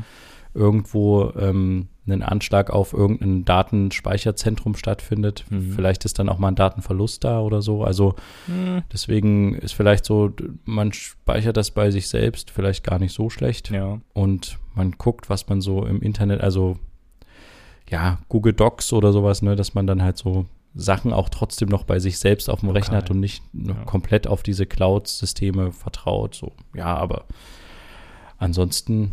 irgendwo 0.55 1.33
ähm, 1.37 1.89
ein 2.07 2.23
Anschlag 2.23 2.71
auf 2.71 2.93
irgendein 2.93 3.45
Datenspeicherzentrum 3.45 4.77
stattfindet. 4.77 5.45
Mhm. 5.51 5.73
Vielleicht 5.73 6.05
ist 6.05 6.19
dann 6.19 6.29
auch 6.29 6.39
mal 6.39 6.49
ein 6.49 6.55
Datenverlust 6.55 7.25
da 7.25 7.41
oder 7.41 7.61
so. 7.61 7.83
Also 7.83 8.15
mhm. 8.47 8.83
deswegen 8.93 9.55
ist 9.55 9.73
vielleicht 9.73 10.05
so, 10.05 10.31
man 10.65 10.93
speichert 10.93 11.57
das 11.57 11.73
bei 11.73 11.91
sich 11.91 12.09
selbst 12.09 12.51
vielleicht 12.51 12.85
gar 12.85 12.99
nicht 13.01 13.13
so 13.13 13.31
schlecht. 13.31 13.71
Ja. 13.71 14.01
Und 14.13 14.59
man 14.75 14.93
guckt, 14.93 15.29
was 15.29 15.49
man 15.49 15.61
so 15.61 15.85
im 15.85 16.01
Internet, 16.03 16.41
also 16.41 16.77
ja, 17.91 18.19
Google 18.29 18.53
Docs 18.53 18.93
oder 18.93 19.13
sowas, 19.13 19.43
ne, 19.43 19.57
dass 19.57 19.75
man 19.75 19.87
dann 19.87 20.03
halt 20.03 20.17
so 20.19 20.47
Sachen 20.75 21.13
auch 21.13 21.29
trotzdem 21.29 21.69
noch 21.69 21.85
bei 21.85 21.99
sich 21.99 22.19
selbst 22.19 22.51
auf 22.51 22.61
dem 22.61 22.71
okay. 22.71 22.79
Rechner 22.79 22.99
hat 22.99 23.11
und 23.11 23.21
nicht 23.21 23.43
ja. 23.53 23.75
komplett 23.85 24.27
auf 24.27 24.43
diese 24.43 24.67
Cloud-Systeme 24.67 25.73
vertraut. 25.73 26.35
So, 26.35 26.53
ja, 26.75 26.97
aber 26.97 27.27
ansonsten 28.39 29.13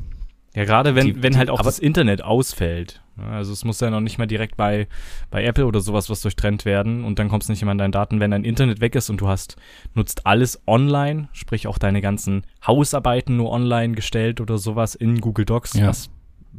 ja, 0.56 0.66
gerade 0.66 0.96
wenn, 0.96 1.06
die, 1.06 1.24
wenn 1.24 1.38
halt 1.38 1.50
auch 1.50 1.62
das 1.62 1.80
Internet 1.80 2.24
ausfällt. 2.24 3.02
Also 3.18 3.54
es 3.54 3.64
muss 3.64 3.80
ja 3.80 3.90
noch 3.90 4.02
nicht 4.02 4.18
mal 4.18 4.26
direkt 4.26 4.58
bei, 4.58 4.88
bei 5.30 5.44
Apple 5.46 5.66
oder 5.66 5.80
sowas 5.80 6.10
was 6.10 6.22
durchtrennt 6.22 6.66
werden 6.66 7.06
und 7.06 7.20
dann 7.20 7.30
kommst 7.30 7.48
du 7.48 7.54
nicht 7.54 7.62
immer 7.62 7.72
an 7.72 7.78
deine 7.78 7.92
Daten. 7.92 8.20
Wenn 8.20 8.32
dein 8.32 8.44
Internet 8.44 8.82
weg 8.82 8.96
ist 8.96 9.10
und 9.10 9.22
du 9.22 9.28
hast, 9.28 9.56
nutzt 9.94 10.26
alles 10.26 10.62
online, 10.68 11.30
sprich 11.32 11.68
auch 11.68 11.78
deine 11.78 12.02
ganzen 12.02 12.44
Hausarbeiten 12.66 13.38
nur 13.38 13.52
online 13.52 13.94
gestellt 13.94 14.42
oder 14.42 14.58
sowas 14.58 14.96
in 14.96 15.22
Google 15.22 15.46
Docs, 15.46 15.74
ja. 15.74 15.88
was 15.88 16.10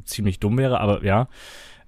ziemlich 0.05 0.41
dumm 0.41 0.57
wäre, 0.57 0.81
aber 0.81 1.05
ja, 1.05 1.29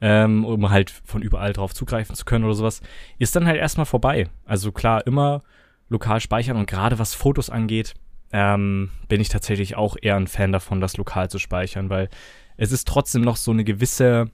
ähm, 0.01 0.45
um 0.45 0.71
halt 0.71 0.91
von 0.91 1.23
überall 1.23 1.53
drauf 1.53 1.75
zugreifen 1.75 2.15
zu 2.15 2.25
können 2.25 2.45
oder 2.45 2.55
sowas, 2.55 2.81
ist 3.19 3.37
dann 3.37 3.47
halt 3.47 3.59
erstmal 3.59 3.87
vorbei. 3.87 4.29
Also 4.45 4.73
klar, 4.73 5.07
immer 5.07 5.43
lokal 5.89 6.21
speichern 6.21 6.57
und 6.57 6.67
gerade 6.67 6.99
was 6.99 7.15
Fotos 7.15 7.51
angeht, 7.51 7.95
ähm, 8.33 8.91
bin 9.09 9.21
ich 9.21 9.29
tatsächlich 9.29 9.77
auch 9.77 9.97
eher 10.01 10.17
ein 10.17 10.27
Fan 10.27 10.53
davon, 10.53 10.81
das 10.81 10.97
lokal 10.97 11.31
zu 11.31 11.39
speichern, 11.39 11.91
weil 11.91 12.09
es 12.57 12.73
ist 12.73 12.89
trotzdem 12.89 13.23
noch 13.23 13.37
so 13.37 13.51
eine 13.51 13.65
gewisse 13.65 14.31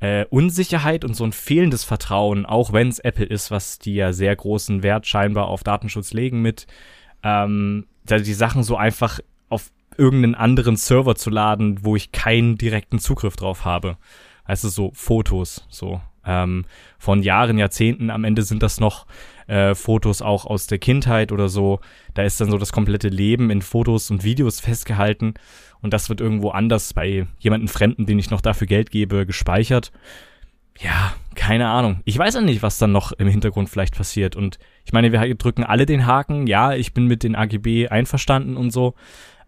äh, 0.00 0.24
Unsicherheit 0.30 1.04
und 1.04 1.14
so 1.14 1.24
ein 1.24 1.32
fehlendes 1.32 1.84
Vertrauen, 1.84 2.46
auch 2.46 2.72
wenn 2.72 2.88
es 2.88 2.98
Apple 2.98 3.26
ist, 3.26 3.50
was 3.50 3.78
die 3.78 3.94
ja 3.94 4.12
sehr 4.12 4.34
großen 4.34 4.82
Wert 4.82 5.06
scheinbar 5.06 5.46
auf 5.46 5.62
Datenschutz 5.62 6.12
legen 6.12 6.42
mit, 6.42 6.66
ähm, 7.22 7.86
die 8.04 8.34
Sachen 8.34 8.62
so 8.64 8.76
einfach 8.76 9.20
auf 9.48 9.70
irgendeinen 9.96 10.34
anderen 10.34 10.76
Server 10.76 11.14
zu 11.14 11.30
laden, 11.30 11.84
wo 11.84 11.94
ich 11.94 12.10
keinen 12.10 12.58
direkten 12.58 12.98
Zugriff 12.98 13.36
drauf 13.36 13.64
habe. 13.64 13.96
Also 14.44 14.68
so 14.68 14.90
Fotos, 14.94 15.66
so 15.68 16.00
ähm, 16.24 16.64
von 16.98 17.22
Jahren, 17.22 17.58
Jahrzehnten. 17.58 18.10
Am 18.10 18.24
Ende 18.24 18.42
sind 18.42 18.62
das 18.62 18.80
noch 18.80 19.06
äh, 19.46 19.74
Fotos 19.74 20.22
auch 20.22 20.46
aus 20.46 20.66
der 20.66 20.78
Kindheit 20.78 21.32
oder 21.32 21.48
so. 21.48 21.80
Da 22.14 22.22
ist 22.22 22.40
dann 22.40 22.50
so 22.50 22.58
das 22.58 22.72
komplette 22.72 23.08
Leben 23.08 23.50
in 23.50 23.62
Fotos 23.62 24.10
und 24.10 24.24
Videos 24.24 24.60
festgehalten 24.60 25.34
und 25.82 25.92
das 25.92 26.08
wird 26.08 26.20
irgendwo 26.20 26.50
anders 26.50 26.94
bei 26.94 27.26
jemandem 27.40 27.68
Fremden, 27.68 28.06
den 28.06 28.18
ich 28.18 28.30
noch 28.30 28.40
dafür 28.40 28.68
Geld 28.68 28.90
gebe, 28.90 29.26
gespeichert. 29.26 29.92
Ja, 30.78 31.14
keine 31.34 31.68
Ahnung. 31.68 32.00
Ich 32.04 32.16
weiß 32.16 32.34
ja 32.34 32.40
nicht, 32.40 32.62
was 32.62 32.78
dann 32.78 32.92
noch 32.92 33.12
im 33.12 33.28
Hintergrund 33.28 33.68
vielleicht 33.68 33.96
passiert. 33.96 34.36
Und 34.36 34.58
ich 34.84 34.92
meine, 34.92 35.12
wir 35.12 35.34
drücken 35.34 35.64
alle 35.64 35.84
den 35.84 36.06
Haken. 36.06 36.46
Ja, 36.46 36.72
ich 36.72 36.94
bin 36.94 37.06
mit 37.06 37.24
den 37.24 37.34
AGB 37.34 37.88
einverstanden 37.88 38.56
und 38.56 38.70
so. 38.70 38.94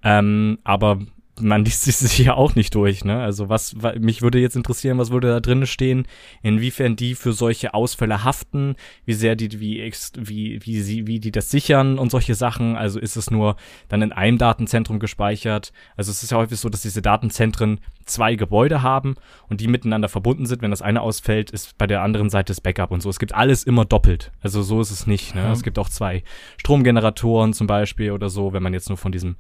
Ähm, 0.03 0.59
aber 0.65 0.99
man 1.41 1.65
liest 1.65 1.85
sich 1.85 2.19
ja 2.19 2.35
auch 2.35 2.55
nicht 2.55 2.75
durch, 2.75 3.05
ne? 3.05 3.21
Also 3.21 3.49
was, 3.49 3.75
mich 3.99 4.23
würde 4.23 4.39
jetzt 4.39 4.57
interessieren, 4.57 4.99
was 4.99 5.11
würde 5.11 5.29
da 5.29 5.41
drin 5.41 5.67
stehen, 5.67 6.07
inwiefern 6.43 6.97
die 6.97 7.15
für 7.15 7.33
solche 7.33 7.75
Ausfälle 7.75 8.25
haften, 8.25 8.77
wie 9.05 9.15
sehr 9.15 9.35
die, 9.35 9.61
wie, 9.61 9.93
wie, 10.17 10.61
wie 10.65 10.81
sie, 10.81 11.07
wie 11.07 11.19
die 11.19 11.33
das 11.33 11.51
sichern 11.51 11.99
und 11.99 12.11
solche 12.11 12.35
Sachen. 12.35 12.77
Also 12.77 13.01
ist 13.01 13.17
es 13.17 13.31
nur 13.31 13.57
dann 13.89 14.03
in 14.03 14.13
einem 14.13 14.39
Datenzentrum 14.39 15.01
gespeichert. 15.01 15.73
Also 15.97 16.11
es 16.11 16.23
ist 16.23 16.31
ja 16.31 16.39
häufig 16.39 16.59
so, 16.59 16.69
dass 16.69 16.83
diese 16.83 17.03
Datenzentren 17.03 17.81
zwei 18.05 18.37
Gebäude 18.37 18.83
haben 18.83 19.17
und 19.49 19.61
die 19.61 19.69
miteinander 19.69 20.09
verbunden 20.09 20.47
sind. 20.47 20.63
Wenn 20.63 20.71
das 20.71 20.83
eine 20.83 21.01
ausfällt, 21.01 21.51
ist 21.51 21.77
bei 21.79 21.87
der 21.87 22.03
anderen 22.03 22.31
Seite 22.31 22.53
das 22.53 22.61
Backup 22.61 22.91
und 22.91 23.01
so. 23.01 23.11
Es 23.11 23.19
gibt 23.19 23.35
alles 23.35 23.65
immer 23.65 23.85
doppelt. 23.85 24.31
Also 24.41 24.63
so 24.63 24.81
ist 24.81 24.91
es 24.91 25.07
nicht, 25.07 25.35
ne? 25.35 25.43
Ja. 25.43 25.53
Es 25.53 25.63
gibt 25.63 25.79
auch 25.79 25.89
zwei 25.89 26.23
Stromgeneratoren 26.59 27.55
zum 27.55 27.67
Beispiel 27.67 28.13
oder 28.13 28.29
so, 28.29 28.53
wenn 28.53 28.63
man 28.63 28.75
jetzt 28.75 28.89
nur 28.89 28.99
von 28.99 29.11
diesem 29.11 29.37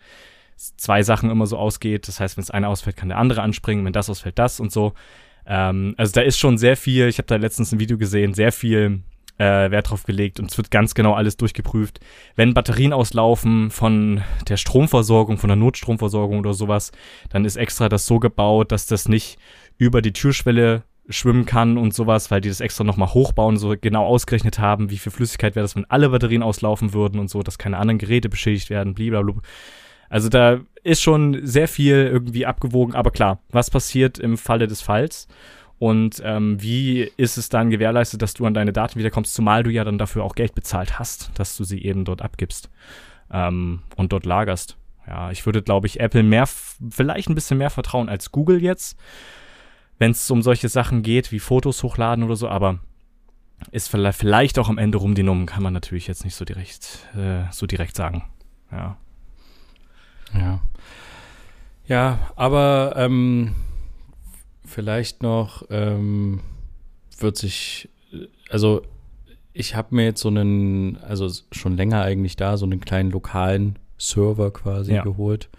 zwei 0.56 1.02
Sachen 1.02 1.30
immer 1.30 1.46
so 1.46 1.58
ausgeht. 1.58 2.08
Das 2.08 2.20
heißt, 2.20 2.36
wenn 2.36 2.42
es 2.42 2.50
eine 2.50 2.68
ausfällt, 2.68 2.96
kann 2.96 3.08
der 3.08 3.18
andere 3.18 3.42
anspringen, 3.42 3.84
wenn 3.84 3.92
das 3.92 4.10
ausfällt, 4.10 4.38
das 4.38 4.60
und 4.60 4.72
so. 4.72 4.94
Ähm, 5.46 5.94
also 5.96 6.12
da 6.12 6.20
ist 6.22 6.38
schon 6.38 6.58
sehr 6.58 6.76
viel, 6.76 7.08
ich 7.08 7.18
habe 7.18 7.26
da 7.26 7.36
letztens 7.36 7.72
ein 7.72 7.80
Video 7.80 7.98
gesehen, 7.98 8.34
sehr 8.34 8.52
viel 8.52 9.02
äh, 9.38 9.70
Wert 9.70 9.90
drauf 9.90 10.04
gelegt 10.04 10.38
und 10.38 10.50
es 10.50 10.56
wird 10.56 10.70
ganz 10.70 10.94
genau 10.94 11.14
alles 11.14 11.36
durchgeprüft. 11.36 12.00
Wenn 12.36 12.54
Batterien 12.54 12.92
auslaufen 12.92 13.70
von 13.70 14.22
der 14.48 14.56
Stromversorgung, 14.56 15.38
von 15.38 15.48
der 15.48 15.56
Notstromversorgung 15.56 16.38
oder 16.38 16.54
sowas, 16.54 16.92
dann 17.30 17.44
ist 17.44 17.56
extra 17.56 17.88
das 17.88 18.06
so 18.06 18.20
gebaut, 18.20 18.72
dass 18.72 18.86
das 18.86 19.08
nicht 19.08 19.38
über 19.76 20.02
die 20.02 20.12
Türschwelle 20.12 20.84
schwimmen 21.08 21.44
kann 21.44 21.76
und 21.76 21.92
sowas, 21.92 22.30
weil 22.30 22.40
die 22.40 22.48
das 22.48 22.60
extra 22.60 22.84
nochmal 22.84 23.12
hochbauen, 23.12 23.58
so 23.58 23.74
genau 23.78 24.06
ausgerechnet 24.06 24.58
haben, 24.58 24.90
wie 24.90 24.96
viel 24.96 25.12
Flüssigkeit 25.12 25.54
wäre 25.54 25.64
das, 25.64 25.76
wenn 25.76 25.90
alle 25.90 26.08
Batterien 26.08 26.42
auslaufen 26.42 26.94
würden 26.94 27.20
und 27.20 27.28
so, 27.28 27.42
dass 27.42 27.58
keine 27.58 27.76
anderen 27.76 27.98
Geräte 27.98 28.28
beschädigt 28.28 28.70
werden, 28.70 28.94
blablabla. 28.94 29.42
Also 30.08 30.28
da 30.28 30.60
ist 30.82 31.02
schon 31.02 31.40
sehr 31.46 31.68
viel 31.68 31.96
irgendwie 31.96 32.46
abgewogen, 32.46 32.94
aber 32.94 33.10
klar, 33.10 33.40
was 33.50 33.70
passiert 33.70 34.18
im 34.18 34.36
Falle 34.36 34.66
des 34.66 34.82
Falls? 34.82 35.28
Und 35.78 36.22
ähm, 36.24 36.62
wie 36.62 37.10
ist 37.16 37.36
es 37.36 37.48
dann 37.48 37.70
gewährleistet, 37.70 38.22
dass 38.22 38.34
du 38.34 38.46
an 38.46 38.54
deine 38.54 38.72
Daten 38.72 38.98
wiederkommst, 38.98 39.34
zumal 39.34 39.62
du 39.62 39.70
ja 39.70 39.84
dann 39.84 39.98
dafür 39.98 40.24
auch 40.24 40.34
Geld 40.34 40.54
bezahlt 40.54 40.98
hast, 40.98 41.30
dass 41.34 41.56
du 41.56 41.64
sie 41.64 41.82
eben 41.82 42.04
dort 42.04 42.22
abgibst 42.22 42.70
ähm, 43.30 43.82
und 43.96 44.12
dort 44.12 44.24
lagerst. 44.24 44.76
Ja, 45.06 45.30
ich 45.30 45.44
würde, 45.44 45.62
glaube 45.62 45.86
ich, 45.86 46.00
Apple 46.00 46.22
mehr, 46.22 46.46
vielleicht 46.46 47.28
ein 47.28 47.34
bisschen 47.34 47.58
mehr 47.58 47.70
vertrauen 47.70 48.08
als 48.08 48.32
Google 48.32 48.62
jetzt, 48.62 48.98
wenn 49.98 50.12
es 50.12 50.30
um 50.30 50.42
solche 50.42 50.68
Sachen 50.68 51.02
geht, 51.02 51.32
wie 51.32 51.38
Fotos 51.38 51.82
hochladen 51.82 52.24
oder 52.24 52.36
so, 52.36 52.48
aber 52.48 52.78
ist 53.70 53.88
vielleicht 53.88 54.58
auch 54.58 54.68
am 54.68 54.78
Ende 54.78 54.98
rum 54.98 55.14
die 55.14 55.22
Nummer, 55.22 55.46
kann 55.46 55.62
man 55.62 55.72
natürlich 55.72 56.06
jetzt 56.06 56.24
nicht 56.24 56.34
so 56.34 56.44
direkt, 56.44 57.08
äh, 57.16 57.44
so 57.50 57.66
direkt 57.66 57.96
sagen. 57.96 58.24
Ja. 58.70 58.96
Ja. 60.34 60.60
Ja, 61.86 62.32
aber 62.36 62.94
ähm, 62.96 63.54
vielleicht 64.64 65.22
noch 65.22 65.64
ähm, 65.70 66.40
wird 67.18 67.36
sich, 67.36 67.88
also 68.48 68.82
ich 69.52 69.76
habe 69.76 69.94
mir 69.94 70.04
jetzt 70.04 70.20
so 70.20 70.28
einen, 70.28 70.96
also 70.98 71.30
schon 71.52 71.76
länger 71.76 72.02
eigentlich 72.02 72.36
da, 72.36 72.56
so 72.56 72.64
einen 72.64 72.80
kleinen 72.80 73.10
lokalen 73.10 73.78
Server 73.98 74.50
quasi 74.50 74.94
ja. 74.94 75.02
geholt, 75.02 75.50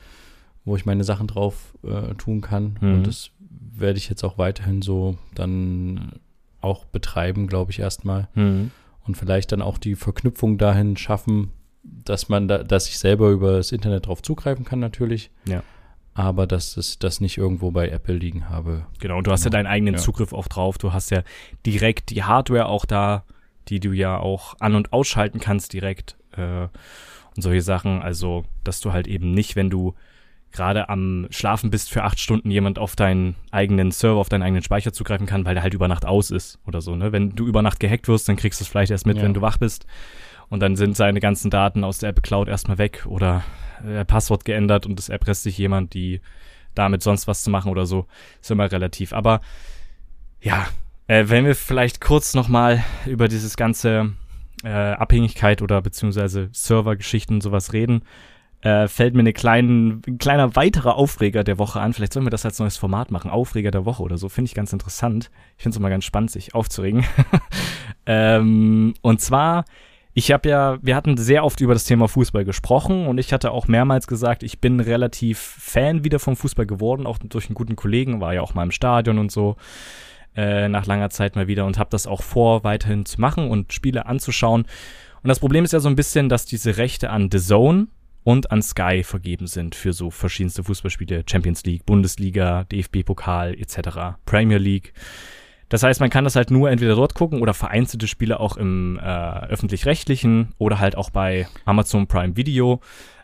wo 0.66 0.76
ich 0.76 0.86
meine 0.86 1.04
Sachen 1.04 1.28
drauf 1.28 1.74
äh, 1.84 2.16
tun 2.16 2.42
kann. 2.42 2.78
Mhm. 2.82 2.94
Und 2.96 3.08
das 3.08 3.32
werde 3.40 3.98
ich 3.98 4.10
jetzt 4.10 4.24
auch 4.24 4.38
weiterhin 4.38 4.82
so 4.82 5.18
dann 5.34 6.14
auch 6.62 6.86
betreiben, 6.86 7.48
glaube 7.48 7.72
ich, 7.72 7.80
erstmal. 7.80 8.28
Mhm. 8.34 8.72
Und 9.06 9.16
vielleicht 9.16 9.52
dann 9.52 9.62
auch 9.62 9.78
die 9.78 9.96
Verknüpfung 9.96 10.58
dahin 10.58 10.98
schaffen, 10.98 11.52
dass 11.86 12.30
man 12.30 12.48
da, 12.48 12.64
dass 12.64 12.88
ich 12.88 12.98
selber 12.98 13.30
über 13.30 13.58
das 13.58 13.72
Internet 13.72 14.08
drauf 14.08 14.22
zugreifen 14.22 14.66
kann, 14.66 14.80
natürlich. 14.80 15.32
Ja. 15.48 15.64
Aber 16.14 16.48
dass 16.48 16.78
es 16.78 16.98
das 16.98 17.20
nicht 17.20 17.38
irgendwo 17.38 17.72
bei 17.72 17.90
Apple 17.90 18.16
liegen 18.16 18.50
habe. 18.50 18.86
Genau, 19.00 19.18
und 19.18 19.28
du 19.28 19.32
hast 19.32 19.44
ja 19.44 19.50
deinen 19.50 19.68
eigenen 19.68 19.96
ja. 19.96 20.00
Zugriff 20.00 20.34
auch 20.34 20.48
drauf. 20.48 20.78
Du 20.78 20.94
hast 20.94 21.12
ja 21.12 21.24
direkt 21.66 22.10
die 22.12 22.24
Hardware 22.24 22.68
auch 22.68 22.86
da, 22.86 23.26
die 23.68 23.80
du 23.80 23.92
ja 23.92 24.18
auch 24.18 24.56
an- 24.60 24.76
und 24.76 24.94
ausschalten 24.94 25.40
kannst 25.40 25.74
direkt. 25.74 26.16
Äh, 26.32 26.68
und 27.36 27.42
solche 27.42 27.62
Sachen. 27.62 28.02
Also, 28.02 28.46
dass 28.64 28.80
du 28.80 28.94
halt 28.94 29.08
eben 29.08 29.32
nicht, 29.32 29.56
wenn 29.56 29.70
du 29.70 29.94
gerade 30.56 30.88
am 30.88 31.28
Schlafen 31.32 31.70
bist 31.70 31.92
für 31.92 32.04
acht 32.04 32.18
Stunden, 32.18 32.50
jemand 32.50 32.80
auf 32.80 32.96
deinen 32.96 33.36
eigenen 33.52 33.92
Server, 33.92 34.20
auf 34.20 34.30
deinen 34.30 34.44
eigenen 34.44 34.64
Speicher 34.64 34.94
zugreifen 34.94 35.28
kann, 35.28 35.44
weil 35.44 35.54
der 35.54 35.64
halt 35.64 35.74
über 35.74 35.90
Nacht 35.90 36.06
aus 36.06 36.32
ist 36.32 36.60
oder 36.66 36.80
so. 36.80 36.96
Ne? 36.96 37.12
Wenn 37.12 37.32
du 37.32 37.46
über 37.46 37.62
Nacht 37.62 37.82
gehackt 37.82 38.08
wirst, 38.08 38.30
dann 38.30 38.38
kriegst 38.38 38.62
du 38.62 38.64
es 38.64 38.70
vielleicht 38.70 38.92
erst 38.92 39.06
mit, 39.06 39.18
ja. 39.18 39.24
wenn 39.24 39.34
du 39.34 39.42
wach 39.42 39.58
bist. 39.58 39.86
Und 40.50 40.60
dann 40.60 40.76
sind 40.76 40.96
seine 40.96 41.20
ganzen 41.20 41.50
Daten 41.50 41.84
aus 41.84 42.00
der 42.00 42.10
App 42.10 42.24
Cloud 42.24 42.48
erstmal 42.48 42.78
weg 42.78 43.06
oder 43.08 43.44
äh, 43.86 44.06
Passwort 44.06 44.46
geändert 44.46 44.86
und 44.86 44.98
das 44.98 45.10
erpresst 45.10 45.44
sich 45.44 45.58
jemand, 45.58 45.94
die 45.94 46.22
damit 46.76 47.02
sonst 47.02 47.28
was 47.28 47.44
zu 47.44 47.50
machen 47.50 47.72
oder 47.72 47.86
so. 47.86 48.06
Ist 48.42 48.52
immer 48.52 48.72
relativ. 48.72 49.14
Aber 49.14 49.42
ja, 50.42 50.68
äh, 51.08 51.26
wenn 51.28 51.46
wir 51.46 51.56
vielleicht 51.56 52.02
kurz 52.02 52.34
nochmal 52.34 52.84
über 53.06 53.28
dieses 53.28 53.58
ganze 53.58 54.14
äh, 54.64 54.70
Abhängigkeit 54.70 55.62
oder 55.62 55.82
beziehungsweise 55.82 56.50
Servergeschichten 56.52 57.38
und 57.38 57.42
sowas 57.42 57.74
reden, 57.74 58.04
äh, 58.62 58.88
fällt 58.88 59.14
mir 59.14 59.20
eine 59.20 59.34
kleinen, 59.34 60.02
ein 60.08 60.18
kleiner 60.18 60.56
weiterer 60.56 60.96
Aufreger 60.96 61.44
der 61.44 61.60
Woche 61.60 61.80
an. 61.80 61.94
Vielleicht 61.94 62.14
sollen 62.14 62.26
wir 62.26 62.32
das 62.32 62.46
als 62.46 62.58
neues 62.60 62.78
Format 62.78 63.12
machen. 63.12 63.30
Aufreger 63.30 63.70
der 63.70 63.86
Woche 63.86 64.02
oder 64.02 64.18
so. 64.18 64.28
Finde 64.28 64.50
ich 64.50 64.56
ganz 64.56 64.74
interessant. 64.74 65.30
Ich 65.58 65.64
finde 65.64 65.76
es 65.76 65.80
immer 65.80 65.90
ganz 65.90 66.04
spannend, 66.04 66.32
sich 66.32 66.56
aufzuregen. 66.56 67.06
ähm, 68.08 68.96
und 69.02 69.22
zwar, 69.22 69.66
ich 70.18 70.32
habe 70.32 70.48
ja, 70.48 70.78
wir 70.82 70.96
hatten 70.96 71.18
sehr 71.18 71.44
oft 71.44 71.60
über 71.60 71.74
das 71.74 71.84
Thema 71.84 72.08
Fußball 72.08 72.46
gesprochen 72.46 73.06
und 73.06 73.18
ich 73.18 73.34
hatte 73.34 73.52
auch 73.52 73.68
mehrmals 73.68 74.08
gesagt, 74.08 74.44
ich 74.44 74.62
bin 74.62 74.80
relativ 74.80 75.38
Fan 75.38 76.06
wieder 76.06 76.20
vom 76.20 76.38
Fußball 76.38 76.66
geworden, 76.66 77.06
auch 77.06 77.18
durch 77.18 77.48
einen 77.48 77.56
guten 77.56 77.76
Kollegen, 77.76 78.22
war 78.22 78.34
ja 78.34 78.42
auch 78.42 78.54
mal 78.54 78.64
im 78.64 78.72
Stadion 78.72 79.20
und 79.20 79.30
so. 79.30 79.58
Äh, 80.34 80.70
nach 80.70 80.86
langer 80.86 81.10
Zeit 81.10 81.36
mal 81.36 81.48
wieder 81.48 81.66
und 81.66 81.78
habe 81.78 81.90
das 81.90 82.08
auch 82.08 82.22
vor, 82.22 82.64
weiterhin 82.64 83.06
zu 83.06 83.20
machen 83.22 83.50
und 83.50 83.72
Spiele 83.72 84.06
anzuschauen. 84.06 84.66
Und 85.22 85.28
das 85.28 85.40
Problem 85.40 85.64
ist 85.66 85.74
ja 85.74 85.80
so 85.80 85.88
ein 85.90 85.96
bisschen, 85.96 86.28
dass 86.28 86.46
diese 86.46 86.78
Rechte 86.78 87.10
an 87.10 87.30
The 87.32 87.40
Zone 87.40 87.88
und 88.24 88.52
an 88.52 88.62
Sky 88.62 89.04
vergeben 89.04 89.48
sind 89.48 89.76
für 89.76 89.94
so 89.94 90.12
verschiedenste 90.12 90.64
Fußballspiele, 90.64 91.24
Champions 91.30 91.64
League, 91.64 91.86
Bundesliga, 91.86 92.66
DFB-Pokal 92.66 93.54
etc., 93.54 94.18
Premier 94.26 94.58
League. 94.58 94.94
Das 95.70 95.84
heißt, 95.84 96.00
man 96.00 96.10
kann 96.10 96.24
das 96.24 96.36
halt 96.36 96.52
nur 96.52 96.70
entweder 96.70 96.96
dort 96.96 97.16
gucken 97.16 97.42
oder 97.42 97.54
vereinzelte 97.54 98.08
Spiele 98.08 98.40
auch 98.40 98.58
im 98.58 99.00
äh, 99.02 99.02
öffentlich-rechtlichen 99.02 100.54
oder 100.58 100.80
halt 100.80 100.96
auch 100.96 101.10
bei 101.10 101.48
Amazon 101.66 102.08
Prime 102.08 102.38
Video 102.38 102.82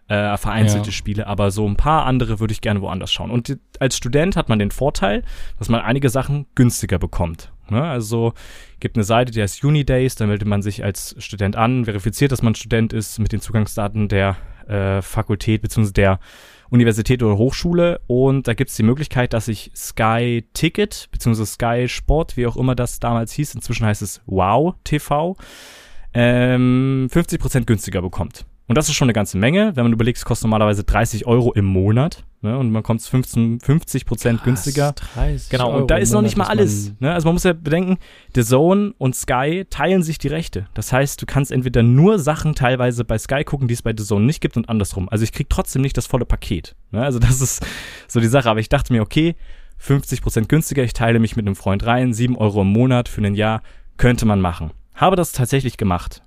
äh, 0.08 0.36
vereinzelte 0.38 0.88
ja. 0.88 0.92
Spiele, 0.92 1.28
aber 1.28 1.52
so 1.52 1.66
ein 1.66 1.78
paar 1.78 2.06
andere 2.06 2.42
würde 2.42 2.52
ich 2.52 2.60
gerne 2.60 2.82
woanders 2.82 3.14
schauen. 3.14 3.32
Und 3.32 3.58
als 3.80 3.96
Student 3.96 4.36
hat 4.36 4.50
man 4.50 4.60
den 4.60 4.72
Vorteil, 4.72 5.24
dass 5.58 5.70
man 5.70 5.80
einige 5.80 6.10
Sachen 6.10 6.48
günstiger 6.54 7.00
bekommt. 7.00 7.52
Ne? 7.70 7.82
Also 7.82 8.34
gibt 8.82 8.98
eine 8.98 9.06
Seite, 9.06 9.32
die 9.32 9.42
heißt 9.42 9.64
Unidays, 9.64 10.16
da 10.16 10.28
meldet 10.28 10.48
man 10.48 10.62
sich 10.62 10.84
als 10.84 11.16
Student 11.20 11.56
an, 11.56 11.86
verifiziert, 11.86 12.34
dass 12.34 12.42
man 12.42 12.56
Student 12.56 12.92
ist 12.92 13.20
mit 13.20 13.32
den 13.32 13.40
Zugangsdaten 13.40 14.10
der 14.10 14.36
äh, 14.68 15.02
Fakultät 15.02 15.62
bzw. 15.62 15.92
der 15.94 16.20
Universität 16.72 17.22
oder 17.22 17.38
Hochschule 17.38 18.00
und 18.08 18.48
da 18.48 18.54
gibt 18.54 18.70
es 18.70 18.78
die 18.78 18.84
Möglichkeit, 18.84 19.34
dass 19.34 19.50
ich 19.50 19.72
Sky 19.76 20.46
Ticket 20.54 21.10
bzw. 21.12 21.46
Sky 21.46 21.86
Sport, 21.88 22.38
wie 22.38 22.48
auch 22.48 22.56
immer 22.56 22.76
das 22.76 23.00
damals 23.00 23.34
hieß, 23.34 23.56
inzwischen 23.56 23.86
heißt 23.86 24.02
es 24.02 24.22
Wow 24.26 24.76
TV, 24.86 25.36
ähm, 26.14 27.08
50% 27.12 27.66
günstiger 27.66 28.02
bekommt. 28.02 28.46
Und 28.68 28.78
das 28.78 28.88
ist 28.88 28.96
schon 28.96 29.08
eine 29.08 29.14
ganze 29.14 29.38
Menge. 29.38 29.76
Wenn 29.76 29.84
man 29.84 29.92
überlegt, 29.92 30.18
es 30.18 30.26
kostet 30.26 30.46
normalerweise 30.46 30.86
30 30.86 31.28
Euro 31.28 31.52
im 31.52 31.66
Monat. 31.66 32.24
Ne, 32.44 32.58
und 32.58 32.72
man 32.72 32.82
kommt 32.82 33.04
15, 33.04 33.60
50 33.60 34.06
Prozent 34.08 34.44
günstiger. 34.44 34.94
30 34.94 35.50
genau, 35.50 35.78
und 35.78 35.92
da 35.92 35.98
ist 35.98 36.12
noch 36.12 36.24
nicht 36.24 36.38
mal 36.38 36.48
alles. 36.48 36.92
Ne? 37.00 37.14
Also 37.14 37.28
man 37.28 37.36
muss 37.36 37.44
ja 37.44 37.54
bedenken, 37.54 38.00
The 38.34 38.44
Zone 38.44 38.96
und 38.98 39.16
Sky 39.16 39.68
teilen 39.70 40.02
sich 40.02 40.18
die 40.18 40.30
Rechte. 40.30 40.66
Das 40.74 40.92
heißt, 40.92 41.22
du 41.22 41.28
kannst 41.28 41.52
entweder 41.52 41.84
nur 41.84 42.18
Sachen 42.18 42.56
teilweise 42.56 43.06
bei 43.06 43.20
Sky 43.20 43.44
gucken, 43.44 43.68
die 43.68 43.76
es 43.76 43.84
bei 43.84 43.94
The 43.96 44.04
Zone 44.04 44.26
nicht 44.26 44.42
gibt 44.42 44.58
und 44.58 44.70
andersrum. 44.70 45.08
Also 45.08 45.24
ich 45.24 45.34
krieg 45.34 45.52
trotzdem 45.52 45.84
nicht 45.84 45.96
das 45.98 46.08
volle 46.08 46.26
Paket. 46.26 46.76
Ne? 46.90 47.04
Also 47.04 47.20
das 47.20 47.42
ist 47.42 47.64
so 48.08 48.20
die 48.20 48.28
Sache. 48.28 48.50
Aber 48.50 48.60
ich 48.60 48.70
dachte 48.70 48.92
mir, 48.92 49.04
okay, 49.04 49.36
50 49.78 50.24
Prozent 50.24 50.50
günstiger, 50.50 50.84
ich 50.84 50.94
teile 50.94 51.20
mich 51.20 51.36
mit 51.36 51.46
einem 51.46 51.56
Freund 51.56 51.86
rein, 51.86 52.12
7 52.12 52.38
Euro 52.38 52.64
im 52.64 52.70
Monat 52.70 53.08
für 53.08 53.22
ein 53.22 53.36
Jahr, 53.36 53.62
könnte 53.98 54.26
man 54.26 54.42
machen. 54.42 54.72
Habe 54.96 55.16
das 55.16 55.32
tatsächlich 55.32 55.78
gemacht. 55.78 56.24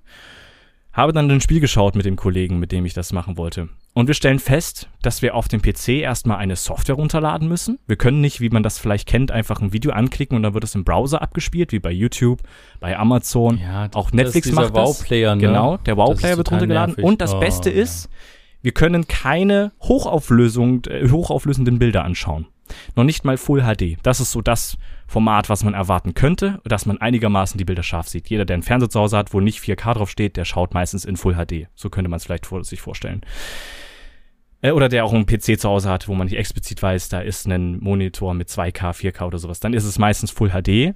Habe 0.94 1.12
dann 1.12 1.28
ein 1.28 1.40
Spiel 1.40 1.58
geschaut 1.58 1.96
mit 1.96 2.06
dem 2.06 2.14
Kollegen, 2.14 2.60
mit 2.60 2.70
dem 2.70 2.86
ich 2.86 2.94
das 2.94 3.12
machen 3.12 3.36
wollte. 3.36 3.68
Und 3.94 4.06
wir 4.06 4.14
stellen 4.14 4.38
fest, 4.38 4.88
dass 5.02 5.22
wir 5.22 5.34
auf 5.34 5.48
dem 5.48 5.60
PC 5.60 5.88
erstmal 5.88 6.38
eine 6.38 6.54
Software 6.54 6.94
runterladen 6.94 7.48
müssen. 7.48 7.80
Wir 7.86 7.96
können 7.96 8.20
nicht, 8.20 8.40
wie 8.40 8.48
man 8.48 8.62
das 8.62 8.78
vielleicht 8.78 9.08
kennt, 9.08 9.32
einfach 9.32 9.60
ein 9.60 9.72
Video 9.72 9.92
anklicken 9.92 10.36
und 10.36 10.44
dann 10.44 10.54
wird 10.54 10.62
es 10.62 10.74
im 10.76 10.84
Browser 10.84 11.20
abgespielt, 11.20 11.72
wie 11.72 11.80
bei 11.80 11.90
YouTube, 11.90 12.42
bei 12.78 12.96
Amazon. 12.96 13.58
Ja, 13.58 13.88
auch 13.94 14.12
Netflix 14.12 14.52
macht 14.52 14.76
das. 14.76 15.00
Wow-Player, 15.00 15.34
ne? 15.34 15.40
Genau, 15.40 15.76
der 15.78 15.96
Wow-Player 15.96 16.36
wird 16.36 16.52
runtergeladen. 16.52 16.94
Nervig. 16.94 17.04
Und 17.04 17.20
das 17.20 17.34
oh, 17.34 17.40
Beste 17.40 17.70
ja. 17.70 17.82
ist, 17.82 18.08
wir 18.62 18.72
können 18.72 19.08
keine 19.08 19.72
Hochauflösung, 19.82 20.84
äh, 20.86 21.08
hochauflösenden 21.10 21.80
Bilder 21.80 22.04
anschauen. 22.04 22.46
Noch 22.96 23.04
nicht 23.04 23.24
mal 23.24 23.36
Full 23.36 23.62
HD. 23.62 23.98
Das 24.02 24.20
ist 24.20 24.32
so 24.32 24.40
das 24.40 24.76
Format, 25.06 25.48
was 25.48 25.64
man 25.64 25.74
erwarten 25.74 26.14
könnte, 26.14 26.60
dass 26.64 26.86
man 26.86 26.98
einigermaßen 26.98 27.58
die 27.58 27.64
Bilder 27.64 27.82
scharf 27.82 28.08
sieht. 28.08 28.28
Jeder, 28.28 28.44
der 28.44 28.54
einen 28.54 28.62
Fernseher 28.62 28.90
zu 28.90 29.00
Hause 29.00 29.16
hat, 29.16 29.34
wo 29.34 29.40
nicht 29.40 29.60
4K 29.60 29.94
drauf 29.94 30.10
steht, 30.10 30.36
der 30.36 30.44
schaut 30.44 30.74
meistens 30.74 31.04
in 31.04 31.16
Full 31.16 31.34
HD. 31.34 31.68
So 31.74 31.90
könnte 31.90 32.08
man 32.08 32.16
es 32.16 32.24
vielleicht 32.24 32.46
vor, 32.46 32.64
sich 32.64 32.80
vorstellen. 32.80 33.22
Äh, 34.60 34.70
oder 34.70 34.88
der 34.88 35.04
auch 35.04 35.12
einen 35.12 35.26
PC 35.26 35.60
zu 35.60 35.68
Hause 35.68 35.90
hat, 35.90 36.08
wo 36.08 36.14
man 36.14 36.26
nicht 36.26 36.38
explizit 36.38 36.82
weiß, 36.82 37.10
da 37.10 37.20
ist 37.20 37.46
ein 37.46 37.78
Monitor 37.80 38.34
mit 38.34 38.48
2K, 38.48 38.92
4K 38.92 39.26
oder 39.26 39.38
sowas. 39.38 39.60
Dann 39.60 39.74
ist 39.74 39.84
es 39.84 39.98
meistens 39.98 40.30
Full 40.30 40.50
HD. 40.50 40.94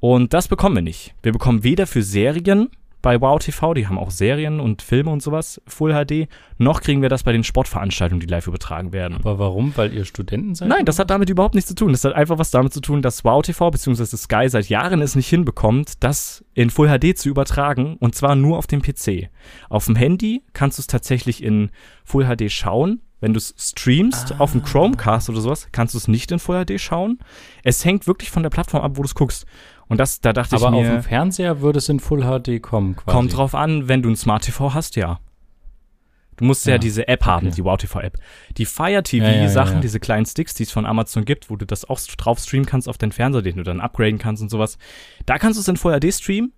Und 0.00 0.32
das 0.32 0.48
bekommen 0.48 0.76
wir 0.76 0.82
nicht. 0.82 1.14
Wir 1.22 1.32
bekommen 1.32 1.62
weder 1.62 1.86
für 1.86 2.02
Serien 2.02 2.70
bei 3.02 3.20
Wow 3.20 3.38
TV, 3.38 3.74
die 3.74 3.86
haben 3.86 3.98
auch 3.98 4.10
Serien 4.10 4.60
und 4.60 4.82
Filme 4.82 5.10
und 5.10 5.22
sowas, 5.22 5.60
Full 5.66 5.92
HD. 5.92 6.28
Noch 6.58 6.80
kriegen 6.80 7.02
wir 7.02 7.08
das 7.08 7.22
bei 7.22 7.32
den 7.32 7.44
Sportveranstaltungen, 7.44 8.20
die 8.20 8.26
live 8.26 8.46
übertragen 8.46 8.92
werden. 8.92 9.16
Aber 9.16 9.38
warum? 9.38 9.72
Weil 9.76 9.94
ihr 9.94 10.04
Studenten 10.04 10.54
seid? 10.54 10.68
Nein, 10.68 10.84
das 10.84 10.98
hat 10.98 11.10
damit 11.10 11.30
überhaupt 11.30 11.54
nichts 11.54 11.68
zu 11.68 11.74
tun. 11.74 11.92
Das 11.92 12.04
hat 12.04 12.14
einfach 12.14 12.38
was 12.38 12.50
damit 12.50 12.72
zu 12.72 12.80
tun, 12.80 13.02
dass 13.02 13.24
Wow 13.24 13.42
TV 13.42 13.70
bzw. 13.70 14.04
Sky 14.04 14.48
seit 14.48 14.68
Jahren 14.68 15.00
es 15.00 15.14
nicht 15.14 15.28
hinbekommt, 15.28 16.02
das 16.02 16.44
in 16.54 16.70
Full 16.70 16.88
HD 16.88 17.16
zu 17.16 17.28
übertragen 17.28 17.96
und 17.98 18.14
zwar 18.14 18.34
nur 18.34 18.58
auf 18.58 18.66
dem 18.66 18.82
PC. 18.82 19.30
Auf 19.68 19.86
dem 19.86 19.96
Handy 19.96 20.42
kannst 20.52 20.78
du 20.78 20.82
es 20.82 20.86
tatsächlich 20.86 21.42
in 21.42 21.70
Full 22.04 22.26
HD 22.26 22.50
schauen. 22.50 23.00
Wenn 23.20 23.34
du 23.34 23.38
es 23.38 23.54
streamst 23.58 24.32
ah. 24.32 24.36
auf 24.38 24.52
dem 24.52 24.62
Chromecast 24.62 25.28
oder 25.28 25.40
sowas, 25.40 25.68
kannst 25.72 25.94
du 25.94 25.98
es 25.98 26.08
nicht 26.08 26.32
in 26.32 26.38
Full 26.38 26.64
HD 26.64 26.80
schauen. 26.80 27.18
Es 27.62 27.84
hängt 27.84 28.06
wirklich 28.06 28.30
von 28.30 28.42
der 28.42 28.50
Plattform 28.50 28.82
ab, 28.82 28.92
wo 28.94 29.02
du 29.02 29.06
es 29.06 29.14
guckst. 29.14 29.46
Und 29.90 29.98
das, 29.98 30.20
da 30.20 30.32
dachte 30.32 30.54
Aber 30.56 30.68
ich 30.68 30.74
auf 30.74 30.82
mir, 30.82 30.90
dem 30.92 31.02
Fernseher 31.02 31.60
würde 31.60 31.78
es 31.78 31.88
in 31.88 31.98
Full 31.98 32.22
HD 32.22 32.62
kommen, 32.62 32.94
quasi. 32.94 33.16
kommt 33.16 33.36
drauf 33.36 33.54
an, 33.56 33.88
wenn 33.88 34.02
du 34.02 34.08
ein 34.08 34.16
Smart 34.16 34.44
TV 34.44 34.72
hast, 34.72 34.94
ja. 34.94 35.18
Du 36.36 36.44
musst 36.44 36.64
ja, 36.64 36.72
Ja, 36.72 36.78
diese 36.78 37.08
App 37.08 37.26
haben, 37.26 37.48
okay. 37.48 37.56
die 37.56 37.64
Wow 37.64 37.76
TV 37.76 38.00
App. 38.00 38.16
Die 38.56 38.64
Fire 38.66 39.02
TV 39.02 39.26
Ja, 39.26 39.32
ja, 39.32 39.48
Sachen, 39.48 39.80
diese 39.80 39.98
kleinen 40.00 40.24
Sticks, 40.26 40.54
die 40.54 40.62
es 40.62 40.70
von 40.70 40.86
Amazon 40.86 41.24
gibt, 41.24 41.50
wo 41.50 41.56
du 41.56 41.66
das 41.66 41.84
auch 41.84 42.00
drauf 42.16 42.38
streamen 42.38 42.66
kannst 42.66 42.88
auf 42.88 42.98
deinen 42.98 43.12
Fernseher, 43.12 43.42
den 43.42 43.56
du 43.56 43.62
dann 43.64 43.80
upgraden 43.80 44.18
kannst 44.18 44.42
und 44.42 44.48
sowas. 44.48 44.78
Da 45.26 45.38
kannst 45.38 45.58
du 45.58 45.60
es 45.60 45.68
in 45.68 45.76
Full 45.76 45.98
HD 45.98 46.14
streamen. 46.14 46.52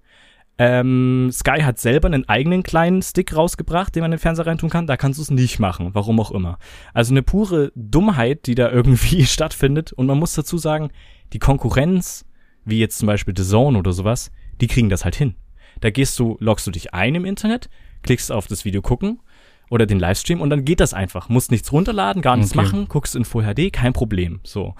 Ähm, 0.58 1.30
Sky 1.32 1.62
hat 1.62 1.78
selber 1.78 2.06
einen 2.06 2.28
eigenen 2.28 2.62
kleinen 2.62 3.00
Stick 3.00 3.34
rausgebracht, 3.34 3.94
den 3.94 4.02
man 4.02 4.12
in 4.12 4.16
den 4.18 4.22
Fernseher 4.22 4.46
reintun 4.46 4.68
kann. 4.68 4.86
Da 4.86 4.98
kannst 4.98 5.18
du 5.18 5.22
es 5.22 5.30
nicht 5.30 5.58
machen, 5.58 5.90
warum 5.94 6.20
auch 6.20 6.30
immer. 6.30 6.58
Also 6.92 7.12
eine 7.12 7.22
pure 7.22 7.72
Dummheit, 7.74 8.46
die 8.46 8.54
da 8.54 8.70
irgendwie 8.70 9.24
stattfindet. 9.26 9.92
Und 9.92 10.06
man 10.06 10.18
muss 10.18 10.34
dazu 10.34 10.58
sagen, 10.58 10.90
die 11.32 11.38
Konkurrenz, 11.38 12.26
wie 12.64 12.78
jetzt 12.78 12.98
zum 12.98 13.06
Beispiel 13.06 13.34
The 13.36 13.44
Zone 13.44 13.78
oder 13.78 13.92
sowas, 13.92 14.30
die 14.60 14.66
kriegen 14.66 14.88
das 14.88 15.04
halt 15.04 15.16
hin. 15.16 15.34
Da 15.80 15.90
gehst 15.90 16.18
du, 16.18 16.36
loggst 16.40 16.66
du 16.66 16.70
dich 16.70 16.94
ein 16.94 17.14
im 17.14 17.24
Internet, 17.24 17.68
klickst 18.02 18.30
auf 18.30 18.46
das 18.46 18.64
Video 18.64 18.82
gucken 18.82 19.20
oder 19.70 19.86
den 19.86 19.98
Livestream 19.98 20.40
und 20.40 20.50
dann 20.50 20.64
geht 20.64 20.80
das 20.80 20.94
einfach. 20.94 21.28
Musst 21.28 21.50
nichts 21.50 21.72
runterladen, 21.72 22.22
gar 22.22 22.36
nichts 22.36 22.52
Okay. 22.52 22.62
machen, 22.62 22.88
guckst 22.88 23.16
in 23.16 23.24
Full 23.24 23.44
HD, 23.44 23.72
kein 23.72 23.92
Problem. 23.92 24.40
So. 24.44 24.74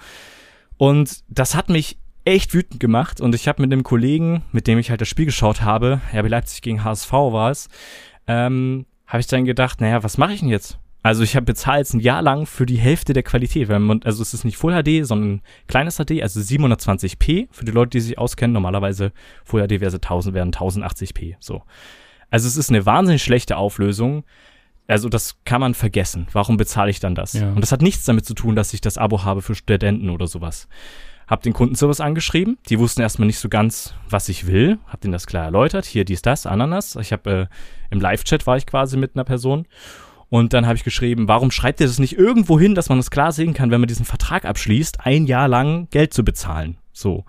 Und 0.77 1.23
das 1.29 1.55
hat 1.55 1.69
mich 1.69 1.97
echt 2.25 2.53
wütend 2.53 2.79
gemacht 2.79 3.19
und 3.19 3.35
ich 3.35 3.47
habe 3.47 3.61
mit 3.61 3.73
einem 3.73 3.83
Kollegen, 3.83 4.43
mit 4.51 4.67
dem 4.67 4.77
ich 4.79 4.89
halt 4.89 5.01
das 5.01 5.07
Spiel 5.09 5.25
geschaut 5.25 5.61
habe, 5.61 5.99
RB 6.13 6.29
Leipzig 6.29 6.61
gegen 6.61 6.83
HSV 6.83 7.11
war 7.11 7.51
es, 7.51 7.67
ähm, 8.27 8.85
habe 9.07 9.19
ich 9.19 9.27
dann 9.27 9.43
gedacht, 9.45 9.81
naja, 9.81 10.03
was 10.03 10.17
mache 10.17 10.33
ich 10.33 10.39
denn 10.39 10.49
jetzt? 10.49 10.79
Also 11.03 11.21
ich 11.21 11.35
habe 11.35 11.45
bezahlt 11.45 11.79
jetzt 11.79 11.93
ein 11.93 11.99
Jahr 11.99 12.21
lang 12.21 12.45
für 12.45 12.65
die 12.65 12.77
Hälfte 12.77 13.11
der 13.11 13.23
Qualität, 13.23 13.67
weil 13.67 13.79
man, 13.79 14.01
also 14.03 14.21
es 14.21 14.33
ist 14.33 14.45
nicht 14.45 14.55
Full 14.55 14.71
HD, 14.81 15.05
sondern 15.05 15.41
kleines 15.67 15.97
HD, 15.97 16.21
also 16.21 16.39
720p 16.39 17.49
für 17.51 17.65
die 17.65 17.73
Leute, 17.73 17.89
die 17.89 17.99
sich 17.99 18.17
auskennen. 18.17 18.53
Normalerweise 18.53 19.11
Full 19.43 19.67
HD 19.67 19.81
wäre 19.81 19.93
1000, 19.93 20.33
wären 20.33 20.51
1080p, 20.51 21.35
so. 21.39 21.61
Also 22.31 22.47
es 22.47 22.55
ist 22.55 22.69
eine 22.69 22.85
wahnsinnig 22.85 23.21
schlechte 23.21 23.57
Auflösung. 23.57 24.23
Also 24.87 25.09
das 25.09 25.35
kann 25.43 25.59
man 25.59 25.73
vergessen. 25.73 26.27
Warum 26.31 26.55
bezahle 26.55 26.89
ich 26.89 27.01
dann 27.01 27.15
das? 27.15 27.33
Ja. 27.33 27.49
Und 27.49 27.61
das 27.61 27.73
hat 27.73 27.81
nichts 27.81 28.05
damit 28.05 28.25
zu 28.25 28.33
tun, 28.33 28.55
dass 28.55 28.73
ich 28.73 28.79
das 28.79 28.97
Abo 28.97 29.23
habe 29.23 29.41
für 29.41 29.55
Studenten 29.55 30.09
oder 30.09 30.27
sowas. 30.27 30.69
Hab 31.27 31.41
den 31.41 31.53
Kundenservice 31.53 32.01
angeschrieben. 32.01 32.57
Die 32.69 32.79
wussten 32.79 33.01
erstmal 33.01 33.27
nicht 33.27 33.39
so 33.39 33.49
ganz, 33.49 33.93
was 34.09 34.29
ich 34.29 34.47
will. 34.47 34.79
Hab 34.87 35.01
denen 35.01 35.13
das 35.13 35.27
klar 35.27 35.45
erläutert. 35.45 35.85
Hier, 35.85 36.05
dies, 36.05 36.21
das, 36.21 36.45
Ananas. 36.45 36.95
Ich 36.95 37.11
habe 37.11 37.31
äh, 37.31 37.47
im 37.91 37.99
Live-Chat 37.99 38.47
war 38.47 38.57
ich 38.57 38.65
quasi 38.65 38.97
mit 38.97 39.15
einer 39.15 39.25
Person. 39.25 39.65
Und 40.33 40.51
dann 40.53 40.65
habe 40.65 40.75
ich 40.75 40.83
geschrieben, 40.83 41.27
warum 41.27 41.51
schreibt 41.51 41.79
ihr 41.79 41.85
das 41.85 41.99
nicht 41.99 42.17
irgendwo 42.17 42.59
hin, 42.59 42.73
dass 42.73 42.89
man 42.89 42.97
das 42.97 43.11
klar 43.11 43.31
sehen 43.31 43.53
kann, 43.53 43.69
wenn 43.69 43.79
man 43.79 43.87
diesen 43.87 44.03
Vertrag 44.03 44.45
abschließt, 44.45 45.05
ein 45.05 45.27
Jahr 45.27 45.47
lang 45.47 45.87
Geld 45.91 46.11
zu 46.11 46.25
bezahlen. 46.25 46.77
So. 46.91 47.25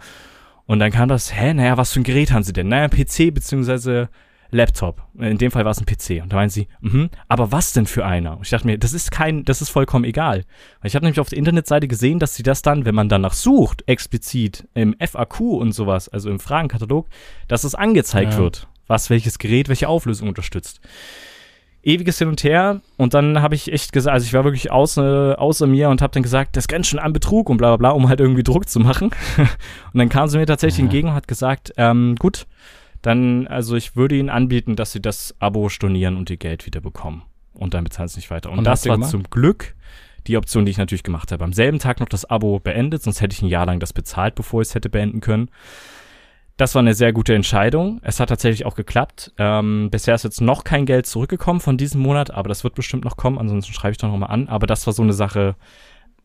Und 0.65 0.79
dann 0.79 0.91
kam 0.91 1.11
das, 1.11 1.39
hä, 1.39 1.53
naja, 1.53 1.77
was 1.77 1.93
für 1.93 2.01
ein 2.01 2.05
Gerät 2.05 2.33
haben 2.33 2.45
sie 2.45 2.55
denn? 2.55 2.69
Naja, 2.69 2.89
PC 2.89 3.35
beziehungsweise 3.35 4.09
Laptop. 4.51 5.07
In 5.19 5.37
dem 5.37 5.51
Fall 5.51 5.67
war 5.67 5.73
es 5.73 5.81
ein 5.83 5.85
PC. 5.85 6.23
Und 6.23 6.33
da 6.33 6.37
meinen 6.37 6.49
sie, 6.49 6.67
mhm, 6.81 7.11
aber 7.29 7.53
was 7.53 7.75
denn 7.75 7.85
für 7.85 8.07
einer? 8.07 8.39
Und 8.39 8.45
ich 8.45 8.49
dachte 8.49 8.67
mir, 8.67 8.79
das 8.79 8.95
ist 8.95 9.11
kein, 9.11 9.45
das 9.45 9.61
ist 9.61 9.69
vollkommen 9.69 10.07
egal. 10.07 10.45
Weil 10.81 10.89
ich 10.89 10.95
habe 10.95 11.05
nämlich 11.05 11.21
auf 11.21 11.29
der 11.29 11.37
Internetseite 11.37 11.89
gesehen, 11.89 12.19
dass 12.19 12.35
sie 12.35 12.43
das 12.43 12.63
dann, 12.63 12.87
wenn 12.87 12.95
man 12.95 13.11
danach 13.11 13.35
sucht, 13.35 13.87
explizit 13.87 14.67
im 14.73 14.97
FAQ 14.99 15.41
und 15.41 15.73
sowas, 15.73 16.09
also 16.09 16.31
im 16.31 16.41
Fragenkatalog, 16.41 17.07
dass 17.49 17.65
es 17.65 17.75
angezeigt 17.75 18.33
Ja. 18.33 18.39
wird, 18.39 18.67
was 18.87 19.11
welches 19.11 19.39
Gerät 19.39 19.69
welche 19.69 19.91
Auflösung 19.91 20.27
unterstützt. 20.27 20.81
Ewiges 21.85 22.19
Hin 22.19 22.29
und 22.29 22.43
Her 22.43 22.81
und 22.97 23.13
dann 23.15 23.43
habe 23.43 23.55
ich 23.55 23.73
echt 23.73 23.93
gesagt, 23.93 24.15
also 24.15 24.25
ich 24.27 24.33
war 24.33 24.45
wirklich 24.45 24.71
außer, 24.73 25.37
außer 25.39 25.67
mir 25.67 25.91
und 25.91 26.01
habe 26.03 26.13
dann 26.13 26.23
gesagt, 26.23 26.57
das 26.57 26.67
grenzt 26.67 26.89
schon 26.91 26.99
an 26.99 27.13
Betrug 27.13 27.51
und 27.51 27.59
bla 27.59 27.69
bla 27.69 27.77
bla, 27.77 27.91
um 27.91 28.09
halt 28.09 28.21
irgendwie 28.21 28.43
Druck 28.43 28.69
zu 28.69 28.81
machen. 28.81 29.11
und 29.39 29.99
dann 29.99 30.09
kam 30.09 30.29
sie 30.29 30.39
mir 30.39 30.47
tatsächlich 30.47 30.79
Ja. 30.79 30.85
entgegen 30.85 31.09
und 31.09 31.15
hat 31.15 31.29
gesagt, 31.29 31.73
ähm, 31.77 32.17
gut, 32.19 32.47
dann, 33.03 33.47
also 33.49 33.77
ich 33.77 33.97
würde 33.97 34.17
ihnen 34.17 34.31
anbieten, 34.31 34.77
dass 34.77 34.93
sie 34.93 35.03
das 35.03 35.35
Abo 35.39 35.69
stornieren 35.69 36.17
und 36.17 36.31
ihr 36.31 36.39
Geld 36.39 36.65
wieder 36.65 36.81
bekommen. 36.81 37.23
Und 37.53 37.75
dann 37.75 37.85
bezahlen 37.85 38.09
sie 38.09 38.17
nicht 38.19 38.31
weiter. 38.31 38.51
Und, 38.51 38.59
Und 38.59 38.65
das 38.65 38.87
war 38.87 38.97
gemacht? 38.97 39.11
zum 39.11 39.25
Glück 39.25 39.75
die 40.27 40.39
Option, 40.39 40.65
die 40.65 40.71
ich 40.71 40.79
natürlich 40.79 41.03
gemacht 41.03 41.31
habe. 41.33 41.45
Am 41.45 41.53
selben 41.53 41.79
Tag 41.79 42.01
noch 42.01 42.09
das 42.09 42.25
Abo 42.25 42.59
beendet, 42.59 43.03
sonst 43.03 43.21
hätte 43.21 43.35
ich 43.35 43.43
ein 43.43 43.49
Jahr 43.49 43.67
lang 43.67 43.79
das 43.79 43.93
bezahlt, 43.93 44.35
bevor 44.35 44.63
ich 44.63 44.69
es 44.69 44.75
hätte 44.75 44.89
beenden 44.89 45.21
können. 45.21 45.51
Das 46.57 46.75
war 46.75 46.81
eine 46.81 46.95
sehr 46.95 47.13
gute 47.13 47.35
Entscheidung. 47.35 48.01
Es 48.03 48.21
hat 48.21 48.29
tatsächlich 48.29 48.65
auch 48.65 48.77
geklappt. 48.77 49.33
Ähm, 49.39 49.89
bisher 49.91 50.15
ist 50.15 50.23
jetzt 50.23 50.41
noch 50.41 50.63
kein 50.63 50.87
Geld 50.87 51.07
zurückgekommen 51.07 51.61
von 51.61 51.77
diesem 51.77 52.01
Monat, 52.01 52.31
aber 52.31 52.49
das 52.49 52.63
wird 52.63 52.77
bestimmt 52.77 53.05
noch 53.05 53.17
kommen. 53.17 53.39
Ansonsten 53.39 53.73
schreibe 53.73 53.93
ich 53.93 53.99
doch 53.99 54.09
noch 54.09 54.17
mal 54.17 54.27
an. 54.27 54.49
Aber 54.49 54.69
das 54.69 54.87
war 54.87 54.93
so 54.93 55.03
eine 55.03 55.15
Sache, 55.15 55.57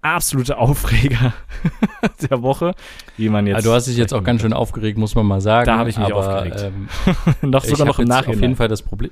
absolute 0.02 0.58
Aufreger 0.58 1.34
der 2.30 2.42
Woche, 2.42 2.74
wie 3.18 3.30
man 3.30 3.48
jetzt. 3.48 3.58
Also 3.58 3.70
du 3.70 3.76
hast 3.76 3.88
dich 3.88 3.98
jetzt 3.98 4.14
auch 4.14 4.24
ganz 4.24 4.42
schön 4.42 4.54
aufgeregt, 4.54 4.98
muss 4.98 5.16
man 5.16 5.26
mal 5.26 5.42
sagen. 5.42 5.66
Da 5.66 5.78
habe 5.78 5.90
ich 5.90 5.98
mich 5.98 6.14
aber, 6.14 6.38
aufgeregt. 6.38 6.64
Ähm, 6.64 6.88
noch 7.50 7.64
ich 7.64 7.72
sogar 7.72 7.88
noch 7.88 8.00
im 8.00 8.08
Nachhinein. 8.08 8.36
auf 8.36 8.42
jeden 8.42 8.56
Fall 8.56 8.68
das 8.68 8.82
Problem, 8.82 9.12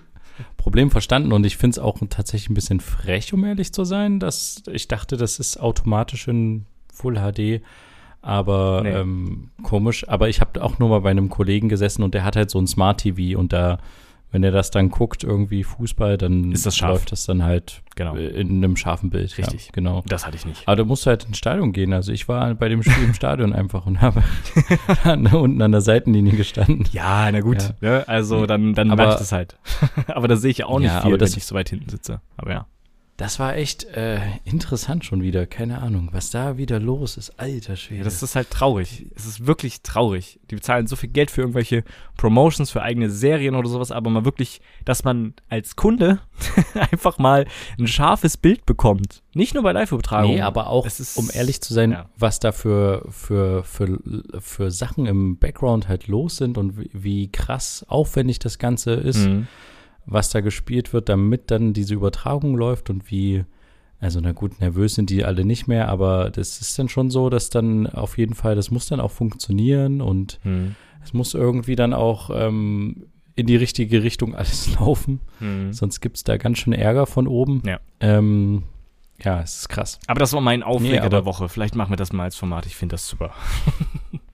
Problem 0.55 0.91
verstanden 0.91 1.34
und 1.34 1.45
ich 1.45 1.57
finde 1.57 1.76
es 1.76 1.80
auch 1.80 1.97
tatsächlich 2.09 2.49
ein 2.49 2.53
bisschen 2.53 2.80
frech, 2.80 3.34
um 3.34 3.43
ehrlich 3.43 3.74
zu 3.74 3.84
sein, 3.84 4.20
dass 4.20 4.63
ich 4.72 4.88
dachte, 4.88 5.18
das 5.18 5.39
ist 5.39 5.57
automatisch 5.57 6.28
in 6.28 6.65
Full 6.93 7.15
HD, 7.15 7.61
aber 8.22 8.82
Nee. 8.84 8.89
ähm, 8.91 9.49
komisch. 9.63 10.07
Aber 10.07 10.30
ich 10.30 10.41
habe 10.41 10.63
auch 10.63 10.80
nur 10.80 10.89
mal 10.89 11.01
bei 11.01 11.11
einem 11.11 11.30
Kollegen 11.30 11.70
gesessen 11.70 12.03
und 12.03 12.13
der 12.13 12.24
hat 12.24 12.36
halt 12.36 12.49
so 12.49 12.59
ein 12.59 12.68
Smart 12.68 12.99
TV 13.01 13.39
und 13.39 13.53
da, 13.53 13.78
wenn 14.32 14.43
er 14.43 14.51
das 14.51 14.72
dann 14.72 14.89
guckt, 14.89 15.24
irgendwie 15.24 15.63
Fußball, 15.63 16.18
dann 16.18 16.51
Ist 16.51 16.65
das 16.65 16.76
scharf. 16.76 16.91
läuft 16.91 17.11
das 17.13 17.26
dann 17.26 17.43
halt 17.43 17.82
Genau. 17.95 18.15
äh, 18.15 18.28
in 18.28 18.57
einem 18.63 18.76
scharfen 18.76 19.09
Bild. 19.09 19.36
Richtig. 19.38 19.68
Ja, 19.68 19.72
genau. 19.74 20.03
Das 20.07 20.28
hatte 20.28 20.36
ich 20.36 20.45
nicht. 20.45 20.68
Aber 20.68 20.76
du 20.76 20.86
musst 20.86 21.05
halt 21.07 21.24
ins 21.24 21.38
Stadion 21.38 21.72
gehen. 21.72 21.93
Also 21.93 22.11
ich 22.11 22.28
war 22.28 22.53
bei 22.55 22.68
dem 22.70 22.84
Spiel 22.84 23.03
im 23.05 23.13
Stadion 23.15 23.53
einfach 23.53 23.86
und 23.86 24.01
habe 24.01 24.22
unten 25.38 25.61
an 25.61 25.72
der 25.72 25.82
Seitenlinie 25.82 26.34
gestanden. 26.34 26.86
Ja, 26.91 27.32
na 27.32 27.39
gut. 27.39 27.74
Ne? 27.82 28.03
Also 28.07 28.45
dann, 28.45 28.74
dann 28.74 28.91
Aber- 28.91 29.03
mache 29.05 29.13
ich 29.13 29.20
das 29.20 29.32
halt. 29.32 29.57
aber 30.07 30.28
da 30.28 30.36
sehe 30.36 30.51
ich 30.51 30.59
ja 30.59 30.65
auch 30.68 30.80
nicht 30.80 30.89
Ja, 30.89 31.01
viel, 31.01 31.11
aber 31.11 31.18
das- 31.18 31.32
wenn 31.32 31.38
ich 31.38 31.45
so 31.45 31.55
weit 31.55 31.70
hinten 31.70 31.89
sitze. 31.89 32.22
Aber 32.36 32.51
ja. 32.51 32.65
Das 33.18 33.39
war 33.39 33.55
echt 33.55 33.84
äh, 33.86 34.20
interessant 34.45 35.03
schon 35.03 35.24
wieder. 35.24 35.47
Keine 35.47 35.80
Ahnung, 35.82 36.09
was 36.11 36.30
da 36.30 36.57
wieder 36.59 36.80
los 36.80 37.18
ist. 37.18 37.39
Alter 37.39 37.76
Schwede. 37.76 37.99
Ja, 37.99 38.03
das 38.03 38.22
ist 38.22 38.36
halt 38.36 38.51
traurig. 38.51 39.07
Es 39.15 39.26
ist 39.26 39.47
wirklich 39.47 39.82
traurig. 39.82 40.39
Die 40.51 40.55
bezahlen 40.55 40.86
so 40.86 40.95
viel 40.95 41.09
Geld 41.09 41.32
für 41.32 41.41
irgendwelche 41.41 41.84
Promotions, 42.15 42.70
für 42.70 42.84
eigene 42.84 43.09
Serien 43.09 43.55
oder 43.55 43.70
sowas, 43.70 43.91
aber 43.91 44.11
mal 44.11 44.24
wirklich, 44.24 44.61
dass 44.86 45.03
man 45.03 45.34
als 45.49 45.76
Kunde 45.76 46.20
einfach 46.91 47.18
mal 47.18 47.47
ein 47.80 47.88
scharfes 47.88 48.38
Bild 48.38 48.68
bekommt. 48.68 49.24
Nicht 49.34 49.55
nur 49.55 49.63
bei 49.63 49.72
Live-Übertragungen. 49.72 50.36
nee, 50.36 50.41
aber 50.43 50.68
auch, 50.68 50.86
Es 50.86 50.99
ist- 50.99 51.18
um 51.18 51.30
ehrlich 51.34 51.59
zu 51.61 51.74
sein, 51.74 51.93
ja. 51.93 52.09
was 52.18 52.39
da 52.39 52.51
für, 52.51 53.03
für, 53.09 53.63
für, 53.63 53.99
für 54.39 54.70
Sachen 54.70 55.07
im 55.07 55.39
Background 55.39 55.88
halt 55.88 56.07
los 56.07 56.38
sind 56.38 56.55
und 56.59 56.78
wie, 56.80 56.91
wie 56.93 57.32
krass 57.32 57.84
aufwendig 57.88 58.38
das 58.38 58.59
Ganze 58.59 58.91
ist, 58.93 59.26
Mhm. 59.26 59.47
Was 60.08 60.30
da 60.30 60.41
gespielt 60.41 60.93
wird, 60.93 61.10
damit 61.10 61.51
dann 61.51 61.74
diese 61.74 61.93
Übertragung 61.93 62.55
läuft 62.55 62.89
und 62.89 63.12
wie, 63.12 63.43
also 63.99 64.20
na 64.22 64.32
gut, 64.32 64.60
nervös 64.62 64.95
sind 64.95 65.10
die 65.10 65.24
alle 65.26 65.45
nicht 65.45 65.68
mehr, 65.68 65.89
aber 65.89 66.30
das 66.32 66.60
ist 66.62 66.80
dann 66.80 66.89
schon 66.89 67.10
so, 67.12 67.30
dass 67.30 67.49
dann 67.49 67.86
auf 67.88 68.18
jeden 68.18 68.34
Fall, 68.34 68.55
das 68.55 68.72
muss 68.72 68.88
dann 68.88 68.99
auch 69.01 69.12
funktionieren 69.12 70.01
und 70.01 70.39
Mhm. 70.43 70.76
es 71.03 71.14
muss 71.14 71.34
irgendwie 71.34 71.76
dann 71.76 71.93
auch 71.93 72.30
ähm, 72.34 73.05
in 73.36 73.45
die 73.47 73.55
richtige 73.58 74.01
Richtung 74.01 74.34
alles 74.34 74.74
laufen. 74.80 75.20
Mhm. 75.39 75.74
Sonst 75.74 75.99
gibt 76.01 76.18
es 76.18 76.24
da 76.24 76.38
ganz 76.38 76.58
schön 76.60 76.74
Ärger 76.74 77.05
von 77.05 77.28
oben. 77.28 77.62
Ja. 77.66 77.80
Ähm, 77.99 78.64
ja, 79.24 79.41
es 79.41 79.60
ist 79.60 79.70
krass. 79.70 79.99
Aber 80.08 80.20
das 80.20 80.32
war 80.34 80.41
mein 80.41 80.64
Aufreger 80.64 81.03
Nee, 81.03 81.10
der 81.10 81.26
Woche. 81.26 81.49
Vielleicht 81.49 81.76
machen 81.76 81.91
wir 81.91 81.97
das 81.97 82.14
mal 82.14 82.24
als 82.24 82.36
Format. 82.36 82.66
Ich 82.66 82.76
finde 82.76 82.93
das 82.93 83.08
super. 83.08 83.32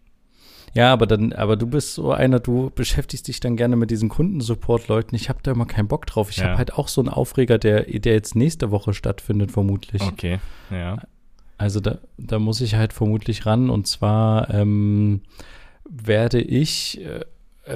Ja, 0.76 0.92
aber 0.92 1.06
dann, 1.06 1.34
aber 1.34 1.56
du 1.56 1.68
bist 1.68 1.94
so 1.94 2.12
einer, 2.12 2.40
du 2.40 2.72
beschäftigst 2.74 3.28
dich 3.28 3.40
dann 3.40 3.56
gerne 3.58 3.76
mit 3.76 3.92
diesen 3.92 4.10
Kundensupport-Leuten. 4.10 5.16
Ich 5.16 5.30
habe 5.30 5.40
da 5.44 5.52
immer 5.52 5.66
keinen 5.68 5.88
Bock 5.88 6.06
drauf. 6.08 6.32
Ich 6.32 6.38
Ja. 6.38 6.46
habe 6.46 6.58
halt 6.58 6.74
auch 6.74 6.88
so 6.88 7.00
einen 7.02 7.10
Aufreger, 7.10 7.58
der, 7.60 7.84
der 7.84 8.14
jetzt 8.14 8.36
nächste 8.36 8.72
Woche 8.72 8.94
stattfindet, 8.94 9.52
vermutlich. 9.52 10.02
Okay. 10.02 10.40
Ja. 10.72 10.98
Also 11.60 11.80
da, 11.80 12.00
da 12.18 12.40
muss 12.40 12.60
ich 12.62 12.74
halt 12.76 12.92
vermutlich 12.94 13.46
ran. 13.46 13.70
Und 13.70 13.86
zwar 13.88 14.50
ähm, 14.52 15.22
werde 15.88 16.42
ich, 16.42 17.00
äh, 17.06 17.22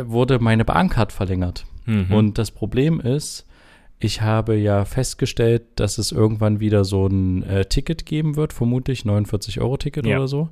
wurde 0.06 0.40
meine 0.40 0.66
Bahncard 0.66 1.12
verlängert. 1.12 1.66
Mhm. 1.86 2.12
Und 2.12 2.38
das 2.40 2.50
Problem 2.52 3.00
ist, 3.00 3.46
ich 4.00 4.22
habe 4.22 4.56
ja 4.56 4.86
festgestellt, 4.86 5.64
dass 5.76 5.98
es 6.00 6.12
irgendwann 6.12 6.60
wieder 6.60 6.84
so 6.84 7.08
ein 7.08 7.44
äh, 7.44 7.66
Ticket 7.66 8.06
geben 8.06 8.36
wird, 8.36 8.54
vermutlich 8.54 9.02
49-Euro-Ticket 9.04 10.06
Ja. 10.06 10.18
oder 10.18 10.28
so. 10.28 10.50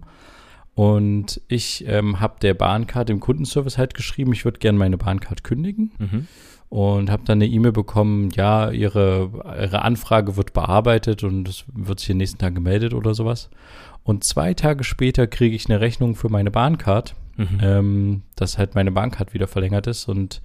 Und 0.76 1.42
ich 1.48 1.86
ähm, 1.88 2.20
habe 2.20 2.36
der 2.42 2.54
Bahncard 2.54 3.10
im 3.10 3.20
Kundenservice 3.22 3.78
halt 3.78 3.94
geschrieben, 3.94 4.34
ich 4.34 4.44
würde 4.46 4.60
gerne 4.60 4.78
meine 4.78 4.98
Bahncard 4.98 5.44
kündigen 5.44 5.92
Mhm. 5.98 6.28
und 6.70 7.10
habe 7.10 7.24
dann 7.26 7.38
eine 7.38 7.48
E-Mail 7.48 7.72
bekommen, 7.72 8.30
ja, 8.32 8.70
ihre, 8.72 9.32
ihre 9.62 9.82
Anfrage 9.84 10.36
wird 10.36 10.52
bearbeitet 10.54 11.24
und 11.24 11.48
es 11.48 11.64
wird 11.74 12.00
sich 12.00 12.08
den 12.08 12.18
nächsten 12.18 12.40
Tagen 12.40 12.56
gemeldet 12.56 12.94
oder 12.94 13.14
sowas. 13.14 13.50
Und 14.04 14.24
zwei 14.26 14.54
Tage 14.54 14.84
später 14.84 15.28
kriege 15.28 15.56
ich 15.56 15.70
eine 15.70 15.80
Rechnung 15.80 16.16
für 16.16 16.30
meine 16.30 16.52
Bahncard 16.52 17.16
Mhm. 17.38 17.60
ähm, 17.62 18.22
dass 18.38 18.58
halt 18.58 18.76
meine 18.76 18.92
Bahncard 18.94 19.34
wieder 19.34 19.48
verlängert 19.48 19.88
ist 19.88 20.08
und 20.08 20.42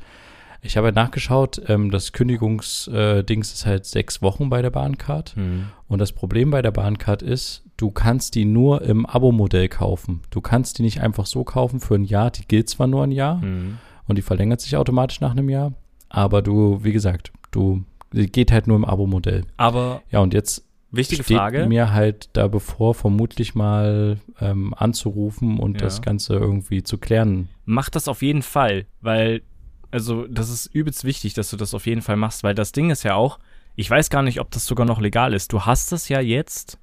Ich 0.62 0.76
habe 0.76 0.86
halt 0.86 0.96
nachgeschaut, 0.96 1.60
ähm, 1.68 1.90
das 1.90 2.12
Kündigungsdings 2.12 3.52
ist 3.52 3.66
halt 3.66 3.84
sechs 3.86 4.22
Wochen 4.22 4.50
bei 4.50 4.62
der 4.62 4.70
Bahncard. 4.70 5.36
Mhm. 5.36 5.66
Und 5.88 5.98
das 6.00 6.12
Problem 6.12 6.50
bei 6.50 6.62
der 6.62 6.70
Bahncard 6.70 7.22
ist, 7.22 7.64
du 7.76 7.90
kannst 7.90 8.34
die 8.34 8.44
nur 8.44 8.82
im 8.82 9.06
Abo-Modell 9.06 9.68
kaufen. 9.68 10.20
Du 10.30 10.40
kannst 10.40 10.78
die 10.78 10.82
nicht 10.82 11.00
einfach 11.00 11.26
so 11.26 11.44
kaufen 11.44 11.80
für 11.80 11.94
ein 11.94 12.04
Jahr. 12.04 12.30
Die 12.30 12.46
gilt 12.46 12.68
zwar 12.68 12.86
nur 12.86 13.04
ein 13.04 13.12
Jahr 13.12 13.36
Mhm. 13.36 13.78
und 14.06 14.16
die 14.18 14.22
verlängert 14.22 14.60
sich 14.60 14.76
automatisch 14.76 15.20
nach 15.20 15.30
einem 15.32 15.48
Jahr, 15.48 15.72
aber 16.08 16.42
du, 16.42 16.82
wie 16.84 16.92
gesagt, 16.92 17.32
du 17.50 17.84
die 18.12 18.26
geht 18.26 18.50
halt 18.50 18.66
nur 18.66 18.76
im 18.76 18.84
Abo-Modell. 18.84 19.44
Aber 19.56 20.02
Ja, 20.10 20.18
und 20.18 20.34
jetzt 20.34 20.64
wichtige 20.90 21.22
steht 21.22 21.36
Frage. 21.36 21.66
mir 21.66 21.92
halt 21.92 22.28
da 22.32 22.48
bevor, 22.48 22.92
vermutlich 22.94 23.54
mal 23.54 24.18
ähm, 24.40 24.74
anzurufen 24.76 25.60
und 25.60 25.74
Ja. 25.74 25.86
das 25.86 26.02
Ganze 26.02 26.34
irgendwie 26.34 26.82
zu 26.82 26.98
klären. 26.98 27.48
mach 27.64 27.88
das 27.88 28.08
auf 28.08 28.22
jeden 28.22 28.42
Fall, 28.42 28.86
weil, 29.00 29.42
also, 29.90 30.26
das 30.26 30.50
ist 30.50 30.66
übelst 30.66 31.04
wichtig, 31.04 31.34
dass 31.34 31.50
du 31.50 31.56
das 31.56 31.74
auf 31.74 31.86
jeden 31.86 32.02
Fall 32.02 32.16
machst, 32.16 32.42
weil 32.44 32.54
das 32.54 32.72
Ding 32.72 32.90
ist 32.90 33.02
ja 33.02 33.14
auch, 33.14 33.38
ich 33.76 33.90
weiß 33.90 34.10
gar 34.10 34.22
nicht, 34.22 34.40
ob 34.40 34.50
das 34.50 34.66
sogar 34.66 34.86
noch 34.86 35.00
legal 35.00 35.34
ist. 35.34 35.52
Du 35.52 35.62
hast 35.62 35.92
es 35.92 36.08
ja 36.08 36.20
jetzt 36.20 36.78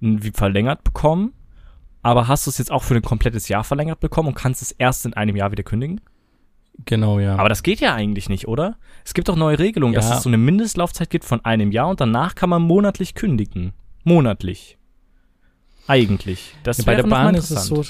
wie 0.00 0.30
verlängert 0.30 0.84
bekommen, 0.84 1.32
aber 2.02 2.28
hast 2.28 2.46
du 2.46 2.50
es 2.50 2.58
jetzt 2.58 2.70
auch 2.70 2.84
für 2.84 2.94
ein 2.94 3.02
komplettes 3.02 3.48
Jahr 3.48 3.64
verlängert 3.64 4.00
bekommen 4.00 4.28
und 4.28 4.34
kannst 4.34 4.62
es 4.62 4.70
erst 4.72 5.04
in 5.06 5.14
einem 5.14 5.36
Jahr 5.36 5.50
wieder 5.50 5.64
kündigen? 5.64 6.00
Genau, 6.84 7.18
ja. 7.18 7.36
Aber 7.36 7.48
das 7.48 7.64
geht 7.64 7.80
ja 7.80 7.94
eigentlich 7.94 8.28
nicht, 8.28 8.46
oder? 8.46 8.76
Es 9.04 9.12
gibt 9.12 9.28
doch 9.28 9.34
neue 9.34 9.58
Regelungen, 9.58 9.94
dass 9.94 10.08
Ja. 10.08 10.16
es 10.18 10.22
so 10.22 10.28
eine 10.30 10.38
Mindestlaufzeit 10.38 11.10
gibt 11.10 11.24
von 11.24 11.44
einem 11.44 11.72
Jahr 11.72 11.88
und 11.88 12.00
danach 12.00 12.36
kann 12.36 12.48
man 12.48 12.62
monatlich 12.62 13.14
kündigen. 13.14 13.72
Monatlich. 14.04 14.78
Eigentlich. 15.88 16.54
Das 16.62 16.78
Ja, 16.78 16.84
bei 16.84 16.94
der 16.94 17.02
Bahn 17.04 17.34
ist 17.34 17.50
es 17.50 17.66
so. 17.66 17.82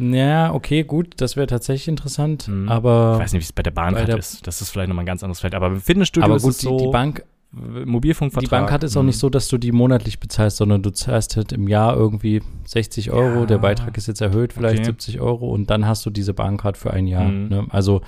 Ja, 0.00 0.52
okay, 0.54 0.82
gut, 0.82 1.14
das 1.18 1.36
wäre 1.36 1.46
tatsächlich 1.46 1.88
interessant, 1.88 2.48
Mhm. 2.48 2.68
aber, 2.68 3.12
Ich 3.16 3.22
weiß 3.24 3.32
nicht, 3.34 3.42
wie 3.42 3.44
es 3.44 3.52
bei 3.52 3.62
der 3.62 3.70
Bahn 3.70 3.94
Bei 3.94 4.04
der- 4.04 4.16
ist. 4.18 4.46
Das 4.46 4.60
ist 4.62 4.70
vielleicht 4.70 4.88
nochmal 4.88 5.02
ein 5.02 5.06
ganz 5.06 5.22
anderes 5.22 5.40
Feld. 5.40 5.54
Aber 5.54 5.66
im 5.68 5.80
Fitnessstudio 5.80 6.24
aber 6.24 6.36
ist 6.36 6.42
gut, 6.42 6.52
es 6.52 6.58
die, 6.58 6.66
so. 6.66 6.78
die 6.78 6.86
Bank, 6.90 7.22
Mobilfunkvertrag. 7.52 8.48
die 8.48 8.50
Bank 8.50 8.70
hat 8.72 8.84
es 8.84 8.96
auch 8.96 9.02
Mhm. 9.02 9.08
nicht 9.08 9.18
so, 9.18 9.28
dass 9.28 9.48
du 9.48 9.58
die 9.58 9.72
monatlich 9.72 10.20
bezahlst, 10.20 10.56
sondern 10.58 10.82
du 10.82 10.90
zahlst 10.90 11.36
halt 11.36 11.52
im 11.52 11.66
Jahr 11.68 11.96
irgendwie 11.96 12.42
60 12.64 13.10
Euro, 13.10 13.40
Ja. 13.40 13.46
der 13.46 13.58
Beitrag 13.58 13.96
ist 13.96 14.06
jetzt 14.06 14.20
erhöht, 14.20 14.52
vielleicht 14.52 14.78
Okay. 14.78 14.84
70 14.86 15.20
Euro 15.20 15.48
und 15.50 15.68
dann 15.70 15.86
hast 15.86 16.06
du 16.06 16.10
diese 16.10 16.32
Bahncard 16.32 16.76
für 16.76 16.92
ein 16.92 17.06
Jahr. 17.06 17.24
Mhm. 17.28 17.48
Ne? 17.48 17.66
Also 17.70 18.02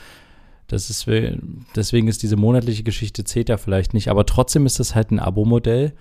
das 0.68 0.88
ist, 0.90 1.06
deswegen 1.76 2.08
ist 2.08 2.22
diese 2.22 2.36
monatliche 2.36 2.82
Geschichte 2.84 3.24
zählt 3.24 3.48
ja 3.48 3.56
vielleicht 3.56 3.94
nicht, 3.94 4.08
aber 4.08 4.24
trotzdem 4.26 4.64
ist 4.64 4.78
das 4.80 4.94
halt 4.94 5.10
ein 5.10 5.18
Abo-Modell 5.18 5.92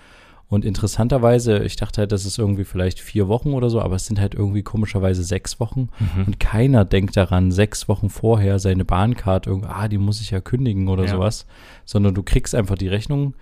und 0.52 0.64
interessanterweise, 0.66 1.60
ich 1.64 1.78
dachte 1.78 2.02
halt, 2.02 2.12
das 2.12 2.26
ist 2.26 2.38
irgendwie 2.38 2.66
vielleicht 2.66 3.00
vier 3.00 3.28
Wochen 3.28 3.54
oder 3.54 3.70
so, 3.72 3.82
aber 3.82 3.96
es 3.96 4.06
sind 4.06 4.20
halt 4.20 4.36
irgendwie 4.36 4.62
komischerweise 4.62 5.24
sechs 5.24 5.60
Wochen 5.60 5.90
Mhm. 6.00 6.26
und 6.28 6.40
keiner 6.40 6.86
denkt 6.86 7.18
daran, 7.18 7.52
sechs 7.52 7.88
Wochen 7.88 8.10
vorher 8.10 8.60
seine 8.60 8.86
Bahncard 8.86 9.48
irgendwie, 9.48 9.70
ah, 9.70 9.88
die 9.88 9.98
muss 9.98 10.22
ich 10.22 10.30
ja 10.32 10.42
kündigen 10.42 10.90
oder 10.90 11.06
Ja. 11.06 11.12
sowas, 11.12 11.48
sondern 11.86 12.14
du 12.14 12.22
kriegst 12.22 12.54
einfach 12.54 12.76
die 12.78 12.90
Rechnung, 12.90 13.34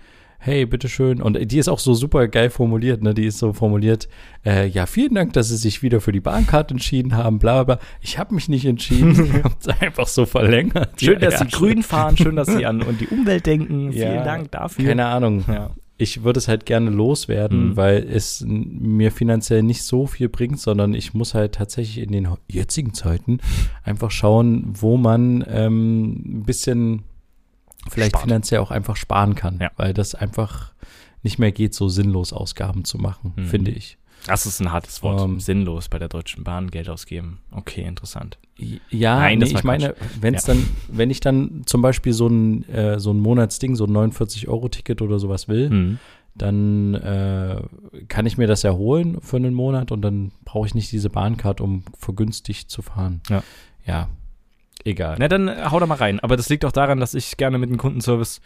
hey, 0.42 0.66
bitteschön. 0.66 1.22
Und 1.22 1.38
die 1.52 1.58
ist 1.58 1.68
auch 1.68 1.80
so 1.80 1.94
super 1.94 2.30
geil 2.30 2.50
formuliert, 2.50 3.04
ne? 3.04 3.14
Die 3.14 3.26
ist 3.26 3.40
so 3.40 3.52
formuliert, 3.52 4.08
äh, 4.46 4.68
ja, 4.68 4.86
vielen 4.86 5.14
Dank, 5.16 5.34
dass 5.34 5.50
Sie 5.50 5.58
sich 5.58 5.82
wieder 5.84 6.00
für 6.00 6.14
die 6.14 6.22
Bahncard 6.22 6.72
entschieden 6.72 7.18
haben, 7.18 7.40
bla 7.40 7.64
bla 7.64 7.76
bla. 7.76 7.86
Ich 8.00 8.18
habe 8.20 8.34
mich 8.36 8.48
nicht 8.48 8.66
entschieden. 8.66 9.12
Ich 9.26 9.44
habe 9.44 9.56
es 9.60 9.68
einfach 9.82 10.08
so 10.08 10.26
verlängert. 10.26 11.02
Schön, 11.02 11.20
dass 11.20 11.34
ja, 11.34 11.40
Sie 11.40 11.48
grün 11.48 11.84
fahren, 11.84 12.16
schön, 12.16 12.38
dass 12.38 12.48
Sie 12.48 12.66
an 12.66 12.82
und 12.84 13.02
die 13.02 13.08
Umwelt 13.08 13.46
denken. 13.48 13.92
Ja, 13.92 14.12
Vielen 14.12 14.24
Dank 14.24 14.52
dafür. 14.52 14.86
Keine 14.86 15.08
Ahnung. 15.08 15.44
Ja. 15.48 15.72
Ich 16.02 16.24
würde 16.24 16.40
es 16.40 16.48
halt 16.48 16.66
gerne 16.66 16.90
loswerden, 16.90 17.70
Mhm. 17.70 17.76
weil 17.78 17.98
es 18.10 18.44
mir 18.48 19.12
finanziell 19.12 19.62
nicht 19.62 19.84
so 19.84 20.08
viel 20.08 20.30
bringt, 20.30 20.60
sondern 20.60 20.96
ich 20.96 21.14
muss 21.14 21.34
halt 21.36 21.54
tatsächlich 21.56 22.00
in 22.04 22.12
den 22.12 22.28
jetzigen 22.50 22.94
Zeiten 22.96 23.40
einfach 23.84 24.10
schauen, 24.10 24.74
wo 24.80 24.98
man 24.98 25.46
ähm, 25.48 26.40
ein 26.40 26.44
bisschen 26.46 27.04
vielleicht 27.90 28.12
Spart. 28.14 28.24
finanziell 28.24 28.60
auch 28.62 28.72
einfach 28.72 28.96
sparen 28.96 29.36
kann, 29.36 29.60
Ja. 29.62 29.70
weil 29.78 29.94
das 29.94 30.16
einfach 30.16 30.74
nicht 31.22 31.38
mehr 31.38 31.52
geht, 31.52 31.76
so 31.76 31.90
sinnlos 31.90 32.34
Ausgaben 32.34 32.86
zu 32.86 32.98
machen, 32.98 33.34
Mhm. 33.36 33.46
finde 33.46 33.72
ich. 33.72 33.98
Das 34.28 34.46
ist 34.46 34.60
ein 34.60 34.72
hartes 34.72 35.02
Wort. 35.04 35.22
Ähm. 35.22 35.40
Sinnlos 35.40 35.90
bei 35.90 35.98
der 36.00 36.10
Deutschen 36.10 36.44
Bahn 36.44 36.70
Geld 36.72 36.90
ausgeben. 36.90 37.40
Okay, 37.52 37.82
interessant. 37.84 38.38
Ja, 38.90 39.18
Nein, 39.20 39.40
nee, 39.40 39.46
ich 39.46 39.64
meine, 39.64 39.96
wenn 40.20 40.34
es 40.36 40.46
Ja. 40.48 40.54
dann, 40.54 40.66
wenn 40.90 41.10
ich 41.10 41.20
dann 41.22 41.64
zum 41.66 41.82
Beispiel 41.82 42.14
so 42.14 42.28
ein, 42.28 42.68
äh, 42.70 43.00
so 43.00 43.12
ein 43.12 43.20
Monatsding, 43.20 43.76
so 43.76 43.86
ein 43.86 43.92
49-Euro-Ticket 43.92 45.02
oder 45.02 45.18
sowas 45.20 45.48
will, 45.48 45.70
Mhm. 45.70 46.00
dann 46.36 46.94
äh, 46.96 47.62
kann 48.10 48.26
ich 48.26 48.38
mir 48.38 48.48
das 48.48 48.64
ja 48.64 48.74
holen 48.74 49.20
für 49.22 49.38
einen 49.38 49.54
Monat 49.54 49.92
und 49.92 50.02
dann 50.02 50.32
brauche 50.46 50.68
ich 50.68 50.76
nicht 50.76 50.92
diese 50.92 51.10
Bahncard, 51.10 51.62
um 51.62 51.84
vergünstigt 51.98 52.70
zu 52.70 52.82
fahren. 52.82 53.22
Ja. 53.30 53.44
Ja, 53.86 54.10
egal. 54.84 55.16
Na, 55.20 55.28
dann 55.30 55.48
äh, 55.48 55.66
hau 55.72 55.80
da 55.80 55.86
mal 55.86 55.96
rein. 55.96 56.20
Aber 56.20 56.36
das 56.38 56.50
liegt 56.50 56.66
auch 56.66 56.72
daran, 56.74 57.00
dass 57.00 57.14
ich 57.14 57.38
gerne 57.38 57.58
mit 57.58 57.70
dem 57.70 57.78
Kundenservice 57.78 58.42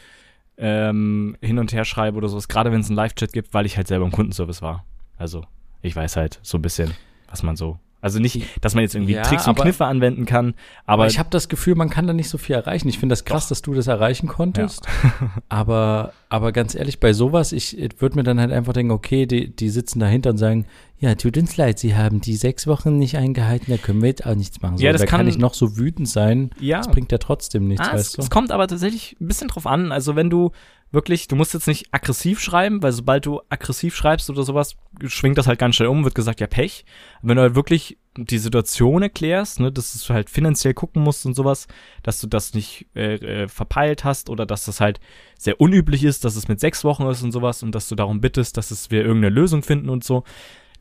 ähm, 0.57 1.35
hin 1.41 1.57
und 1.57 1.73
her 1.73 1.83
schreibe 1.85 2.17
oder 2.17 2.29
sowas, 2.29 2.47
gerade 2.47 2.71
wenn 2.71 2.81
es 2.81 2.87
einen 2.87 2.95
Live-Chat 2.95 3.33
gibt, 3.33 3.53
weil 3.55 3.65
ich 3.65 3.75
halt 3.77 3.87
selber 3.87 4.05
im 4.05 4.11
Kundenservice 4.11 4.61
war. 4.61 4.85
Also, 5.17 5.43
ich 5.83 5.95
weiß 5.95 6.15
halt 6.15 6.39
so 6.41 6.57
ein 6.57 6.61
bisschen, 6.63 6.91
was 7.29 7.43
man 7.43 7.55
so. 7.55 7.77
Also 8.01 8.19
nicht, 8.19 8.43
dass 8.59 8.75
man 8.75 8.81
jetzt 8.81 8.95
irgendwie 8.95 9.13
Ja, 9.13 9.21
Tricks 9.21 9.43
und 9.47 9.51
aber- 9.51 9.63
Kniffe 9.63 9.85
anwenden 9.85 10.25
kann, 10.25 10.55
aber 10.85 11.03
Aber 11.03 11.07
ich 11.07 11.19
habe 11.19 11.29
das 11.29 11.47
Gefühl, 11.47 11.75
man 11.75 11.89
kann 11.89 12.05
da 12.05 12.11
nicht 12.11 12.27
so 12.27 12.37
viel 12.37 12.53
erreichen. 12.55 12.89
Ich 12.89 12.99
finde 12.99 13.13
das 13.13 13.23
krass, 13.23 13.47
dass 13.47 13.61
du 13.61 13.73
das 13.73 13.87
erreichen 13.87 14.27
konntest. 14.27 14.85
aber, 15.49 16.11
aber 16.29 16.51
ganz 16.51 16.75
ehrlich, 16.75 16.99
bei 16.99 17.13
sowas, 17.13 17.51
ich 17.51 17.77
würde 17.99 18.17
mir 18.17 18.23
dann 18.23 18.39
halt 18.41 18.51
einfach 18.51 18.73
denken, 18.73 18.91
okay, 18.91 19.25
die, 19.25 19.55
die 19.55 19.69
sitzen 19.69 19.99
dahinter 19.99 20.31
und 20.31 20.37
sagen, 20.37 20.65
ja, 20.99 21.15
tut 21.15 21.37
uns 21.37 21.55
leid, 21.57 21.79
sie 21.79 21.95
haben 21.95 22.19
die 22.21 22.35
sechs 22.35 22.67
Wochen 22.67 22.97
nicht 22.97 23.17
eingehalten, 23.17 23.71
da 23.71 23.77
können 23.77 24.01
wir 24.01 24.09
jetzt 24.09 24.25
auch 24.25 24.35
nichts 24.35 24.61
machen. 24.61 24.77
So, 24.77 24.83
Ja, 24.83 24.91
das 24.91 25.01
da 25.01 25.07
kann, 25.07 25.19
kann- 25.19 25.27
ich 25.27 25.37
noch 25.37 25.53
so 25.53 25.77
wütend 25.77 26.07
sein, 26.09 26.51
ja. 26.59 26.77
das 26.79 26.89
bringt 26.89 27.11
ja 27.11 27.17
trotzdem 27.19 27.67
nichts, 27.69 27.87
Ah, 27.87 27.91
es, 27.93 27.99
weißt 27.99 28.17
du? 28.17 28.21
es 28.23 28.29
kommt 28.29 28.51
aber 28.51 28.67
tatsächlich 28.67 29.15
ein 29.21 29.27
bisschen 29.27 29.47
drauf 29.47 29.65
an. 29.65 29.91
Also 29.93 30.15
wenn 30.17 30.29
du 30.29 30.51
wirklich, 30.93 31.27
du 31.27 31.35
musst 31.35 31.53
jetzt 31.53 31.67
nicht 31.67 31.87
aggressiv 31.91 32.39
schreiben, 32.39 32.83
weil 32.83 32.91
sobald 32.91 33.25
du 33.25 33.41
aggressiv 33.49 33.95
schreibst 33.95 34.29
oder 34.29 34.43
sowas, 34.43 34.75
schwingt 35.05 35.37
das 35.37 35.47
halt 35.47 35.59
ganz 35.59 35.75
schnell 35.75 35.89
um, 35.89 36.03
wird 36.03 36.15
gesagt, 36.15 36.39
ja 36.39 36.47
Pech. 36.47 36.85
Wenn 37.23 37.35
du 37.35 37.41
halt 37.41 37.55
wirklich 37.55 37.97
die 38.15 38.37
Situation 38.37 39.01
erklärst, 39.01 39.59
ne, 39.59 39.71
dass 39.71 39.91
du 39.99 40.13
halt 40.13 40.29
finanziell 40.29 40.75
gucken 40.75 41.01
musst 41.01 41.25
und 41.25 41.33
sowas, 41.33 41.67
dass 42.03 42.21
du 42.21 42.27
das 42.27 42.53
nicht 42.53 42.85
äh, 42.95 43.15
äh, 43.15 43.47
verpeilt 43.47 44.03
hast 44.03 44.29
oder 44.29 44.45
dass 44.45 44.65
das 44.65 44.79
halt 44.79 44.99
sehr 45.37 45.59
unüblich 45.59 46.03
ist, 46.03 46.25
dass 46.25 46.35
es 46.35 46.47
mit 46.47 46.59
sechs 46.59 46.83
Wochen 46.83 47.03
ist 47.07 47.23
und 47.23 47.31
sowas 47.31 47.63
und 47.63 47.73
dass 47.73 47.89
du 47.89 47.95
darum 47.95 48.21
bittest, 48.21 48.55
dass 48.57 48.69
es 48.69 48.91
wir 48.91 49.01
irgendeine 49.01 49.33
Lösung 49.33 49.63
finden 49.63 49.89
und 49.89 50.03
so, 50.03 50.23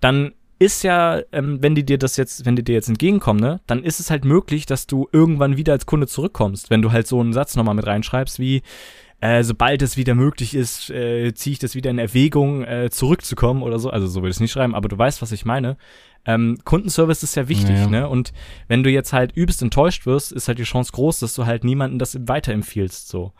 dann 0.00 0.34
ist 0.58 0.84
ja, 0.84 1.20
ähm, 1.32 1.60
wenn 1.60 1.74
die 1.74 1.84
dir 1.84 1.98
das 1.98 2.16
jetzt, 2.16 2.44
wenn 2.46 2.54
die 2.54 2.62
dir 2.62 2.74
jetzt 2.74 2.88
entgegenkommen, 2.88 3.40
ne, 3.40 3.60
dann 3.66 3.82
ist 3.82 3.98
es 3.98 4.10
halt 4.10 4.24
möglich, 4.26 4.66
dass 4.66 4.86
du 4.86 5.08
irgendwann 5.10 5.56
wieder 5.56 5.72
als 5.72 5.86
Kunde 5.86 6.06
zurückkommst, 6.06 6.70
wenn 6.70 6.82
du 6.82 6.92
halt 6.92 7.06
so 7.06 7.18
einen 7.18 7.32
Satz 7.32 7.56
nochmal 7.56 7.74
mit 7.74 7.86
reinschreibst, 7.86 8.38
wie 8.38 8.62
äh, 9.22 9.44
sobald 9.44 9.80
es 9.82 9.96
wieder 9.96 10.14
möglich 10.16 10.54
ist, 10.54 10.90
äh, 10.90 11.32
ziehe 11.32 11.52
ich 11.52 11.58
das 11.60 11.74
wieder 11.76 11.90
in 11.90 11.98
Erwägung, 12.00 12.64
äh, 12.64 12.90
zurückzukommen 12.90 13.62
oder 13.62 13.78
so. 13.78 13.88
Also 13.88 14.08
so 14.08 14.20
würde 14.20 14.30
ich 14.30 14.36
es 14.36 14.40
nicht 14.40 14.50
schreiben, 14.52 14.74
aber 14.74 14.88
du 14.88 14.98
weißt, 14.98 15.22
was 15.22 15.30
ich 15.30 15.44
meine. 15.44 15.76
Ähm, 16.26 16.58
Kundenservice 16.64 17.22
ist 17.22 17.36
ja 17.36 17.48
wichtig, 17.48 17.76
Ja. 17.76 17.86
ne? 17.88 18.08
Und 18.08 18.32
wenn 18.68 18.82
du 18.82 18.90
jetzt 18.90 19.12
halt 19.12 19.32
übelst 19.32 19.62
enttäuscht 19.62 20.06
wirst, 20.06 20.32
ist 20.32 20.48
halt 20.48 20.58
die 20.58 20.64
Chance 20.64 20.90
groß, 20.92 21.20
dass 21.20 21.34
du 21.34 21.46
halt 21.46 21.62
niemanden 21.62 21.98
das 22.00 22.18
weiterempfiehlst. 22.26 23.08
So. 23.08 23.32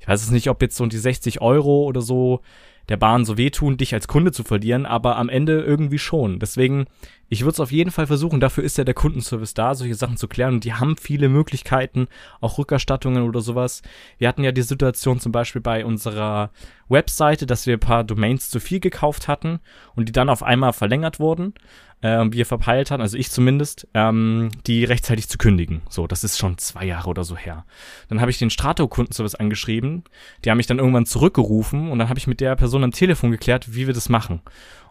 Ich 0.00 0.08
weiß 0.08 0.22
es 0.22 0.30
nicht, 0.30 0.48
ob 0.48 0.60
jetzt 0.62 0.76
so 0.76 0.86
die 0.86 0.96
60 0.98 1.40
Euro 1.42 1.84
oder 1.84 2.00
so 2.00 2.40
der 2.88 2.96
Bahn 2.96 3.24
so 3.26 3.36
wehtun, 3.36 3.76
dich 3.76 3.92
als 3.94 4.06
Kunde 4.08 4.32
zu 4.32 4.42
verlieren, 4.44 4.86
aber 4.86 5.16
am 5.16 5.28
Ende 5.28 5.60
irgendwie 5.60 5.98
schon. 5.98 6.38
Deswegen, 6.38 6.86
ich 7.28 7.42
würde 7.42 7.52
es 7.52 7.60
auf 7.60 7.72
jeden 7.72 7.90
Fall 7.90 8.06
versuchen. 8.06 8.40
Dafür 8.40 8.62
ist 8.62 8.78
ja 8.78 8.84
der 8.84 8.94
Kundenservice 8.94 9.54
da, 9.54 9.74
solche 9.74 9.94
Sachen 9.94 10.16
zu 10.16 10.28
klären. 10.28 10.54
Und 10.54 10.64
die 10.64 10.74
haben 10.74 10.96
viele 10.96 11.28
Möglichkeiten, 11.28 12.08
auch 12.40 12.58
Rückerstattungen 12.58 13.24
oder 13.24 13.40
sowas. 13.40 13.82
Wir 14.18 14.28
hatten 14.28 14.44
ja 14.44 14.52
die 14.52 14.62
Situation 14.62 15.18
zum 15.18 15.32
Beispiel 15.32 15.60
bei 15.60 15.84
unserer 15.84 16.50
Webseite, 16.88 17.46
dass 17.46 17.66
wir 17.66 17.76
ein 17.76 17.80
paar 17.80 18.04
Domains 18.04 18.48
zu 18.48 18.60
viel 18.60 18.78
gekauft 18.78 19.26
hatten 19.26 19.58
und 19.96 20.08
die 20.08 20.12
dann 20.12 20.28
auf 20.28 20.42
einmal 20.42 20.72
verlängert 20.72 21.18
wurden. 21.18 21.54
Äh, 22.00 22.18
und 22.18 22.34
wir 22.34 22.46
verpeilt 22.46 22.90
hatten, 22.90 23.02
also 23.02 23.16
ich 23.16 23.30
zumindest, 23.30 23.88
ähm, 23.94 24.50
die 24.66 24.84
rechtzeitig 24.84 25.28
zu 25.28 25.38
kündigen. 25.38 25.82
So, 25.88 26.06
das 26.06 26.24
ist 26.24 26.38
schon 26.38 26.58
zwei 26.58 26.84
Jahre 26.84 27.08
oder 27.08 27.24
so 27.24 27.36
her. 27.36 27.64
Dann 28.08 28.20
habe 28.20 28.30
ich 28.30 28.38
den 28.38 28.50
Strato-Kundenservice 28.50 29.34
angeschrieben. 29.34 30.04
Die 30.44 30.50
haben 30.50 30.58
mich 30.58 30.66
dann 30.66 30.78
irgendwann 30.78 31.06
zurückgerufen 31.06 31.90
und 31.90 31.98
dann 31.98 32.08
habe 32.08 32.18
ich 32.18 32.26
mit 32.26 32.40
der 32.40 32.54
Person 32.54 32.84
am 32.84 32.92
Telefon 32.92 33.30
geklärt, 33.30 33.74
wie 33.74 33.86
wir 33.86 33.94
das 33.94 34.08
machen. 34.08 34.42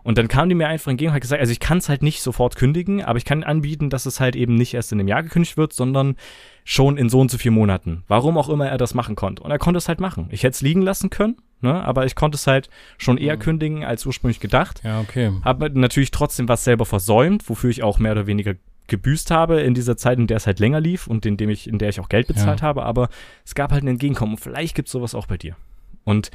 Und 0.04 0.20
dann 0.20 0.28
kam 0.28 0.50
die 0.50 0.56
mir 0.56 0.68
einfach 0.68 0.92
entgegen 0.92 1.10
und 1.10 1.16
hat 1.16 1.22
gesagt, 1.22 1.40
also 1.40 1.52
ich 1.52 1.60
kann 1.60 1.80
es 1.80 1.90
halt 1.90 2.04
nicht 2.04 2.22
sofort 2.26 2.58
kündigen, 2.58 3.02
aber 3.02 3.18
ich 3.18 3.24
kann 3.24 3.44
anbieten, 3.44 3.90
dass 3.90 4.06
es 4.06 4.20
halt 4.20 4.36
eben 4.36 4.56
nicht 4.56 4.74
erst 4.74 4.92
in 4.92 5.00
einem 5.00 5.08
Jahr 5.08 5.24
gekündigt 5.24 5.56
wird, 5.56 5.72
sondern 5.72 6.18
schon 6.66 6.98
in 6.98 7.08
so 7.08 7.22
und 7.22 7.32
so 7.32 7.38
vier 7.38 7.52
Monaten. 7.52 8.04
Warum 8.10 8.38
auch 8.38 8.50
immer 8.50 8.68
er 8.68 8.78
das 8.78 8.94
machen 8.94 9.16
konnte. 9.16 9.42
Und 9.44 9.52
er 9.52 9.60
konnte 9.60 9.78
es 9.78 9.88
halt 9.88 10.02
machen. 10.02 10.28
Ich 10.32 10.44
hätte 10.44 10.56
es 10.56 10.62
liegen 10.62 10.82
lassen 10.82 11.10
können, 11.10 11.38
ne? 11.62 11.82
aber 11.86 12.06
ich 12.06 12.16
konnte 12.16 12.36
es 12.36 12.46
halt 12.48 12.70
schon 12.98 13.18
eher 13.18 13.38
Mhm. 13.38 13.40
kündigen 13.40 13.84
als 13.86 14.06
ursprünglich 14.06 14.42
gedacht. 14.42 14.82
Ja, 14.84 15.00
okay. 15.00 15.32
Habe 15.46 15.70
natürlich 15.80 16.12
trotzdem 16.12 16.50
was 16.50 16.66
selber 16.66 16.86
versäumt, 16.86 17.48
wofür 17.50 17.70
ich 17.70 17.84
auch 17.84 18.00
mehr 18.00 18.12
oder 18.12 18.28
weniger 18.28 18.56
gebüßt 18.88 19.32
habe 19.32 19.62
in 19.62 19.74
dieser 19.74 19.98
Zeit, 19.98 20.20
in 20.20 20.28
der 20.28 20.38
es 20.38 20.46
halt 20.46 20.60
länger 20.60 20.80
lief 20.80 21.08
und 21.08 21.26
in 21.26 21.38
dem 21.38 21.50
ich, 21.50 21.68
in 21.68 21.80
der 21.80 21.90
ich 21.90 22.00
auch 22.00 22.10
Geld 22.10 22.28
bezahlt 22.28 22.62
habe, 22.62 22.84
aber 22.84 23.10
es 23.44 23.56
gab 23.56 23.72
halt 23.72 23.84
ein 23.84 23.88
Entgegenkommen 23.88 24.34
und 24.34 24.40
vielleicht 24.40 24.76
gibt 24.76 24.90
es 24.90 24.92
sowas 24.92 25.16
auch 25.16 25.26
bei 25.26 25.38
dir. 25.38 25.56
Und 26.04 26.30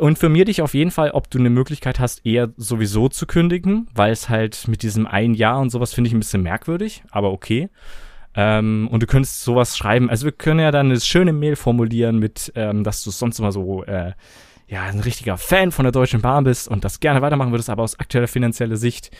informier 0.00 0.44
dich 0.44 0.62
auf 0.62 0.74
jeden 0.74 0.90
Fall, 0.90 1.10
ob 1.10 1.30
du 1.30 1.38
eine 1.38 1.50
Möglichkeit 1.50 2.00
hast, 2.00 2.26
eher 2.26 2.52
sowieso 2.56 3.08
zu 3.08 3.26
kündigen, 3.26 3.88
weil 3.94 4.12
es 4.12 4.28
halt 4.28 4.66
mit 4.68 4.82
diesem 4.82 5.06
ein 5.06 5.34
Jahr 5.34 5.60
und 5.60 5.70
sowas 5.70 5.94
finde 5.94 6.08
ich 6.08 6.14
ein 6.14 6.20
bisschen 6.20 6.42
merkwürdig, 6.42 7.02
aber 7.10 7.32
okay. 7.32 7.68
Ähm, 8.34 8.88
und 8.90 9.02
du 9.02 9.06
könntest 9.06 9.42
sowas 9.42 9.76
schreiben. 9.76 10.10
Also 10.10 10.24
wir 10.26 10.32
können 10.32 10.60
ja 10.60 10.70
dann 10.70 10.86
eine 10.86 11.00
schöne 11.00 11.32
Mail 11.32 11.56
formulieren 11.56 12.18
mit, 12.18 12.52
ähm, 12.54 12.84
dass 12.84 13.02
du 13.02 13.10
sonst 13.10 13.38
immer 13.38 13.52
so, 13.52 13.84
äh, 13.84 14.12
ja, 14.68 14.82
ein 14.82 15.00
richtiger 15.00 15.38
Fan 15.38 15.70
von 15.70 15.84
der 15.84 15.92
Deutschen 15.92 16.20
Bahn 16.20 16.44
bist 16.44 16.68
und 16.68 16.84
das 16.84 17.00
gerne 17.00 17.22
weitermachen 17.22 17.52
würdest, 17.52 17.70
aber 17.70 17.84
aus 17.84 17.98
aktueller 17.98 18.28
finanzieller 18.28 18.76
Sicht 18.76 19.10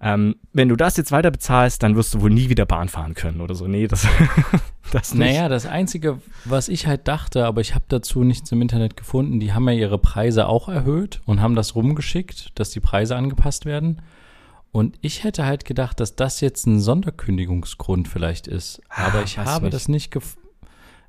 ähm, 0.00 0.36
wenn 0.52 0.68
du 0.68 0.76
das 0.76 0.96
jetzt 0.96 1.10
weiter 1.10 1.30
bezahlst, 1.30 1.82
dann 1.82 1.96
wirst 1.96 2.12
du 2.14 2.20
wohl 2.20 2.30
nie 2.30 2.48
wieder 2.50 2.66
Bahn 2.66 2.88
fahren 2.88 3.14
können 3.14 3.40
oder 3.40 3.54
so. 3.54 3.66
Nee, 3.66 3.86
das, 3.86 4.06
das 4.92 5.14
nicht. 5.14 5.26
Naja, 5.26 5.48
das 5.48 5.66
Einzige, 5.66 6.20
was 6.44 6.68
ich 6.68 6.86
halt 6.86 7.08
dachte, 7.08 7.46
aber 7.46 7.62
ich 7.62 7.74
habe 7.74 7.84
dazu 7.88 8.22
nichts 8.22 8.52
im 8.52 8.60
Internet 8.60 8.96
gefunden, 8.96 9.40
die 9.40 9.52
haben 9.54 9.66
ja 9.68 9.74
ihre 9.74 9.98
Preise 9.98 10.48
auch 10.48 10.68
erhöht 10.68 11.20
und 11.24 11.40
haben 11.40 11.54
das 11.54 11.74
rumgeschickt, 11.74 12.58
dass 12.58 12.70
die 12.70 12.80
Preise 12.80 13.16
angepasst 13.16 13.64
werden. 13.64 14.02
Und 14.70 14.98
ich 15.00 15.24
hätte 15.24 15.46
halt 15.46 15.64
gedacht, 15.64 16.00
dass 16.00 16.16
das 16.16 16.42
jetzt 16.42 16.66
ein 16.66 16.80
Sonderkündigungsgrund 16.80 18.08
vielleicht 18.08 18.46
ist. 18.46 18.82
Aber 18.90 19.22
ich 19.22 19.38
habe 19.38 19.64
nicht. 19.64 19.74
das 19.74 19.88
nicht 19.88 20.10
gefunden. 20.10 20.46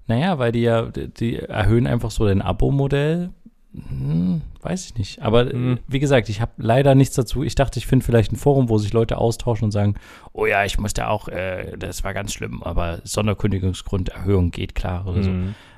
Naja, 0.07 0.39
weil 0.39 0.53
die 0.53 0.61
ja, 0.61 0.83
die 0.83 1.35
erhöhen 1.37 1.85
einfach 1.85 2.11
so 2.11 2.25
dein 2.25 2.41
Abo-Modell 2.41 3.31
hm, 3.73 4.41
weiß 4.61 4.85
ich 4.85 4.95
nicht. 4.95 5.21
Aber 5.21 5.45
hm. 5.45 5.79
wie 5.87 5.99
gesagt, 5.99 6.29
ich 6.29 6.41
habe 6.41 6.51
leider 6.57 6.95
nichts 6.95 7.15
dazu. 7.15 7.43
Ich 7.43 7.55
dachte, 7.55 7.79
ich 7.79 7.87
finde 7.87 8.05
vielleicht 8.05 8.31
ein 8.31 8.37
Forum, 8.37 8.69
wo 8.69 8.77
sich 8.77 8.93
Leute 8.93 9.17
austauschen 9.17 9.65
und 9.65 9.71
sagen, 9.71 9.95
oh 10.33 10.45
ja, 10.45 10.65
ich 10.65 10.79
musste 10.79 11.07
auch, 11.07 11.27
äh, 11.27 11.77
das 11.77 12.03
war 12.03 12.13
ganz 12.13 12.33
schlimm, 12.33 12.63
aber 12.63 12.99
Sonderkündigungsgrunderhöhung 13.03 14.51
geht 14.51 14.75
klar 14.75 15.05
oder 15.07 15.17
hm. 15.17 15.23
so. 15.23 15.31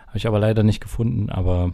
Habe 0.07 0.17
ich 0.17 0.27
aber 0.27 0.39
leider 0.39 0.63
nicht 0.63 0.81
gefunden, 0.81 1.29
aber 1.29 1.71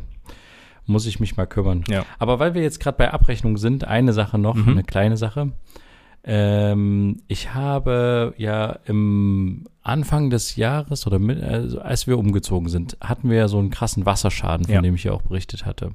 muss 0.85 1.05
ich 1.05 1.19
mich 1.19 1.37
mal 1.37 1.47
kümmern. 1.47 1.83
Ja. 1.87 2.05
Aber 2.19 2.39
weil 2.39 2.53
wir 2.53 2.61
jetzt 2.61 2.79
gerade 2.79 2.97
bei 2.97 3.11
Abrechnung 3.11 3.57
sind, 3.57 3.85
eine 3.85 4.13
Sache 4.13 4.37
noch, 4.37 4.55
mhm. 4.55 4.69
eine 4.69 4.83
kleine 4.83 5.17
Sache. 5.17 5.51
Ähm, 6.27 7.21
ich 7.27 7.53
habe 7.53 8.33
ja 8.37 8.79
im 8.85 9.65
Anfang 9.83 10.31
des 10.31 10.55
Jahres 10.55 11.05
oder 11.05 11.19
mit, 11.19 11.41
also 11.43 11.79
als 11.79 12.07
wir 12.07 12.17
umgezogen 12.17 12.67
sind, 12.69 12.97
hatten 12.99 13.29
wir 13.29 13.37
ja 13.37 13.47
so 13.47 13.59
einen 13.59 13.69
krassen 13.69 14.07
Wasserschaden, 14.07 14.65
von 14.65 14.73
ja. 14.73 14.81
dem 14.81 14.95
ich 14.95 15.03
ja 15.03 15.11
auch 15.11 15.21
berichtet 15.21 15.65
hatte. 15.65 15.91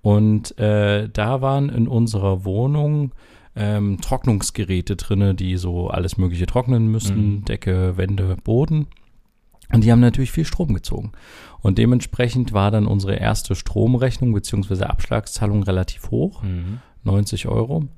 Und 0.00 0.56
äh, 0.58 1.08
da 1.08 1.40
waren 1.42 1.70
in 1.70 1.88
unserer 1.88 2.44
Wohnung 2.44 3.12
ähm, 3.56 4.00
Trocknungsgeräte 4.00 4.94
drinne, 4.94 5.34
die 5.34 5.56
so 5.56 5.88
alles 5.88 6.16
Mögliche 6.16 6.46
trocknen 6.46 6.86
müssen, 6.86 7.38
mhm. 7.38 7.44
Decke, 7.44 7.96
Wände, 7.96 8.36
Boden. 8.44 8.86
Und 9.72 9.82
die 9.82 9.90
haben 9.90 10.00
natürlich 10.00 10.30
viel 10.30 10.44
Strom 10.44 10.72
gezogen. 10.72 11.12
Und 11.60 11.78
dementsprechend 11.78 12.52
war 12.52 12.70
dann 12.70 12.86
unsere 12.86 13.16
erste 13.16 13.56
Stromrechnung 13.56 14.32
bzw. 14.32 14.84
Abschlagszahlung 14.84 15.64
relativ 15.64 16.10
hoch, 16.12 16.44
mhm. 16.44 16.78
90 17.02 17.48
Euro. 17.48 17.88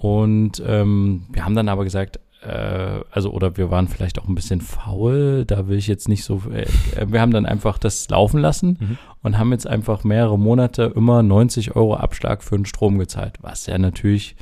Und 0.00 0.62
ähm, 0.66 1.26
wir 1.30 1.44
haben 1.44 1.54
dann 1.54 1.68
aber 1.68 1.84
gesagt, 1.84 2.20
äh, 2.42 3.00
also 3.10 3.30
oder 3.32 3.58
wir 3.58 3.70
waren 3.70 3.86
vielleicht 3.86 4.18
auch 4.18 4.26
ein 4.28 4.34
bisschen 4.34 4.62
faul, 4.62 5.44
da 5.46 5.68
will 5.68 5.76
ich 5.76 5.88
jetzt 5.88 6.08
nicht 6.08 6.24
so, 6.24 6.42
äh, 6.50 6.66
wir 7.06 7.20
haben 7.20 7.32
dann 7.32 7.44
einfach 7.44 7.76
das 7.76 8.08
laufen 8.08 8.40
lassen 8.40 8.78
mhm. 8.80 8.98
und 9.22 9.36
haben 9.36 9.52
jetzt 9.52 9.66
einfach 9.66 10.02
mehrere 10.02 10.38
Monate 10.38 10.92
immer 10.96 11.22
90 11.22 11.76
Euro 11.76 11.96
Abschlag 11.96 12.42
für 12.42 12.56
den 12.56 12.64
Strom 12.64 12.98
gezahlt, 12.98 13.34
was 13.42 13.66
ja 13.66 13.76
natürlich 13.76 14.36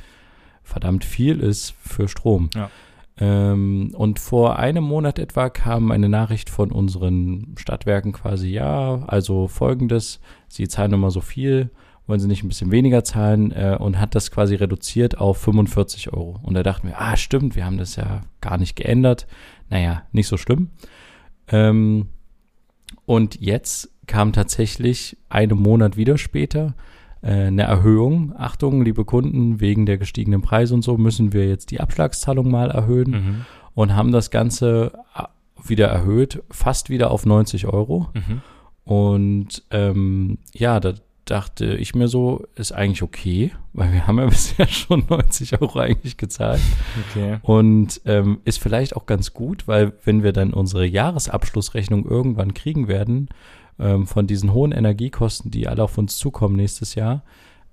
verdammt 0.63 1.03
viel 1.03 1.41
ist 1.41 1.73
für 1.81 2.07
Strom. 2.07 2.49
Ja. 2.55 2.69
Ähm, 3.17 3.93
und 3.97 4.17
vor 4.17 4.59
einem 4.59 4.85
Monat 4.85 5.19
etwa 5.19 5.49
kam 5.49 5.91
eine 5.91 6.07
Nachricht 6.07 6.49
von 6.49 6.71
unseren 6.71 7.53
Stadtwerken 7.57 8.13
quasi, 8.13 8.47
ja, 8.47 9.03
also 9.07 9.49
folgendes, 9.49 10.21
sie 10.47 10.69
zahlen 10.69 10.93
immer 10.93 11.11
so 11.11 11.19
viel 11.19 11.69
wollen 12.09 12.19
sie 12.19 12.27
nicht 12.27 12.43
ein 12.43 12.47
bisschen 12.49 12.71
weniger 12.71 13.03
zahlen 13.03 13.51
äh, 13.51 13.77
und 13.79 13.99
hat 13.99 14.15
das 14.15 14.31
quasi 14.31 14.55
reduziert 14.55 15.19
auf 15.19 15.37
45 15.37 16.11
Euro. 16.11 16.39
Und 16.41 16.55
da 16.55 16.63
dachten 16.63 16.87
wir, 16.87 16.99
ah, 16.99 17.15
stimmt, 17.15 17.55
wir 17.55 17.65
haben 17.65 17.77
das 17.77 17.95
ja 17.95 18.21
gar 18.41 18.57
nicht 18.57 18.75
geändert. 18.75 19.27
Naja, 19.69 20.01
nicht 20.11 20.27
so 20.27 20.35
schlimm. 20.35 20.69
Ähm, 21.47 22.07
und 23.05 23.39
jetzt 23.39 23.91
kam 24.07 24.33
tatsächlich 24.33 25.17
einen 25.29 25.57
Monat 25.57 25.97
wieder 25.97 26.17
später 26.17 26.73
äh, 27.21 27.45
eine 27.45 27.63
Erhöhung. 27.63 28.33
Achtung, 28.35 28.83
liebe 28.83 29.05
Kunden, 29.05 29.59
wegen 29.59 29.85
der 29.85 29.99
gestiegenen 29.99 30.41
Preise 30.41 30.73
und 30.73 30.81
so 30.81 30.97
müssen 30.97 31.31
wir 31.31 31.47
jetzt 31.47 31.69
die 31.69 31.79
Abschlagszahlung 31.79 32.49
mal 32.49 32.71
erhöhen 32.71 33.11
mhm. 33.11 33.45
und 33.75 33.95
haben 33.95 34.11
das 34.11 34.31
Ganze 34.31 34.93
äh, 35.15 35.23
wieder 35.63 35.87
erhöht, 35.87 36.41
fast 36.49 36.89
wieder 36.89 37.11
auf 37.11 37.25
90 37.25 37.67
Euro. 37.67 38.09
Mhm. 38.13 38.41
Und 38.83 39.63
ähm, 39.69 40.39
ja, 40.53 40.79
da, 40.79 40.93
dachte 41.29 41.75
ich 41.75 41.95
mir 41.95 42.07
so, 42.07 42.45
ist 42.55 42.71
eigentlich 42.71 43.03
okay, 43.03 43.51
weil 43.73 43.93
wir 43.93 44.07
haben 44.07 44.17
ja 44.17 44.25
bisher 44.29 44.67
schon 44.67 45.05
90 45.09 45.61
Euro 45.61 45.79
eigentlich 45.79 46.17
gezahlt. 46.17 46.61
Okay. 47.09 47.39
Und 47.41 48.01
ähm, 48.05 48.39
ist 48.45 48.59
vielleicht 48.59 48.95
auch 48.95 49.05
ganz 49.05 49.33
gut, 49.33 49.67
weil 49.67 49.93
wenn 50.03 50.23
wir 50.23 50.33
dann 50.33 50.53
unsere 50.53 50.85
Jahresabschlussrechnung 50.85 52.05
irgendwann 52.05 52.53
kriegen 52.53 52.87
werden, 52.87 53.29
ähm, 53.79 54.07
von 54.07 54.27
diesen 54.27 54.53
hohen 54.53 54.71
Energiekosten, 54.71 55.51
die 55.51 55.67
alle 55.67 55.83
auf 55.83 55.97
uns 55.97 56.17
zukommen 56.17 56.55
nächstes 56.55 56.95
Jahr, 56.95 57.23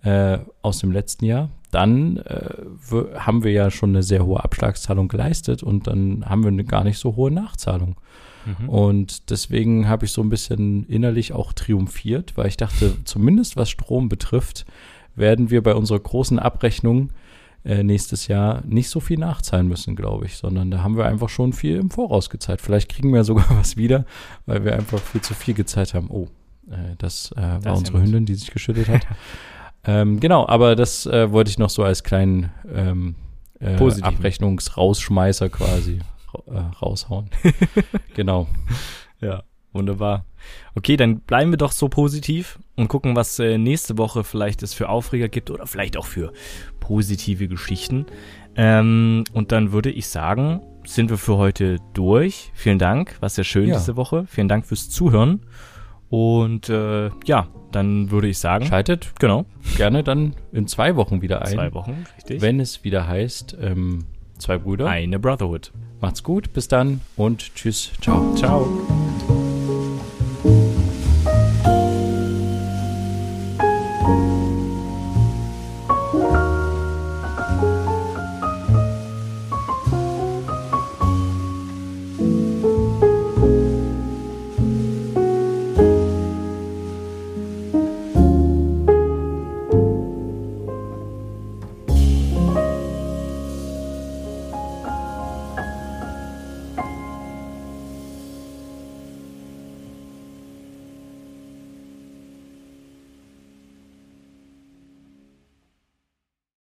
äh, 0.03 0.39
aus 0.63 0.79
dem 0.79 0.93
letzten 0.93 1.25
Jahr, 1.25 1.51
dann 1.77 2.16
äh, 2.16 3.18
haben 3.18 3.45
wir 3.45 3.53
ja 3.53 3.70
schon 3.70 3.91
eine 3.91 4.03
sehr 4.03 4.24
hohe 4.24 4.43
Abschlagszahlung 4.43 5.09
geleistet 5.09 5.62
und 5.62 5.87
dann 5.87 6.24
haben 6.24 6.43
wir 6.43 6.49
eine 6.49 6.64
gar 6.64 6.85
nicht 6.85 6.99
so 6.99 7.16
hohe 7.16 7.31
Nachzahlung. 7.31 7.97
Mhm. 8.47 8.68
Und 8.70 9.31
deswegen 9.31 9.87
habe 9.87 10.07
ich 10.07 10.12
so 10.12 10.22
ein 10.22 10.31
bisschen 10.31 10.87
innerlich 10.87 11.35
auch 11.35 11.53
triumphiert, 11.53 12.35
weil 12.39 12.47
ich 12.47 12.57
dachte, 12.57 12.95
zumindest 13.05 13.59
was 13.59 13.68
Strom 13.68 14.09
betrifft, 14.09 14.64
werden 15.16 15.51
wir 15.51 15.62
bei 15.62 15.74
unserer 15.74 16.01
großen 16.01 16.39
Abrechnung 16.39 17.11
äh, 17.62 17.83
nächstes 17.83 18.27
Jahr 18.27 18.62
nicht 18.64 18.89
so 18.89 19.01
viel 19.01 19.18
nachzahlen 19.18 19.68
müssen, 19.68 19.97
glaube 19.97 20.24
ich, 20.24 20.39
sondern 20.39 20.70
da 20.70 20.83
haben 20.83 20.97
wir 20.97 21.05
einfach 21.05 21.29
schon 21.29 21.53
viel 21.53 21.77
im 21.77 21.91
Voraus 21.91 22.31
gezahlt. 22.31 22.62
Vielleicht 22.62 22.89
kriegen 22.89 23.12
wir 23.12 23.22
sogar 23.22 23.51
was 23.59 23.77
wieder, 23.77 24.07
weil 24.47 24.64
wir 24.64 24.74
einfach 24.74 24.99
viel 24.99 25.20
zu 25.20 25.35
viel 25.35 25.53
gezahlt 25.53 25.93
haben. 25.93 26.09
Oh, 26.09 26.29
äh, 26.70 26.97
das, 26.97 27.33
äh, 27.33 27.41
das 27.41 27.64
war 27.66 27.77
unsere 27.77 28.01
Hündin, 28.01 28.24
die 28.24 28.35
sich 28.35 28.51
geschüttet 28.51 28.89
hat. 28.89 29.07
ähm, 29.87 30.20
genau, 30.20 30.47
aber 30.47 30.76
das 30.76 31.07
äh, 31.07 31.30
wollte 31.30 31.51
ich 31.51 31.59
noch 31.59 31.70
so 31.70 31.82
als 31.84 32.03
kleinen 32.03 32.51
ähm, 32.72 33.14
äh, 33.61 33.76
Abrechnungsrausschmeißer 34.03 35.49
quasi 35.49 36.01
äh, 36.47 36.59
raushauen. 36.82 37.30
genau. 38.14 38.49
Ja, 39.20 39.45
wunderbar. 39.72 40.24
Okay, 40.74 40.97
dann 40.97 41.20
bleiben 41.20 41.51
wir 41.51 41.57
doch 41.57 41.72
so 41.72 41.89
positiv 41.89 42.59
und 42.76 42.89
gucken, 42.89 43.16
was 43.16 43.39
äh, 43.39 43.59
nächste 43.59 43.99
Woche 43.99 44.24
vielleicht 44.24 44.62
es 44.62 44.74
für 44.74 44.89
Aufreger 44.89 45.28
gibt 45.28 45.51
oder 45.51 45.66
vielleicht 45.66 45.97
auch 45.97 46.07
für 46.07 46.32
positive 46.80 47.49
Geschichten. 47.49 48.07
Ähm, 48.57 49.24
und 49.32 49.53
dann 49.53 49.72
würde 49.72 49.91
ich 49.91 50.09
sagen, 50.09 50.61
sind 50.84 51.11
wir 51.11 51.18
für 51.18 51.37
heute 51.37 51.78
durch. 51.95 52.51
Vielen 52.55 52.78
Dank, 52.78 53.20
war 53.20 53.28
sehr 53.28 53.45
schön 53.45 53.68
ja. 53.68 53.76
diese 53.76 53.97
Woche. 53.97 54.24
Vielen 54.28 54.49
Dank 54.49 54.66
fürs 54.66 54.89
Zuhören. 54.89 55.41
Und 56.09 56.69
äh, 56.69 57.11
ja, 57.25 57.49
dann 57.73 58.11
würde 58.11 58.29
ich 58.29 58.39
sagen. 58.39 58.67
Schaltet, 58.67 59.13
genau, 59.19 59.45
gerne 59.77 60.03
dann 60.03 60.35
in 60.53 60.67
zwei 60.67 60.97
Wochen 60.97 61.23
wieder 61.23 61.43
ein. 61.43 61.55
Zwei 61.55 61.75
Wochen, 61.75 62.07
richtig. 62.17 62.41
Wenn 62.41 62.61
es 62.61 62.85
wieder 62.85 63.07
heißt, 63.07 63.57
ähm, 63.61 64.05
zwei 64.39 64.59
Brüder. 64.59 64.89
Eine 64.89 65.19
Brotherhood. 65.19 65.73
Macht's 66.01 66.23
gut, 66.23 66.53
bis 66.53 66.69
dann 66.69 67.01
und 67.17 67.55
tschüss. 67.55 67.93
Ciao. 68.01 68.35
Ciao. 68.35 68.67